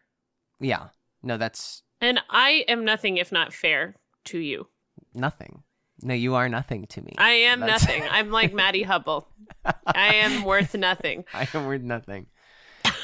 Yeah. 0.59 0.87
No, 1.23 1.37
that's 1.37 1.81
And 2.01 2.19
I 2.29 2.65
am 2.67 2.85
nothing 2.85 3.17
if 3.17 3.31
not 3.31 3.53
fair 3.53 3.95
to 4.25 4.39
you. 4.39 4.67
nothing. 5.13 5.63
No, 6.01 6.13
you 6.13 6.35
are 6.35 6.49
nothing 6.49 6.85
to 6.87 7.01
me. 7.01 7.13
I 7.17 7.31
am 7.31 7.61
That's- 7.61 7.83
nothing. 7.83 8.03
I'm 8.11 8.29
like 8.29 8.53
Maddie 8.53 8.83
Hubbell. 8.83 9.25
I 9.85 10.15
am 10.15 10.43
worth 10.43 10.75
nothing. 10.75 11.23
I 11.33 11.47
am 11.53 11.65
worth 11.65 11.81
nothing. 11.81 12.27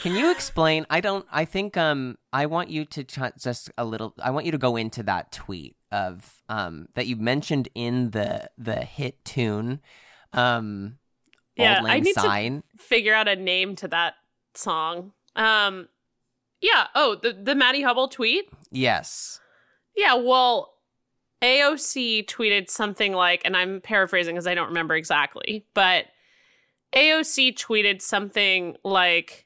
Can 0.02 0.16
you 0.16 0.32
explain? 0.32 0.86
I 0.90 1.00
don't. 1.02 1.26
I 1.32 1.46
think. 1.46 1.78
Um. 1.78 2.18
I 2.34 2.46
want 2.48 2.70
you 2.70 2.86
to 2.86 3.04
ch- 3.04 3.20
just 3.40 3.70
a 3.78 3.86
little. 3.86 4.14
I 4.22 4.32
want 4.32 4.46
you 4.46 4.52
to 4.52 4.58
go 4.58 4.76
into 4.76 5.04
that 5.04 5.32
tweet 5.32 5.76
of 5.92 6.42
um 6.50 6.88
that 6.96 7.06
you 7.08 7.16
mentioned 7.18 7.70
in 7.76 8.12
the 8.12 8.50
the 8.58 8.76
hit 8.84 9.24
tune, 9.26 9.80
um. 10.34 10.98
Yeah, 11.56 11.80
Old 11.82 11.90
I 11.90 12.00
need 12.00 12.14
to- 12.14 12.22
Syne. 12.22 12.64
Figure 12.78 13.14
out 13.14 13.28
a 13.28 13.36
name 13.36 13.76
to 13.78 13.88
that 13.90 14.16
song. 14.56 15.12
Um, 15.36 15.90
yeah. 16.62 16.88
Oh, 16.96 17.16
the 17.22 17.34
the 17.34 17.54
Maddie 17.56 17.84
Hubbell 17.84 18.10
tweet. 18.10 18.50
Yes. 18.72 19.40
Yeah. 19.96 20.16
Well, 20.16 20.74
AOC 21.44 22.26
tweeted 22.26 22.70
something 22.70 23.14
like, 23.14 23.42
and 23.46 23.56
I'm 23.58 23.82
paraphrasing 23.82 24.36
because 24.36 24.48
I 24.48 24.56
don't 24.56 24.68
remember 24.70 24.96
exactly, 24.96 25.66
but 25.74 26.06
AOC 26.96 27.56
tweeted 27.58 28.02
something 28.02 28.78
like, 28.84 29.46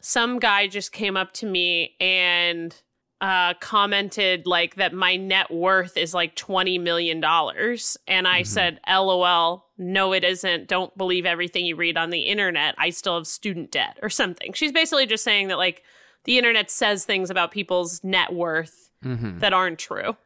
some 0.00 0.38
guy 0.38 0.66
just 0.66 0.92
came 0.92 1.16
up 1.16 1.32
to 1.34 1.46
me 1.46 1.94
and 2.00 2.74
uh, 3.20 3.52
commented 3.54 4.46
like 4.46 4.76
that 4.76 4.92
my 4.92 5.16
net 5.16 5.50
worth 5.50 5.96
is 5.96 6.14
like 6.14 6.36
$20 6.36 6.80
million. 6.80 7.16
And 7.24 8.28
I 8.28 8.42
Mhm. 8.42 8.46
said, 8.46 8.80
LOL, 8.88 9.66
no, 9.76 10.12
it 10.12 10.22
isn't. 10.22 10.68
Don't 10.68 10.96
believe 10.96 11.26
everything 11.26 11.66
you 11.66 11.74
read 11.74 11.96
on 11.96 12.10
the 12.10 12.20
internet. 12.22 12.76
I 12.78 12.90
still 12.90 13.16
have 13.16 13.26
student 13.26 13.72
debt 13.72 13.98
or 14.02 14.08
something. 14.08 14.52
She's 14.52 14.70
basically 14.70 15.04
just 15.06 15.24
saying 15.24 15.48
that 15.48 15.58
like 15.58 15.82
the 16.24 16.38
internet 16.38 16.70
says 16.70 17.04
things 17.04 17.28
about 17.28 17.50
people's 17.50 18.02
net 18.04 18.32
worth 18.32 18.90
Mm-hmm. 19.04 19.38
that 19.40 19.52
aren't 19.52 19.78
true. 19.80 20.16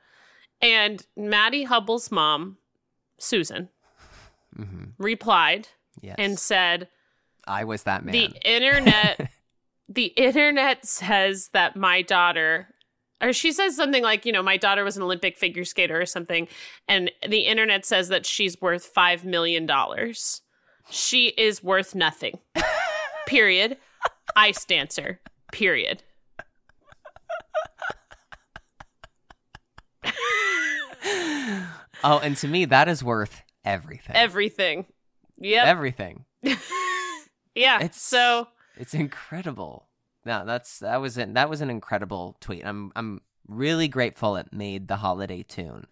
And 0.61 1.05
Maddie 1.17 1.65
Hubbell's 1.65 2.11
mom, 2.11 2.59
Susan, 3.19 3.69
Mm-hmm. 4.59 4.85
replied 4.99 5.69
Yes. 6.03 6.17
and 6.19 6.39
said, 6.39 6.89
I 7.47 7.65
was 7.65 7.85
that 7.85 8.05
man. 8.05 8.13
the 8.13 8.27
internet 8.45 9.31
the 9.95 10.07
internet 10.07 10.87
says 10.87 11.51
that 11.53 11.77
my 11.77 12.03
daughter 12.03 12.69
or 13.21 13.33
she 13.33 13.53
says 13.53 13.77
something 13.77 14.03
like 14.03 14.25
you 14.27 14.33
know 14.33 14.43
my 14.43 14.57
daughter 14.57 14.85
was 14.85 14.97
an 14.97 15.03
olympic 15.03 15.37
figure 15.37 15.65
skater 15.65 16.01
or 16.01 16.07
something 16.07 16.49
and 16.89 17.11
the 17.29 17.41
internet 17.41 17.85
says 17.85 18.09
that 18.09 18.27
she's 18.27 18.61
worth 18.61 18.85
5 18.85 19.25
million 19.25 19.67
dollars. 19.67 20.43
She 20.91 21.29
is 21.29 21.63
worth 21.63 21.95
nothing. 21.95 22.39
Period. 23.27 23.79
Ice 24.37 24.65
dancer. 24.65 25.21
Period. 25.53 26.03
Oh, 32.05 32.19
and 32.19 32.37
to 32.39 32.49
me, 32.49 32.65
that 32.65 32.89
is 32.89 33.05
worth 33.05 33.43
everything. 33.65 34.17
everything. 34.17 34.87
Yep. 35.39 35.67
Everything. 35.67 36.25
yeah 37.55 37.81
It's 37.81 38.01
so 38.01 38.49
It's 38.77 38.95
incredible. 38.95 39.87
No, 40.25 40.45
that's 40.47 40.79
that 40.81 41.01
was 41.01 41.19
an 41.19 41.35
that 41.35 41.51
was 41.51 41.61
an 41.61 41.71
incredible 41.71 42.37
tweet. 42.41 42.65
I'm 42.65 42.93
I'm 42.97 43.21
really 43.49 43.89
grateful 43.89 44.37
it 44.37 44.53
made 44.53 44.89
the 44.89 44.97
holiday 44.97 45.43
tune. 45.43 45.87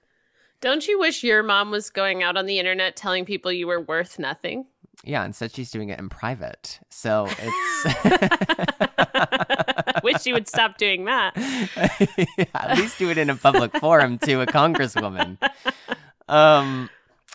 don't 0.61 0.87
you 0.87 0.99
wish 1.01 1.25
your 1.25 1.43
mom 1.43 1.71
was 1.71 1.91
going 1.91 2.23
out 2.23 2.37
on 2.37 2.47
the 2.47 2.59
internet 2.59 2.95
telling 2.97 3.25
people 3.25 3.51
you 3.51 3.67
were 3.67 3.81
worth 3.81 4.19
nothing 4.19 4.67
Yeah, 5.03 5.25
instead 5.25 5.53
she's 5.53 5.71
doing 5.71 5.89
it 5.89 5.99
in 5.99 6.09
private. 6.09 6.79
So 6.91 7.27
it's 7.29 7.87
wish 10.05 10.23
she 10.23 10.33
would 10.33 10.49
stop 10.49 10.79
doing 10.79 11.07
that 11.07 11.37
at 12.55 12.79
least 12.79 12.99
do 12.99 13.11
it 13.11 13.19
in 13.19 13.31
a 13.31 13.37
public 13.37 13.77
forum 13.79 14.19
to 14.19 14.41
a 14.41 14.47
congresswoman. 14.47 15.39
Um, 16.29 16.89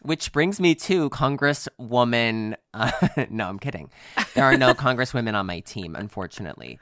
which 0.05 0.31
brings 0.31 0.59
me 0.59 0.75
to 0.75 1.09
Congresswoman. 1.09 2.55
Uh, 2.73 2.91
no, 3.29 3.47
I'm 3.47 3.59
kidding. 3.59 3.89
There 4.33 4.43
are 4.43 4.57
no 4.57 4.73
congresswomen 4.85 5.35
on 5.35 5.45
my 5.45 5.59
team, 5.61 5.95
unfortunately. 5.95 6.79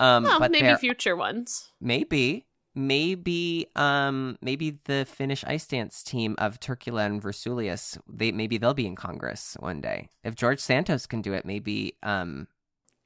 Um, 0.00 0.24
well 0.24 0.40
but 0.40 0.50
maybe 0.50 0.66
there 0.66 0.78
future 0.78 1.14
ones 1.14 1.70
maybe, 1.80 2.46
maybe, 2.74 3.66
um, 3.76 4.36
maybe 4.40 4.80
the 4.84 5.06
Finnish 5.08 5.44
ice 5.44 5.66
dance 5.66 6.02
team 6.02 6.34
of 6.38 6.58
Turkkila 6.58 7.06
and 7.06 7.22
Versluis, 7.22 7.98
they 8.08 8.32
maybe 8.32 8.58
they'll 8.58 8.74
be 8.74 8.86
in 8.86 8.96
Congress 8.96 9.56
one 9.60 9.80
day. 9.80 10.08
If 10.24 10.34
George 10.34 10.58
Santos 10.58 11.06
can 11.06 11.22
do 11.22 11.34
it, 11.34 11.44
maybe 11.44 11.96
um, 12.02 12.48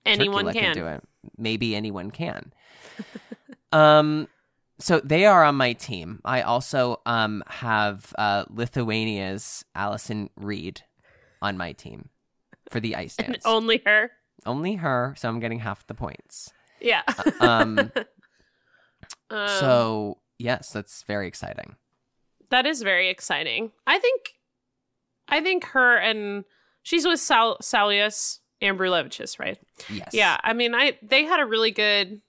anyone 0.07 0.47
Turkkila 0.47 0.53
can. 0.55 0.75
do 0.75 0.87
it. 0.87 1.03
Maybe 1.37 1.75
anyone 1.75 2.11
can. 2.11 2.53
um, 3.73 4.29
so 4.79 5.01
they 5.01 5.25
are 5.27 5.45
on 5.45 5.55
my 5.57 5.73
team. 5.73 6.21
I 6.25 6.43
also 6.43 7.01
um 7.07 7.43
have 7.49 8.15
uh, 8.19 8.45
Lithuania's 8.51 9.65
Allison 9.75 10.31
Reed 10.37 10.83
on 11.43 11.57
my 11.57 11.73
team 11.73 12.11
for 12.71 12.81
the 12.81 12.97
ice 12.97 13.17
dance. 13.17 13.45
only 13.45 13.83
her. 13.87 14.11
Only 14.45 14.75
her, 14.77 15.15
so 15.19 15.29
I'm 15.29 15.41
getting 15.41 15.59
half 15.61 15.87
the 15.87 15.95
points. 15.95 16.53
Yeah. 16.81 17.03
Um, 17.41 17.91
Um, 19.31 19.49
so 19.49 20.19
yes, 20.39 20.71
that's 20.71 21.03
very 21.03 21.27
exciting. 21.29 21.77
that 22.51 22.65
is 22.67 22.83
very 22.83 23.09
exciting. 23.09 23.73
I 23.87 23.99
think, 23.99 24.35
I 25.29 25.41
think 25.41 25.65
her 25.67 25.97
and 25.97 26.45
she's 26.83 27.05
with 27.07 27.19
Sal- 27.21 27.59
Saulius 27.61 28.39
Ambrulevicius, 28.63 29.39
right? 29.41 29.59
Yes. 29.91 30.11
Yeah. 30.13 30.39
I 30.45 30.53
mean, 30.53 30.75
I 30.75 30.97
they 31.03 31.25
had 31.25 31.41
a 31.41 31.47
really 31.47 31.71
good. 31.73 32.21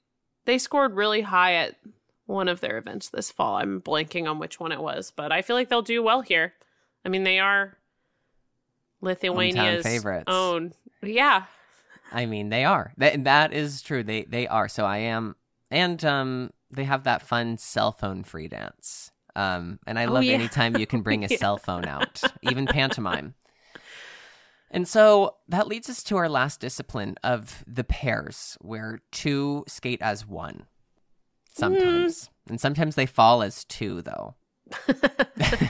They 0.46 0.58
scored 0.58 0.96
really 0.96 1.22
high 1.22 1.54
at 1.56 1.76
one 2.28 2.48
of 2.48 2.62
their 2.62 2.78
events 2.78 3.10
this 3.10 3.32
fall. 3.32 3.56
I'm 3.56 3.82
blanking 3.82 4.30
on 4.30 4.38
which 4.40 4.60
one 4.60 4.72
it 4.72 4.80
was, 4.82 5.12
but 5.16 5.32
I 5.32 5.42
feel 5.42 5.56
like 5.56 5.70
they'll 5.70 5.82
do 5.82 6.04
well 6.04 6.22
here. 6.22 6.54
I 7.04 7.10
mean, 7.10 7.24
they 7.24 7.40
are 7.40 7.78
Lithuania's 9.02 9.84
favorites. 9.84 10.26
own. 10.28 10.74
Yeah. 11.02 11.44
I 12.12 12.26
mean, 12.26 12.50
they 12.50 12.64
are. 12.64 12.94
That 12.98 13.24
that 13.26 13.54
is 13.54 13.82
true. 13.82 14.04
They 14.04 14.24
they 14.24 14.48
are. 14.48 14.68
So 14.70 14.86
I 14.86 14.98
am, 15.00 15.36
and 15.70 16.04
um, 16.06 16.52
they 16.72 16.86
have 16.86 17.04
that 17.04 17.22
fun 17.22 17.58
cell 17.58 17.92
phone 17.92 18.24
free 18.24 18.48
dance. 18.48 19.12
Um, 19.36 19.80
and 19.86 20.00
I 20.00 20.06
Oh, 20.06 20.14
love 20.14 20.24
yeah. 20.24 20.34
anytime 20.34 20.78
you 20.78 20.88
can 20.88 21.02
bring 21.02 21.24
a 21.24 21.28
Yeah. 21.28 21.38
cell 21.40 21.58
phone 21.58 21.86
out, 21.86 22.22
even 22.42 22.66
pantomime. 22.66 23.36
And 24.72 24.88
so 24.88 25.36
that 25.48 25.68
leads 25.68 25.90
us 25.90 26.04
to 26.04 26.18
our 26.18 26.28
last 26.28 26.60
discipline 26.60 27.16
of 27.24 27.64
the 27.68 27.84
pairs, 27.84 28.58
where 28.62 29.00
two 29.12 29.64
skate 29.68 30.02
as 30.02 30.26
one. 30.26 30.66
Sometimes, 31.58 32.26
Mm. 32.26 32.50
and 32.52 32.62
sometimes 32.62 32.96
they 32.96 33.06
fall 33.06 33.42
as 33.42 33.64
two, 33.66 34.02
though. 34.02 34.36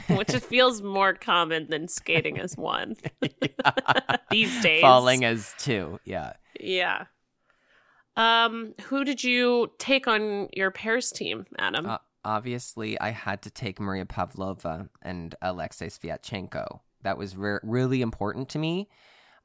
Which 0.09 0.31
feels 0.38 0.81
more 0.81 1.13
common 1.13 1.67
than 1.69 1.88
skating 1.88 2.39
as 2.39 2.57
one 2.57 2.95
these 4.31 4.61
days. 4.61 4.81
Falling 4.81 5.23
as 5.23 5.53
two, 5.59 5.99
yeah. 6.03 6.33
Yeah. 6.59 7.05
Um, 8.15 8.73
who 8.85 9.03
did 9.03 9.23
you 9.23 9.71
take 9.77 10.07
on 10.07 10.49
your 10.53 10.71
pairs 10.71 11.11
team, 11.11 11.45
Adam? 11.59 11.85
Uh, 11.85 11.97
obviously, 12.25 12.99
I 12.99 13.11
had 13.11 13.43
to 13.43 13.51
take 13.51 13.79
Maria 13.79 14.05
Pavlova 14.05 14.89
and 15.03 15.35
Alexei 15.41 15.88
Sviatchenko. 15.88 16.79
That 17.03 17.17
was 17.17 17.38
re- 17.38 17.59
really 17.61 18.01
important 18.01 18.49
to 18.49 18.59
me. 18.59 18.89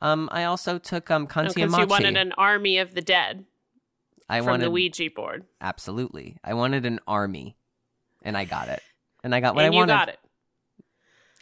Um, 0.01 0.28
I 0.32 0.45
also 0.45 0.78
took 0.78 1.11
um, 1.11 1.26
Conti 1.26 1.62
Because 1.62 1.78
you 1.78 1.86
wanted 1.86 2.16
an 2.16 2.32
army 2.38 2.78
of 2.78 2.95
the 2.95 3.03
dead 3.03 3.45
I 4.33 4.41
from 4.41 4.51
wanted 4.51 4.64
the 4.66 4.70
Ouija 4.70 5.11
board. 5.14 5.45
absolutely. 5.61 6.37
I 6.43 6.55
wanted 6.55 6.87
an 6.87 7.01
army, 7.07 7.57
and 8.22 8.37
I 8.37 8.45
got 8.45 8.68
it. 8.68 8.83
And 9.24 9.35
I 9.35 9.41
got 9.41 9.55
what 9.55 9.64
and 9.64 9.72
I 9.72 9.76
you 9.76 9.80
wanted. 9.80 9.93
got 9.93 10.09
it. 10.09 10.18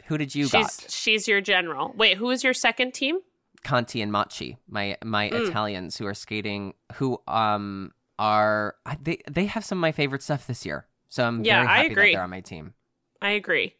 Who 0.07 0.18
did 0.18 0.34
you 0.34 0.45
she's 0.45 0.53
got? 0.53 0.86
she's 0.91 1.28
your 1.28 1.41
general. 1.41 1.95
Wait, 1.97 2.16
who 2.18 2.30
is 2.30 2.43
your 2.45 2.55
second 2.55 2.93
team? 2.95 3.18
Conti 3.62 4.01
and 4.03 4.12
Macii, 4.12 4.57
my 4.68 4.97
my 5.05 5.28
Mm. 5.30 5.49
Italians 5.49 5.97
who 5.99 6.07
are 6.07 6.14
skating, 6.14 6.74
who 6.95 7.20
um 7.28 7.93
are 8.18 8.74
they 9.03 9.18
they 9.30 9.47
have 9.47 9.64
some 9.64 9.78
of 9.78 9.80
my 9.82 9.93
favorite 9.93 10.22
stuff 10.22 10.47
this 10.47 10.64
year. 10.66 10.86
So 11.09 11.24
I'm 11.26 11.45
Yeah, 11.45 11.59
very 11.59 11.68
I 11.68 11.76
happy 11.82 11.93
agree. 11.93 12.07
that 12.12 12.16
they're 12.16 12.22
on 12.24 12.30
my 12.30 12.41
team. 12.41 12.74
I 13.22 13.30
agree. 13.30 13.74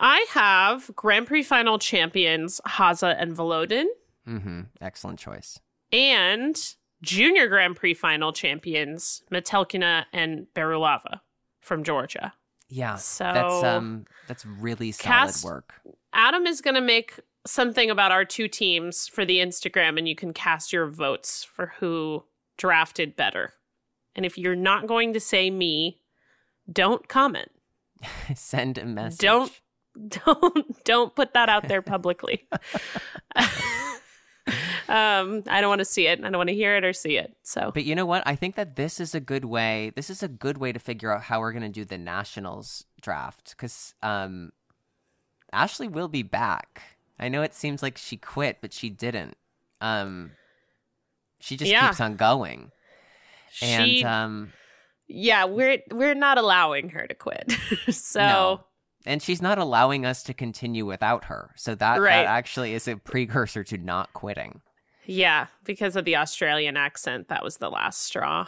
I 0.00 0.26
have 0.30 0.90
Grand 0.94 1.26
Prix 1.26 1.42
final 1.42 1.78
champions 1.78 2.60
Hase 2.66 3.02
and 3.02 3.36
Volodin 3.36 3.86
hmm 4.24 4.62
Excellent 4.80 5.18
choice. 5.18 5.60
and 5.92 6.74
junior 7.02 7.48
Grand 7.48 7.76
Prix 7.76 7.94
final 7.94 8.32
champions 8.32 9.22
Metelkina 9.32 10.04
and 10.12 10.46
Berulava 10.54 11.20
from 11.60 11.84
Georgia. 11.84 12.32
Yeah, 12.68 12.96
So 12.96 13.24
that's 13.24 13.64
um 13.64 14.04
that's 14.26 14.44
really 14.44 14.92
solid 14.92 15.06
Cast- 15.06 15.44
work. 15.44 15.74
Adam 16.12 16.46
is 16.46 16.60
going 16.60 16.74
to 16.74 16.80
make 16.80 17.18
something 17.46 17.90
about 17.90 18.12
our 18.12 18.24
two 18.24 18.48
teams 18.48 19.08
for 19.08 19.24
the 19.24 19.38
Instagram, 19.38 19.98
and 19.98 20.06
you 20.08 20.14
can 20.14 20.32
cast 20.32 20.72
your 20.72 20.86
votes 20.86 21.44
for 21.44 21.72
who 21.78 22.24
drafted 22.56 23.16
better. 23.16 23.54
And 24.14 24.26
if 24.26 24.36
you're 24.36 24.56
not 24.56 24.86
going 24.86 25.12
to 25.14 25.20
say 25.20 25.50
me, 25.50 26.00
don't 26.70 27.08
comment. 27.08 27.50
Send 28.34 28.76
a 28.78 28.84
message. 28.84 29.20
Don't 29.20 29.52
don't 30.08 30.84
don't 30.84 31.14
put 31.14 31.32
that 31.34 31.48
out 31.48 31.68
there 31.68 31.82
publicly. 31.82 32.46
um, 34.88 35.42
I 35.48 35.60
don't 35.60 35.68
want 35.68 35.80
to 35.80 35.84
see 35.84 36.06
it. 36.06 36.18
I 36.20 36.22
don't 36.22 36.36
want 36.36 36.48
to 36.48 36.54
hear 36.54 36.76
it 36.76 36.84
or 36.84 36.92
see 36.92 37.16
it. 37.16 37.36
So 37.42 37.70
But 37.72 37.84
you 37.84 37.94
know 37.94 38.06
what? 38.06 38.22
I 38.26 38.34
think 38.36 38.54
that 38.56 38.76
this 38.76 39.00
is 39.00 39.14
a 39.14 39.20
good 39.20 39.44
way. 39.44 39.92
This 39.94 40.10
is 40.10 40.22
a 40.22 40.28
good 40.28 40.58
way 40.58 40.72
to 40.72 40.78
figure 40.78 41.12
out 41.12 41.22
how 41.22 41.40
we're 41.40 41.52
going 41.52 41.62
to 41.62 41.68
do 41.68 41.84
the 41.84 41.98
Nationals 41.98 42.84
draft 43.00 43.50
because 43.56 43.94
um, 44.02 44.52
Ashley 45.52 45.88
will 45.88 46.08
be 46.08 46.22
back. 46.22 46.82
I 47.18 47.28
know 47.28 47.42
it 47.42 47.54
seems 47.54 47.82
like 47.82 47.98
she 47.98 48.16
quit, 48.16 48.58
but 48.60 48.72
she 48.72 48.90
didn't. 48.90 49.36
Um, 49.80 50.32
she 51.40 51.56
just 51.56 51.70
Yeah. 51.70 51.88
keeps 51.88 52.00
on 52.00 52.16
going, 52.16 52.70
and 53.62 53.96
she, 53.96 54.04
um, 54.04 54.52
yeah, 55.06 55.44
we're 55.44 55.78
we're 55.90 56.14
not 56.14 56.38
allowing 56.38 56.90
her 56.90 57.06
to 57.06 57.14
quit. 57.14 57.52
so 57.90 58.20
No. 58.20 58.64
and 59.06 59.22
she's 59.22 59.40
not 59.40 59.58
allowing 59.58 60.04
us 60.04 60.22
to 60.24 60.34
continue 60.34 60.84
without 60.84 61.24
her. 61.26 61.52
So 61.56 61.74
that 61.76 62.00
Right. 62.00 62.24
that 62.24 62.26
actually 62.26 62.74
is 62.74 62.86
a 62.88 62.96
precursor 62.96 63.64
to 63.64 63.78
not 63.78 64.12
quitting. 64.12 64.60
Yeah, 65.08 65.46
because 65.64 65.96
of 65.96 66.04
the 66.04 66.16
Australian 66.16 66.76
accent, 66.76 67.28
that 67.28 67.42
was 67.42 67.56
the 67.56 67.70
last 67.70 68.02
straw. 68.02 68.46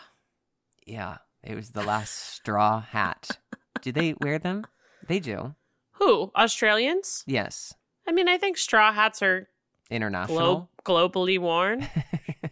Yeah, 0.87 1.17
it 1.43 1.55
was 1.55 1.71
the 1.71 1.83
last 1.83 2.13
straw 2.35 2.81
hat. 2.81 3.39
do 3.81 3.91
they 3.91 4.15
wear 4.21 4.39
them? 4.39 4.67
They 5.09 5.21
do. 5.21 5.55
Who 5.93 6.31
Australians? 6.37 7.25
Yes, 7.27 7.75
I 8.07 8.13
mean, 8.13 8.29
I 8.29 8.37
think 8.39 8.59
straw 8.59 8.93
hats 8.93 9.23
are 9.23 9.49
international. 9.91 10.69
glo- 10.85 11.09
globally 11.11 11.39
worn. 11.39 11.89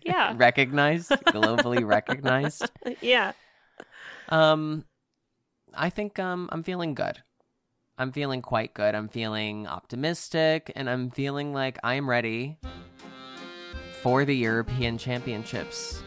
Yeah. 0.03 0.33
recognized, 0.37 1.11
globally 1.27 1.87
recognized. 1.87 2.71
yeah. 3.03 3.33
Um, 4.31 4.87
I 5.75 5.91
think 5.91 6.19
um 6.19 6.49
I'm 6.51 6.63
feeling 6.63 6.95
good. 6.95 7.23
I'm 7.99 8.13
feeling 8.13 8.41
quite 8.41 8.73
good. 8.73 8.95
I'm 8.95 9.09
feeling 9.09 9.67
optimistic, 9.67 10.73
and 10.75 10.89
I'm 10.89 11.11
feeling 11.11 11.53
like 11.53 11.79
I'm 11.85 12.09
ready 12.09 12.59
for 14.03 14.25
the 14.25 14.37
European 14.37 14.99
Championships. 14.99 16.03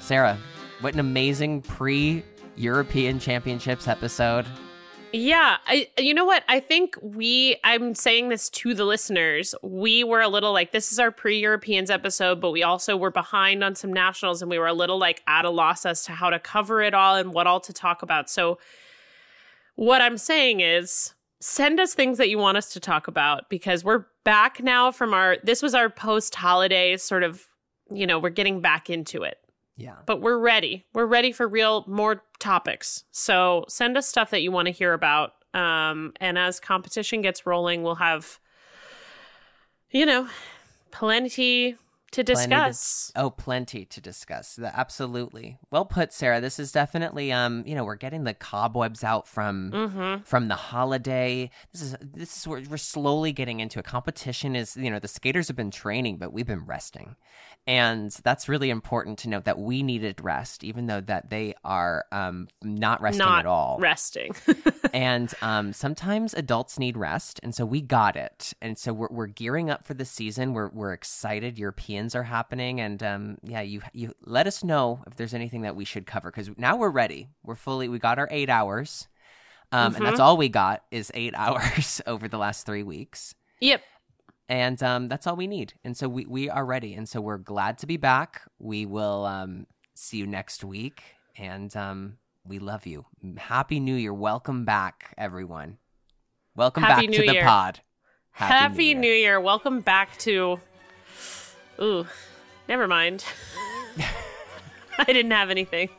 Sarah, 0.00 0.38
what 0.80 0.94
an 0.94 1.00
amazing 1.00 1.62
pre-European 1.62 3.18
Championships 3.18 3.86
episode. 3.86 4.46
Yeah, 5.14 5.58
I 5.66 5.88
you 5.98 6.14
know 6.14 6.24
what? 6.24 6.42
I 6.48 6.58
think 6.58 6.96
we 7.02 7.56
I'm 7.64 7.94
saying 7.94 8.30
this 8.30 8.48
to 8.50 8.72
the 8.72 8.86
listeners. 8.86 9.54
We 9.62 10.04
were 10.04 10.22
a 10.22 10.28
little 10.28 10.52
like 10.52 10.72
this 10.72 10.90
is 10.90 10.98
our 10.98 11.10
pre-Europeans 11.10 11.90
episode, 11.90 12.40
but 12.40 12.50
we 12.50 12.62
also 12.62 12.96
were 12.96 13.10
behind 13.10 13.62
on 13.62 13.74
some 13.74 13.92
nationals 13.92 14.40
and 14.40 14.50
we 14.50 14.58
were 14.58 14.66
a 14.66 14.72
little 14.72 14.98
like 14.98 15.22
at 15.26 15.44
a 15.44 15.50
loss 15.50 15.84
as 15.84 16.04
to 16.06 16.12
how 16.12 16.30
to 16.30 16.38
cover 16.38 16.80
it 16.80 16.94
all 16.94 17.16
and 17.16 17.34
what 17.34 17.46
all 17.46 17.60
to 17.60 17.74
talk 17.74 18.02
about. 18.02 18.30
So 18.30 18.58
what 19.74 20.00
I'm 20.00 20.16
saying 20.16 20.60
is 20.60 21.12
send 21.42 21.80
us 21.80 21.92
things 21.92 22.18
that 22.18 22.28
you 22.28 22.38
want 22.38 22.56
us 22.56 22.72
to 22.72 22.78
talk 22.80 23.08
about 23.08 23.50
because 23.50 23.82
we're 23.82 24.06
back 24.24 24.62
now 24.62 24.92
from 24.92 25.12
our 25.12 25.36
this 25.42 25.60
was 25.60 25.74
our 25.74 25.90
post-holiday 25.90 26.96
sort 26.96 27.24
of, 27.24 27.48
you 27.92 28.06
know, 28.06 28.18
we're 28.18 28.30
getting 28.30 28.60
back 28.60 28.88
into 28.88 29.24
it 29.24 29.38
Yeah. 29.76 29.96
but 30.06 30.20
we're 30.22 30.38
ready. 30.38 30.84
We're 30.94 31.06
ready 31.06 31.32
for 31.32 31.48
real 31.48 31.84
more 31.88 32.22
topics. 32.38 33.02
So 33.10 33.64
send 33.68 33.96
us 33.96 34.06
stuff 34.06 34.30
that 34.30 34.42
you 34.42 34.52
want 34.52 34.66
to 34.66 34.72
hear 34.72 34.92
about. 34.92 35.32
Um, 35.52 36.12
and 36.20 36.38
as 36.38 36.60
competition 36.60 37.20
gets 37.22 37.44
rolling, 37.44 37.82
we'll 37.82 37.96
have, 37.96 38.38
you 39.90 40.06
know, 40.06 40.28
plenty 40.92 41.76
to 42.12 42.22
Plenty 42.22 42.42
to- 42.42 42.48
discuss. 42.48 43.12
Oh, 43.16 43.30
plenty 43.30 43.84
to 43.86 44.00
discuss. 44.00 44.56
The- 44.56 44.78
Absolutely. 44.78 45.58
Well 45.70 45.84
put, 45.84 46.12
Sarah. 46.12 46.40
This 46.40 46.58
is 46.58 46.70
definitely 46.70 47.32
um, 47.32 47.64
you 47.66 47.74
know, 47.74 47.84
we're 47.84 47.96
getting 47.96 48.24
the 48.24 48.34
cobwebs 48.34 49.02
out 49.02 49.26
from 49.26 49.70
mm-hmm. 49.72 50.22
from 50.22 50.48
the 50.48 50.54
holiday. 50.54 51.50
This 51.72 51.82
is 51.82 51.96
this 52.00 52.36
is 52.36 52.46
where 52.46 52.62
we're 52.68 52.76
slowly 52.76 53.32
getting 53.32 53.60
into 53.60 53.78
a 53.78 53.82
competition 53.82 54.54
is, 54.54 54.76
you 54.76 54.90
know, 54.90 54.98
the 54.98 55.08
skaters 55.08 55.48
have 55.48 55.56
been 55.56 55.70
training, 55.70 56.18
but 56.18 56.32
we've 56.32 56.46
been 56.46 56.66
resting. 56.66 57.16
And 57.66 58.10
that's 58.24 58.48
really 58.48 58.70
important 58.70 59.18
to 59.20 59.28
note 59.28 59.44
that 59.44 59.58
we 59.58 59.84
needed 59.84 60.20
rest, 60.20 60.64
even 60.64 60.86
though 60.86 61.00
that 61.00 61.30
they 61.30 61.54
are 61.64 62.04
um 62.12 62.48
not 62.62 63.00
resting 63.00 63.26
Not 63.26 63.40
at 63.40 63.46
all. 63.46 63.78
Resting. 63.80 64.34
and 64.92 65.32
um, 65.42 65.72
sometimes 65.72 66.34
adults 66.34 66.78
need 66.78 66.96
rest, 66.96 67.40
and 67.42 67.54
so 67.54 67.64
we 67.64 67.80
got 67.80 68.16
it. 68.16 68.52
And 68.60 68.76
so 68.76 68.92
we're 68.92 69.08
we're 69.10 69.26
gearing 69.28 69.70
up 69.70 69.86
for 69.86 69.94
the 69.94 70.04
season. 70.04 70.54
We're 70.54 70.68
we're 70.68 70.92
excited. 70.92 71.58
Are 72.14 72.22
happening, 72.24 72.80
and 72.80 73.02
um, 73.02 73.38
yeah, 73.42 73.60
you 73.62 73.80
you 73.92 74.12
let 74.24 74.46
us 74.46 74.62
know 74.64 75.02
if 75.06 75.16
there's 75.16 75.34
anything 75.34 75.62
that 75.62 75.76
we 75.76 75.84
should 75.84 76.06
cover 76.06 76.30
because 76.30 76.50
now 76.56 76.76
we're 76.76 76.90
ready. 76.90 77.28
We're 77.42 77.54
fully. 77.54 77.88
We 77.88 77.98
got 77.98 78.18
our 78.18 78.28
eight 78.30 78.50
hours, 78.50 79.08
um, 79.70 79.94
and 79.94 80.04
that's 80.04 80.20
all 80.20 80.36
we 80.36 80.48
got 80.48 80.82
is 80.90 81.10
eight 81.14 81.34
hours 81.36 82.00
over 82.06 82.28
the 82.28 82.38
last 82.38 82.66
three 82.66 82.82
weeks. 82.82 83.34
yep. 83.60 83.82
And 84.48 84.82
um, 84.82 85.08
that's 85.08 85.26
all 85.26 85.36
we 85.36 85.46
need. 85.46 85.72
And 85.82 85.96
so 85.96 86.08
we, 86.10 86.26
we 86.26 86.50
are 86.50 86.66
ready. 86.66 86.92
And 86.92 87.08
so 87.08 87.22
we're 87.22 87.38
glad 87.38 87.78
to 87.78 87.86
be 87.86 87.96
back. 87.96 88.42
We 88.58 88.84
will 88.84 89.24
um, 89.24 89.66
see 89.94 90.18
you 90.18 90.26
next 90.26 90.62
week. 90.62 91.02
And 91.38 91.74
um, 91.74 92.18
We 92.44 92.58
love 92.58 92.84
you. 92.86 93.06
Happy 93.38 93.80
New 93.80 93.94
Year. 93.94 94.12
Welcome 94.12 94.66
back, 94.66 95.14
everyone. 95.16 95.78
Welcome 96.54 96.82
Happy 96.82 97.06
back 97.06 97.10
New 97.10 97.20
to 97.20 97.26
the 97.28 97.32
Year. 97.34 97.44
pod. 97.44 97.80
Happy, 98.32 98.92
New, 98.94 99.12
Year. 99.12 99.40
Welcome 99.40 99.80
back 99.80 100.18
to. 100.18 100.60
Ooh, 101.80 102.06
never 102.68 102.86
mind. 102.86 103.24
I 104.98 105.04
didn't 105.04 105.30
have 105.32 105.50
anything. 105.50 105.88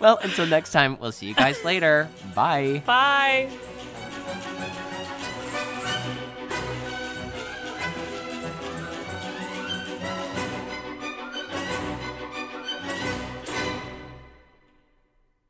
Well, 0.00 0.18
until 0.22 0.46
next 0.46 0.72
time, 0.72 0.98
we'll 0.98 1.12
see 1.12 1.26
you 1.26 1.34
guys 1.34 1.62
later. 1.64 2.08
Bye. 2.34 2.82
Bye. 2.86 3.50